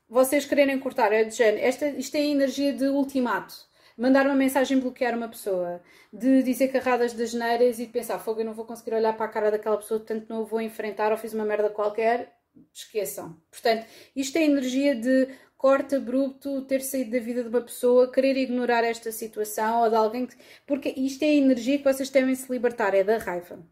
vocês 0.09 0.45
quererem 0.45 0.79
cortar, 0.79 1.11
é 1.11 1.23
de 1.23 1.35
género, 1.35 1.65
esta, 1.65 1.87
isto 1.87 2.15
é 2.15 2.19
a 2.19 2.25
energia 2.25 2.73
de 2.73 2.85
ultimato. 2.85 3.55
Mandar 3.97 4.25
uma 4.25 4.35
mensagem 4.35 4.79
bloquear 4.79 5.15
uma 5.15 5.29
pessoa, 5.29 5.81
de 6.11 6.43
dizer 6.43 6.67
carradas 6.67 7.13
das 7.13 7.33
neiras 7.33 7.79
e 7.79 7.85
de 7.85 7.91
pensar, 7.91 8.19
fogo, 8.19 8.41
eu 8.41 8.45
não 8.45 8.53
vou 8.53 8.65
conseguir 8.65 8.93
olhar 8.93 9.15
para 9.15 9.25
a 9.25 9.29
cara 9.29 9.51
daquela 9.51 9.77
pessoa, 9.77 9.99
portanto 9.99 10.27
não 10.29 10.45
vou 10.45 10.59
enfrentar 10.59 11.11
ou 11.11 11.17
fiz 11.17 11.33
uma 11.33 11.45
merda 11.45 11.69
qualquer, 11.69 12.35
esqueçam. 12.73 13.37
Portanto, 13.49 13.85
isto 14.15 14.37
é 14.37 14.41
a 14.41 14.45
energia 14.45 14.95
de 14.95 15.29
corte 15.57 15.95
abrupto, 15.95 16.61
ter 16.65 16.81
saído 16.81 17.11
da 17.11 17.19
vida 17.19 17.41
de 17.43 17.49
uma 17.49 17.61
pessoa, 17.61 18.11
querer 18.11 18.37
ignorar 18.37 18.83
esta 18.83 19.11
situação 19.11 19.81
ou 19.81 19.89
de 19.89 19.95
alguém 19.95 20.25
que... 20.27 20.35
Porque 20.67 20.89
isto 20.89 21.23
é 21.23 21.27
a 21.27 21.33
energia 21.33 21.77
que 21.77 21.83
vocês 21.83 22.09
devem 22.09 22.35
se 22.35 22.51
libertar, 22.51 22.93
é 22.93 23.03
da 23.03 23.17
raiva. 23.17 23.65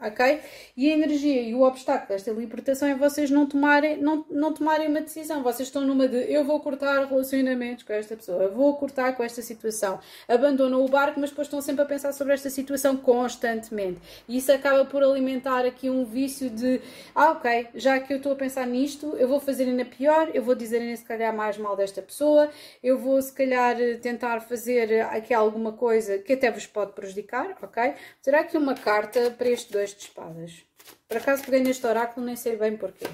Ok? 0.00 0.40
E 0.76 0.90
a 0.90 0.94
energia 0.94 1.42
e 1.42 1.54
o 1.54 1.62
obstáculo 1.62 2.08
desta 2.08 2.30
libertação 2.30 2.88
é 2.88 2.94
vocês 2.94 3.30
não 3.30 3.46
tomarem, 3.46 3.96
não, 3.96 4.24
não 4.30 4.52
tomarem 4.52 4.88
uma 4.88 5.00
decisão. 5.00 5.42
Vocês 5.42 5.68
estão 5.68 5.82
numa 5.82 6.08
de 6.08 6.16
eu 6.32 6.44
vou 6.44 6.58
cortar 6.60 7.04
relacionamentos 7.06 7.84
com 7.84 7.92
esta 7.92 8.16
pessoa, 8.16 8.48
vou 8.48 8.76
cortar 8.76 9.14
com 9.16 9.22
esta 9.22 9.42
situação. 9.42 10.00
Abandonam 10.28 10.84
o 10.84 10.88
barco, 10.88 11.20
mas 11.20 11.30
depois 11.30 11.46
estão 11.46 11.60
sempre 11.60 11.82
a 11.82 11.86
pensar 11.86 12.12
sobre 12.12 12.32
esta 12.32 12.48
situação 12.48 12.96
constantemente. 12.96 14.00
E 14.28 14.38
isso 14.38 14.50
acaba 14.52 14.84
por 14.84 15.02
alimentar 15.02 15.64
aqui 15.66 15.90
um 15.90 16.04
vício 16.04 16.48
de 16.48 16.80
ah, 17.14 17.32
ok, 17.32 17.68
já 17.74 18.00
que 18.00 18.12
eu 18.12 18.16
estou 18.16 18.32
a 18.32 18.36
pensar 18.36 18.66
nisto, 18.66 19.14
eu 19.18 19.28
vou 19.28 19.40
fazer 19.40 19.64
ainda 19.64 19.84
pior, 19.84 20.30
eu 20.32 20.42
vou 20.42 20.54
dizer 20.54 20.80
ainda 20.80 20.96
se 20.96 21.04
calhar 21.04 21.34
mais 21.34 21.58
mal 21.58 21.76
desta 21.76 22.00
pessoa, 22.00 22.48
eu 22.82 22.98
vou 22.98 23.20
se 23.20 23.32
calhar 23.32 23.76
tentar 24.00 24.40
fazer 24.40 25.02
aqui 25.02 25.34
alguma 25.34 25.72
coisa 25.72 26.18
que 26.18 26.32
até 26.32 26.50
vos 26.50 26.66
pode 26.66 26.92
prejudicar, 26.92 27.56
ok? 27.62 27.94
Terá 28.22 28.40
aqui 28.40 28.56
uma 28.56 28.74
carta 28.74 29.30
para 29.30 29.48
estes 29.48 29.70
dois 29.70 29.89
de 29.94 30.04
espadas. 30.04 30.64
Por 31.08 31.16
acaso 31.16 31.44
peguei 31.44 31.60
neste 31.60 31.86
oráculo, 31.86 32.24
nem 32.24 32.36
sei 32.36 32.56
bem 32.56 32.76
porquê. 32.76 33.06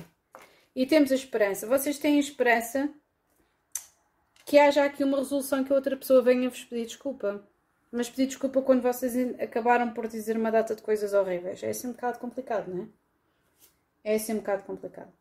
E 0.74 0.86
temos 0.86 1.10
a 1.10 1.14
esperança. 1.14 1.66
Vocês 1.66 1.98
têm 1.98 2.18
esperança 2.18 2.90
que 4.44 4.58
haja 4.58 4.84
aqui 4.84 5.02
uma 5.02 5.18
resolução 5.18 5.64
que 5.64 5.72
outra 5.72 5.96
pessoa 5.96 6.22
venha 6.22 6.48
vos 6.48 6.64
pedir 6.64 6.86
desculpa. 6.86 7.42
Mas 7.90 8.08
pedir 8.08 8.26
desculpa 8.26 8.62
quando 8.62 8.82
vocês 8.82 9.14
acabaram 9.40 9.92
por 9.92 10.06
dizer 10.06 10.36
uma 10.36 10.50
data 10.50 10.74
de 10.74 10.82
coisas 10.82 11.12
horríveis. 11.12 11.62
É 11.62 11.70
assim 11.70 11.88
um 11.88 11.92
bocado 11.92 12.18
complicado, 12.18 12.72
não 12.72 12.84
é? 12.84 14.12
É 14.12 14.14
assim 14.16 14.34
um 14.34 14.38
bocado 14.38 14.62
complicado. 14.62 15.12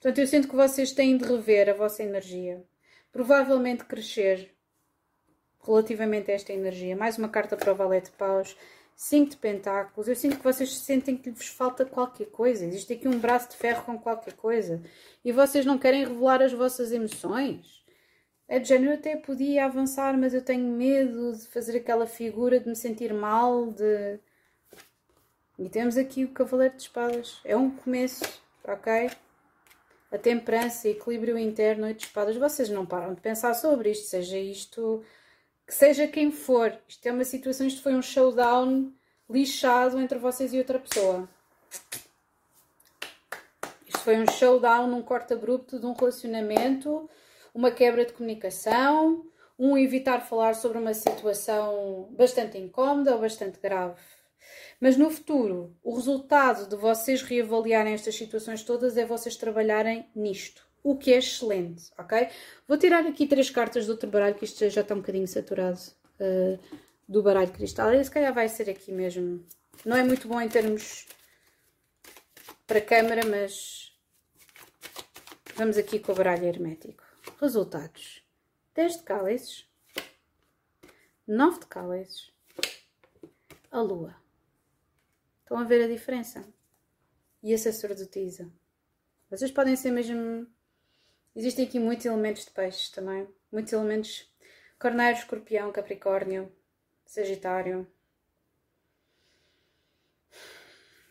Portanto, 0.00 0.18
eu 0.18 0.26
sinto 0.26 0.48
que 0.48 0.54
vocês 0.54 0.92
têm 0.92 1.16
de 1.16 1.24
rever 1.24 1.68
a 1.68 1.74
vossa 1.74 2.02
energia. 2.02 2.64
Provavelmente 3.10 3.84
crescer 3.84 4.54
relativamente 5.66 6.30
a 6.30 6.34
esta 6.34 6.52
energia. 6.52 6.96
Mais 6.96 7.18
uma 7.18 7.28
carta 7.28 7.56
para 7.56 7.72
o 7.72 7.76
Valete 7.76 8.10
de 8.10 8.16
Paus. 8.16 8.56
5 8.98 9.30
de 9.30 9.36
pentáculos. 9.36 10.08
Eu 10.08 10.16
sinto 10.16 10.38
que 10.38 10.42
vocês 10.42 10.76
sentem 10.76 11.16
que 11.16 11.30
vos 11.30 11.46
falta 11.46 11.84
qualquer 11.84 12.26
coisa. 12.26 12.64
Existe 12.64 12.94
aqui 12.94 13.06
um 13.06 13.20
braço 13.20 13.50
de 13.50 13.56
ferro 13.56 13.84
com 13.84 13.96
qualquer 13.96 14.34
coisa. 14.34 14.82
E 15.24 15.30
vocês 15.30 15.64
não 15.64 15.78
querem 15.78 16.04
revelar 16.04 16.42
as 16.42 16.52
vossas 16.52 16.90
emoções. 16.90 17.84
É 18.48 18.58
de 18.58 18.68
género, 18.68 18.90
eu 18.90 18.98
até 18.98 19.14
podia 19.14 19.66
avançar, 19.66 20.18
mas 20.18 20.34
eu 20.34 20.42
tenho 20.42 20.66
medo 20.66 21.32
de 21.32 21.46
fazer 21.46 21.78
aquela 21.78 22.08
figura, 22.08 22.58
de 22.58 22.68
me 22.68 22.74
sentir 22.74 23.14
mal, 23.14 23.68
de... 23.68 24.18
E 25.56 25.68
temos 25.68 25.96
aqui 25.96 26.24
o 26.24 26.32
Cavaleiro 26.32 26.74
de 26.74 26.82
Espadas. 26.82 27.40
É 27.44 27.56
um 27.56 27.70
começo, 27.70 28.24
ok? 28.64 29.10
A 30.10 30.18
temperança, 30.18 30.88
equilíbrio 30.88 31.38
interno, 31.38 31.86
oito 31.86 32.00
espadas. 32.00 32.36
Vocês 32.36 32.68
não 32.68 32.84
param 32.84 33.14
de 33.14 33.20
pensar 33.20 33.54
sobre 33.54 33.92
isto, 33.92 34.06
seja 34.06 34.38
isto 34.38 35.04
que 35.68 35.74
seja 35.74 36.08
quem 36.08 36.32
for, 36.32 36.72
isto 36.88 37.06
é 37.06 37.12
uma 37.12 37.24
situação, 37.24 37.66
isto 37.66 37.82
foi 37.82 37.94
um 37.94 38.00
showdown 38.00 38.90
lixado 39.28 40.00
entre 40.00 40.18
vocês 40.18 40.54
e 40.54 40.58
outra 40.58 40.78
pessoa. 40.78 41.28
Isto 43.86 43.98
foi 43.98 44.16
um 44.16 44.26
showdown, 44.26 44.90
um 44.94 45.02
corte 45.02 45.34
abrupto 45.34 45.78
de 45.78 45.84
um 45.84 45.92
relacionamento, 45.92 47.08
uma 47.54 47.70
quebra 47.70 48.06
de 48.06 48.14
comunicação, 48.14 49.26
um 49.58 49.76
evitar 49.76 50.20
falar 50.20 50.54
sobre 50.54 50.78
uma 50.78 50.94
situação 50.94 52.08
bastante 52.12 52.56
incómoda 52.56 53.12
ou 53.14 53.20
bastante 53.20 53.60
grave. 53.60 54.00
Mas 54.80 54.96
no 54.96 55.10
futuro, 55.10 55.76
o 55.84 55.94
resultado 55.94 56.66
de 56.66 56.76
vocês 56.76 57.20
reavaliarem 57.20 57.92
estas 57.92 58.16
situações 58.16 58.62
todas 58.62 58.96
é 58.96 59.04
vocês 59.04 59.36
trabalharem 59.36 60.08
nisto 60.16 60.67
o 60.82 60.96
que 60.96 61.12
é 61.12 61.18
excelente, 61.18 61.90
ok? 61.98 62.28
Vou 62.66 62.78
tirar 62.78 63.04
aqui 63.06 63.26
três 63.26 63.50
cartas 63.50 63.86
do 63.86 63.92
outro 63.92 64.08
baralho, 64.08 64.34
que 64.34 64.44
isto 64.44 64.68
já 64.68 64.80
está 64.80 64.94
um 64.94 64.98
bocadinho 64.98 65.26
saturado 65.26 65.80
uh, 66.20 66.58
do 67.08 67.22
baralho 67.22 67.52
cristal. 67.52 67.92
E 67.92 68.04
se 68.04 68.10
calhar 68.10 68.32
vai 68.32 68.48
ser 68.48 68.70
aqui 68.70 68.92
mesmo. 68.92 69.44
Não 69.84 69.96
é 69.96 70.02
muito 70.02 70.28
bom 70.28 70.40
em 70.40 70.48
termos 70.48 71.06
para 72.66 72.80
câmara, 72.80 73.22
mas 73.26 73.96
vamos 75.54 75.76
aqui 75.76 75.98
com 75.98 76.12
o 76.12 76.14
baralho 76.14 76.44
hermético. 76.44 77.02
Resultados: 77.40 78.24
10 78.74 78.98
de 78.98 79.02
cálices, 79.02 79.68
9 81.26 81.60
de 81.60 81.66
cálices, 81.66 82.32
a 83.70 83.80
lua. 83.80 84.16
Estão 85.40 85.58
a 85.58 85.64
ver 85.64 85.84
a 85.84 85.88
diferença? 85.88 86.44
E 87.42 87.54
a 87.54 87.58
sacerdotisa. 87.58 88.50
Vocês 89.30 89.50
podem 89.50 89.76
ser 89.76 89.92
mesmo 89.92 90.46
Existem 91.38 91.66
aqui 91.66 91.78
muitos 91.78 92.04
elementos 92.04 92.46
de 92.46 92.50
peixes 92.50 92.90
também. 92.90 93.28
Muitos 93.52 93.72
elementos. 93.72 94.28
Corneiro, 94.76 95.16
escorpião, 95.16 95.70
capricórnio, 95.70 96.52
sagitário. 97.06 97.86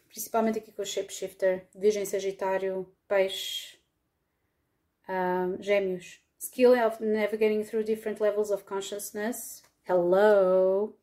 Principalmente 0.10 0.60
aqui 0.60 0.74
com 0.74 0.82
o 0.82 0.86
shapeshifter. 0.86 1.66
Virgem, 1.74 2.04
sagitário, 2.04 2.94
peixe, 3.08 3.80
um, 5.08 5.64
gêmeos. 5.64 6.20
Skill 6.38 6.74
of 6.74 7.02
navigating 7.02 7.64
through 7.64 7.86
different 7.86 8.22
levels 8.22 8.52
of 8.52 8.66
consciousness. 8.66 9.64
Hello. 9.88 10.94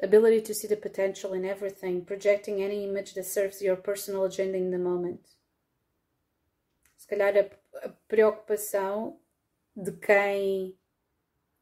Ability 0.00 0.42
to 0.42 0.54
see 0.54 0.68
the 0.68 0.76
potential 0.76 1.34
in 1.34 1.44
everything. 1.44 2.04
Projecting 2.04 2.62
any 2.62 2.84
image 2.84 3.12
that 3.14 3.26
serves 3.26 3.60
your 3.60 3.76
personal 3.76 4.22
agenda 4.22 4.56
in 4.56 4.70
the 4.70 4.78
moment. 4.78 5.20
Se 6.96 7.08
calhar 7.08 7.36
a 7.36 7.59
preocupação 8.08 9.18
de 9.74 9.92
quem 9.92 10.76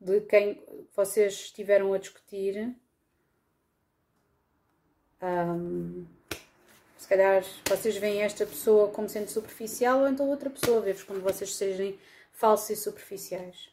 de 0.00 0.20
quem 0.22 0.64
vocês 0.94 1.34
estiveram 1.34 1.92
a 1.92 1.98
discutir. 1.98 2.76
Um, 5.20 6.06
se 6.96 7.08
calhar 7.08 7.42
vocês 7.68 7.96
veem 7.96 8.22
esta 8.22 8.46
pessoa 8.46 8.90
como 8.90 9.08
sendo 9.08 9.28
superficial 9.28 10.00
ou 10.00 10.08
então 10.08 10.28
outra 10.28 10.50
pessoa 10.50 10.80
vê-vos 10.80 11.02
como 11.02 11.20
vocês 11.20 11.54
sejam 11.54 11.98
falsos 12.30 12.70
e 12.70 12.76
superficiais. 12.76 13.70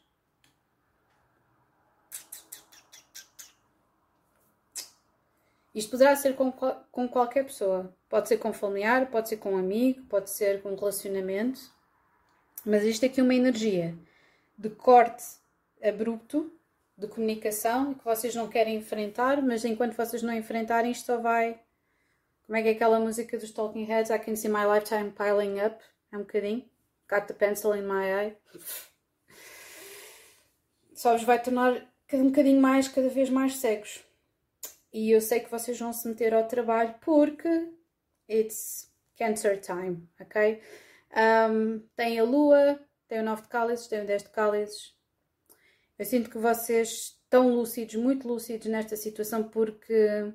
Isto 5.76 5.92
poderá 5.92 6.16
ser 6.16 6.36
com, 6.36 6.52
com 6.52 7.08
qualquer 7.08 7.44
pessoa. 7.44 7.94
Pode 8.08 8.30
ser 8.30 8.38
com 8.38 8.54
familiar, 8.54 9.12
pode 9.12 9.28
ser 9.28 9.38
com 9.38 9.54
um 9.54 9.58
amigo, 9.58 10.06
pode 10.06 10.30
ser 10.30 10.62
com 10.62 10.72
um 10.72 10.76
relacionamento. 10.76 11.75
Mas 12.66 12.84
isto 12.84 13.06
aqui 13.06 13.22
uma 13.22 13.36
energia 13.36 13.96
de 14.58 14.70
corte 14.70 15.24
abrupto, 15.84 16.52
de 16.98 17.08
comunicação, 17.08 17.94
que 17.94 18.04
vocês 18.04 18.34
não 18.34 18.48
querem 18.48 18.78
enfrentar, 18.78 19.42
mas 19.42 19.64
enquanto 19.64 19.96
vocês 19.96 20.24
não 20.24 20.34
enfrentarem, 20.34 20.92
isto 20.92 21.06
só 21.06 21.18
vai. 21.18 21.60
Como 22.46 22.58
é 22.58 22.64
que 22.64 22.70
é 22.70 22.72
aquela 22.72 23.00
música 23.00 23.38
dos 23.38 23.52
Talking 23.52 23.84
Heads? 23.84 24.10
I 24.10 24.18
can 24.18 24.36
see 24.36 24.50
my 24.50 24.66
lifetime 24.66 25.12
piling 25.12 25.60
up. 25.64 25.78
É 26.12 26.18
um 26.18 26.22
bocadinho. 26.22 26.66
Got 27.10 27.28
the 27.28 27.34
pencil 27.34 27.76
in 27.76 27.84
my 27.84 28.06
eye. 28.06 28.36
Só 30.96 31.14
vos 31.14 31.24
vai 31.24 31.42
tornar 31.42 31.86
um 32.14 32.30
bocadinho 32.30 32.62
mais, 32.62 32.88
cada 32.88 33.10
vez 33.10 33.30
mais 33.30 33.58
cegos. 33.58 34.04
E 34.94 35.12
eu 35.12 35.22
sei 35.22 35.42
que 35.42 35.52
vocês 35.52 35.78
vão 35.78 35.92
se 35.92 36.08
meter 36.08 36.34
ao 36.34 36.48
trabalho 36.48 36.96
porque 37.02 37.70
it's 38.30 38.90
cancer 39.18 39.60
time, 39.60 40.08
ok? 40.20 40.62
Um, 41.16 41.80
tem 41.96 42.20
a 42.20 42.24
lua, 42.24 42.80
tem 43.08 43.20
o 43.20 43.24
9 43.24 43.44
de 43.44 43.48
cálices, 43.48 43.88
tem 43.88 44.02
o 44.02 44.06
10 44.06 44.24
de 44.24 44.30
cálices. 44.30 44.94
Eu 45.98 46.06
sinto 46.06 46.30
que 46.30 46.38
vocês 46.38 47.18
estão 47.24 47.50
lúcidos, 47.56 47.96
muito 47.96 48.28
lúcidos 48.28 48.68
nesta 48.68 48.98
situação, 48.98 49.44
porque 49.44 50.34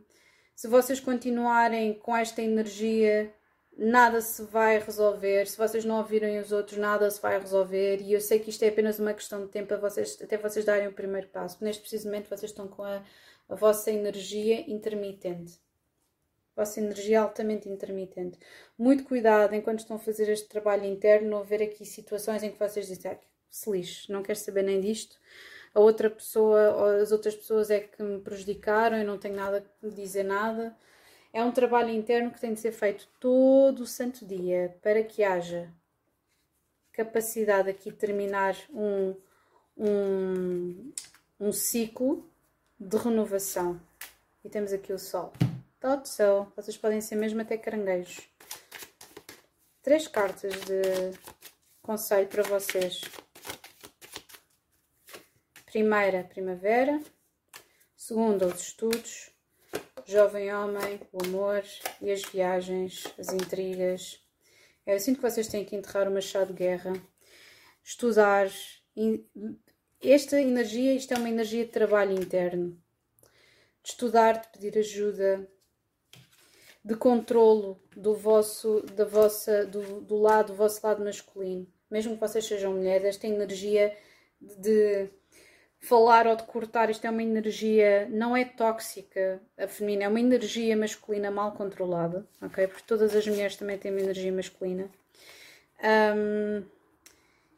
se 0.57 0.68
vocês 0.68 0.99
continuarem 0.99 1.95
com 1.99 2.16
esta 2.16 2.41
energia, 2.41 3.33
nada 3.76 4.20
se 4.22 4.43
vai 4.45 4.78
resolver. 4.78 5.47
Se 5.47 5.59
vocês 5.59 5.85
não 5.85 5.99
ouvirem 5.99 6.39
os 6.39 6.51
outros, 6.53 6.78
nada 6.78 7.11
se 7.11 7.20
vai 7.20 7.39
resolver. 7.39 8.01
E 8.01 8.12
eu 8.14 8.20
sei 8.20 8.39
que 8.39 8.51
isto 8.51 8.62
é 8.62 8.68
apenas 8.68 8.99
uma 8.99 9.12
questão 9.14 9.45
de 9.45 9.51
tempo 9.51 9.76
vocês, 9.78 10.18
até 10.22 10.39
vocês 10.39 10.64
darem 10.64 10.89
o 10.89 10.93
primeiro 10.93 11.28
passo. 11.28 11.62
Neste 11.62 11.83
precisamente 11.83 12.28
vocês 12.28 12.51
estão 12.51 12.68
com 12.68 12.83
a, 12.83 13.03
a 13.49 13.55
vossa 13.55 13.91
energia 13.91 14.61
intermitente 14.70 15.61
vossa 16.61 16.79
energia 16.79 17.23
altamente 17.23 17.69
intermitente. 17.69 18.39
Muito 18.79 19.05
cuidado 19.05 19.55
enquanto 19.55 19.81
estão 19.81 19.97
a 19.97 20.01
fazer 20.01 20.29
este 20.29 20.47
trabalho 20.47 20.85
interno, 20.85 21.31
não 21.31 21.39
haver 21.39 21.63
aqui 21.63 21.87
situações 21.87 22.43
em 22.43 22.51
que 22.51 22.59
vocês 22.59 22.87
dizem, 22.87 23.13
ah, 23.13 23.19
se 23.51 23.71
lixe, 23.71 24.13
não 24.13 24.23
quero 24.23 24.39
saber 24.39 24.63
nem 24.63 24.81
disto. 24.81 25.19
A 25.75 25.81
outra 25.81 26.11
pessoa 26.11 26.75
ou 26.75 26.85
as 27.03 27.13
outras 27.13 27.35
pessoas 27.35 27.71
é 27.71 27.81
que 27.81 28.03
me 28.03 28.21
prejudicaram 28.21 28.99
e 28.99 29.05
não 29.05 29.19
tenho 29.19 29.37
nada 29.37 29.65
que 29.81 29.91
dizer 29.91 30.25
nada. 30.25 30.77
É 31.33 31.43
um 31.43 31.53
trabalho 31.53 31.91
interno 31.91 32.31
que 32.31 32.41
tem 32.41 32.53
de 32.53 32.61
ser 32.61 32.73
feito 32.73 33.09
todo 33.19 33.81
o 33.81 33.87
santo 33.87 34.27
dia 34.27 34.77
para 34.83 35.03
que 35.03 35.23
haja 35.23 35.73
capacidade 36.93 37.71
aqui 37.71 37.91
de 37.91 37.97
terminar 37.97 38.57
um, 38.71 39.15
um, 39.79 40.93
um 41.39 41.53
ciclo 41.53 42.29
de 42.79 42.97
renovação. 42.97 43.81
E 44.45 44.49
temos 44.49 44.73
aqui 44.73 44.93
o 44.93 44.99
Sol. 44.99 45.33
Thought 45.81 46.11
so. 46.11 46.53
Vocês 46.55 46.76
podem 46.76 47.01
ser 47.01 47.16
mesmo 47.16 47.41
até 47.41 47.57
caranguejos. 47.57 48.28
Três 49.83 50.07
cartas 50.07 50.53
de 50.53 51.18
conselho 51.81 52.28
para 52.28 52.43
vocês. 52.43 53.01
Primeira, 55.64 56.22
primavera. 56.22 57.01
Segunda, 57.97 58.47
os 58.47 58.61
estudos. 58.61 59.31
jovem 60.05 60.53
homem, 60.53 61.01
o 61.12 61.24
amor 61.24 61.64
e 62.03 62.12
as 62.12 62.22
viagens, 62.24 63.05
as 63.18 63.33
intrigas. 63.33 64.20
É 64.85 64.93
assim 64.93 65.14
que 65.14 65.22
vocês 65.22 65.49
têm 65.49 65.64
que 65.64 65.76
enterrar 65.76 66.09
o 66.09 66.12
machado 66.12 66.53
de 66.53 66.59
guerra, 66.59 66.93
estudar. 67.83 68.51
Esta 70.03 70.39
energia, 70.39 70.95
isto 70.95 71.14
é 71.14 71.16
uma 71.16 71.31
energia 71.31 71.64
de 71.64 71.70
trabalho 71.70 72.12
interno, 72.12 72.78
de 73.83 73.91
estudar, 73.91 74.43
de 74.43 74.49
pedir 74.49 74.78
ajuda, 74.78 75.49
de 76.85 76.95
controlo 76.95 77.78
do 77.95 78.14
vosso, 78.14 78.83
da 78.95 79.05
vossa, 79.05 79.66
do, 79.66 80.01
do 80.01 80.16
lado, 80.16 80.49
do 80.49 80.55
vosso 80.55 80.87
lado 80.87 81.05
masculino. 81.05 81.66
Mesmo 81.91 82.14
que 82.14 82.20
vocês 82.20 82.45
sejam 82.45 82.72
mulheres, 82.72 83.07
esta 83.07 83.26
energia 83.26 83.95
de 84.41 85.09
falar 85.81 86.26
ou 86.26 86.37
de 86.37 86.45
cortar, 86.45 86.91
isto 86.91 87.07
é 87.07 87.11
uma 87.11 87.22
energia, 87.22 88.07
não 88.11 88.37
é 88.37 88.45
tóxica, 88.45 89.41
a 89.59 89.66
feminina, 89.66 90.05
é 90.05 90.09
uma 90.09 90.20
energia 90.20 90.76
masculina 90.76 91.31
mal 91.31 91.53
controlada, 91.53 92.26
ok? 92.41 92.66
Porque 92.66 92.85
todas 92.87 93.14
as 93.14 93.26
mulheres 93.26 93.57
também 93.57 93.78
têm 93.78 93.91
uma 93.91 94.01
energia 94.01 94.33
masculina. 94.33 94.91
Um, 95.83 96.62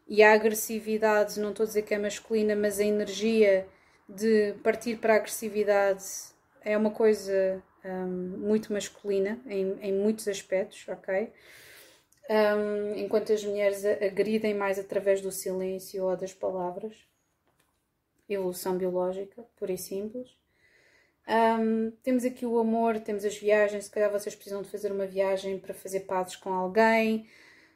e 0.09 0.23
a 0.23 0.33
agressividade, 0.33 1.41
não 1.41 1.51
estou 1.51 1.65
a 1.65 1.67
dizer 1.67 1.83
que 1.83 1.95
é 1.95 1.99
masculina, 1.99 2.55
mas 2.55 2.79
a 2.79 2.85
energia 2.85 3.67
de 4.09 4.55
partir 4.63 4.99
para 4.99 5.15
a 5.15 5.17
agressividade 5.17 6.05
é 6.63 6.77
uma 6.77 6.91
coisa 6.91 7.63
um, 7.85 8.39
muito 8.39 8.73
masculina 8.73 9.41
em, 9.47 9.79
em, 9.81 9.93
muitos 9.93 10.29
aspectos, 10.29 10.87
ok? 10.89 11.33
Um, 12.31 12.95
enquanto 12.97 13.33
as 13.33 13.45
mulheres 13.45 13.85
agridem 13.85 14.55
mais 14.55 14.79
através 14.79 15.21
do 15.21 15.33
silêncio 15.33 16.05
ou 16.05 16.17
das 16.17 16.33
palavras. 16.33 16.97
Evolução 18.29 18.79
biológica, 18.79 19.45
pura 19.57 19.73
e 19.73 19.79
simples. 19.79 20.31
Um, 21.29 21.91
temos 22.03 22.25
aqui 22.25 22.47
o 22.47 22.59
amor, 22.59 22.99
temos 23.01 23.25
as 23.25 23.37
viagens. 23.37 23.85
Se 23.85 23.91
calhar 23.91 24.11
vocês 24.11 24.35
precisam 24.35 24.63
de 24.63 24.71
fazer 24.71 24.91
uma 24.93 25.07
viagem 25.07 25.59
para 25.59 25.75
fazer 25.75 26.01
pazes 26.01 26.37
com 26.37 26.53
alguém. 26.53 27.29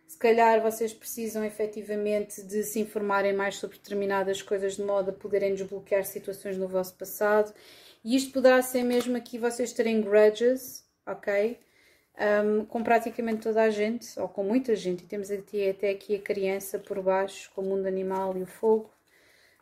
Se 0.06 0.16
calhar 0.16 0.62
vocês 0.62 0.94
precisam 0.94 1.44
efetivamente 1.44 2.40
de 2.42 2.62
se 2.62 2.78
informarem 2.78 3.32
mais 3.32 3.56
sobre 3.56 3.76
determinadas 3.76 4.40
coisas 4.40 4.76
de 4.76 4.82
modo 4.82 5.10
a 5.10 5.12
poderem 5.12 5.54
desbloquear 5.54 6.04
situações 6.04 6.56
no 6.56 6.68
vosso 6.68 6.94
passado 6.94 7.52
e 8.06 8.14
isto 8.14 8.32
poderá 8.32 8.62
ser 8.62 8.84
mesmo 8.84 9.16
aqui 9.16 9.36
vocês 9.36 9.72
terem 9.72 10.00
grudges, 10.00 10.84
ok? 11.04 11.58
Um, 12.16 12.64
com 12.64 12.80
praticamente 12.80 13.42
toda 13.42 13.60
a 13.60 13.68
gente, 13.68 14.18
ou 14.20 14.28
com 14.28 14.44
muita 14.44 14.76
gente, 14.76 15.02
e 15.02 15.06
temos 15.08 15.28
aqui, 15.28 15.68
até 15.68 15.90
aqui 15.90 16.14
a 16.14 16.20
criança 16.20 16.78
por 16.78 17.02
baixo, 17.02 17.50
com 17.52 17.62
o 17.62 17.64
mundo 17.64 17.84
animal 17.88 18.36
e 18.38 18.42
o 18.44 18.46
fogo. 18.46 18.88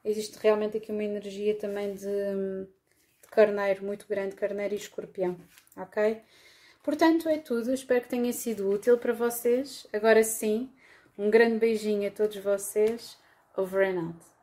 Existe 0.04 0.38
realmente 0.42 0.76
aqui 0.76 0.92
uma 0.92 1.02
energia 1.02 1.54
também 1.54 1.94
de, 1.94 2.04
de 2.04 3.28
carneiro, 3.30 3.82
muito 3.82 4.06
grande, 4.06 4.36
carneiro 4.36 4.74
e 4.74 4.76
escorpião, 4.76 5.38
ok? 5.74 6.20
Portanto, 6.82 7.30
é 7.30 7.38
tudo. 7.38 7.72
Espero 7.72 8.02
que 8.02 8.10
tenha 8.10 8.32
sido 8.34 8.68
útil 8.68 8.98
para 8.98 9.14
vocês. 9.14 9.86
Agora 9.90 10.22
sim, 10.22 10.68
um 11.16 11.30
grande 11.30 11.56
beijinho 11.58 12.06
a 12.06 12.10
todos 12.10 12.36
vocês. 12.36 13.16
Over 13.56 13.88
and 13.88 14.00
out. 14.00 14.33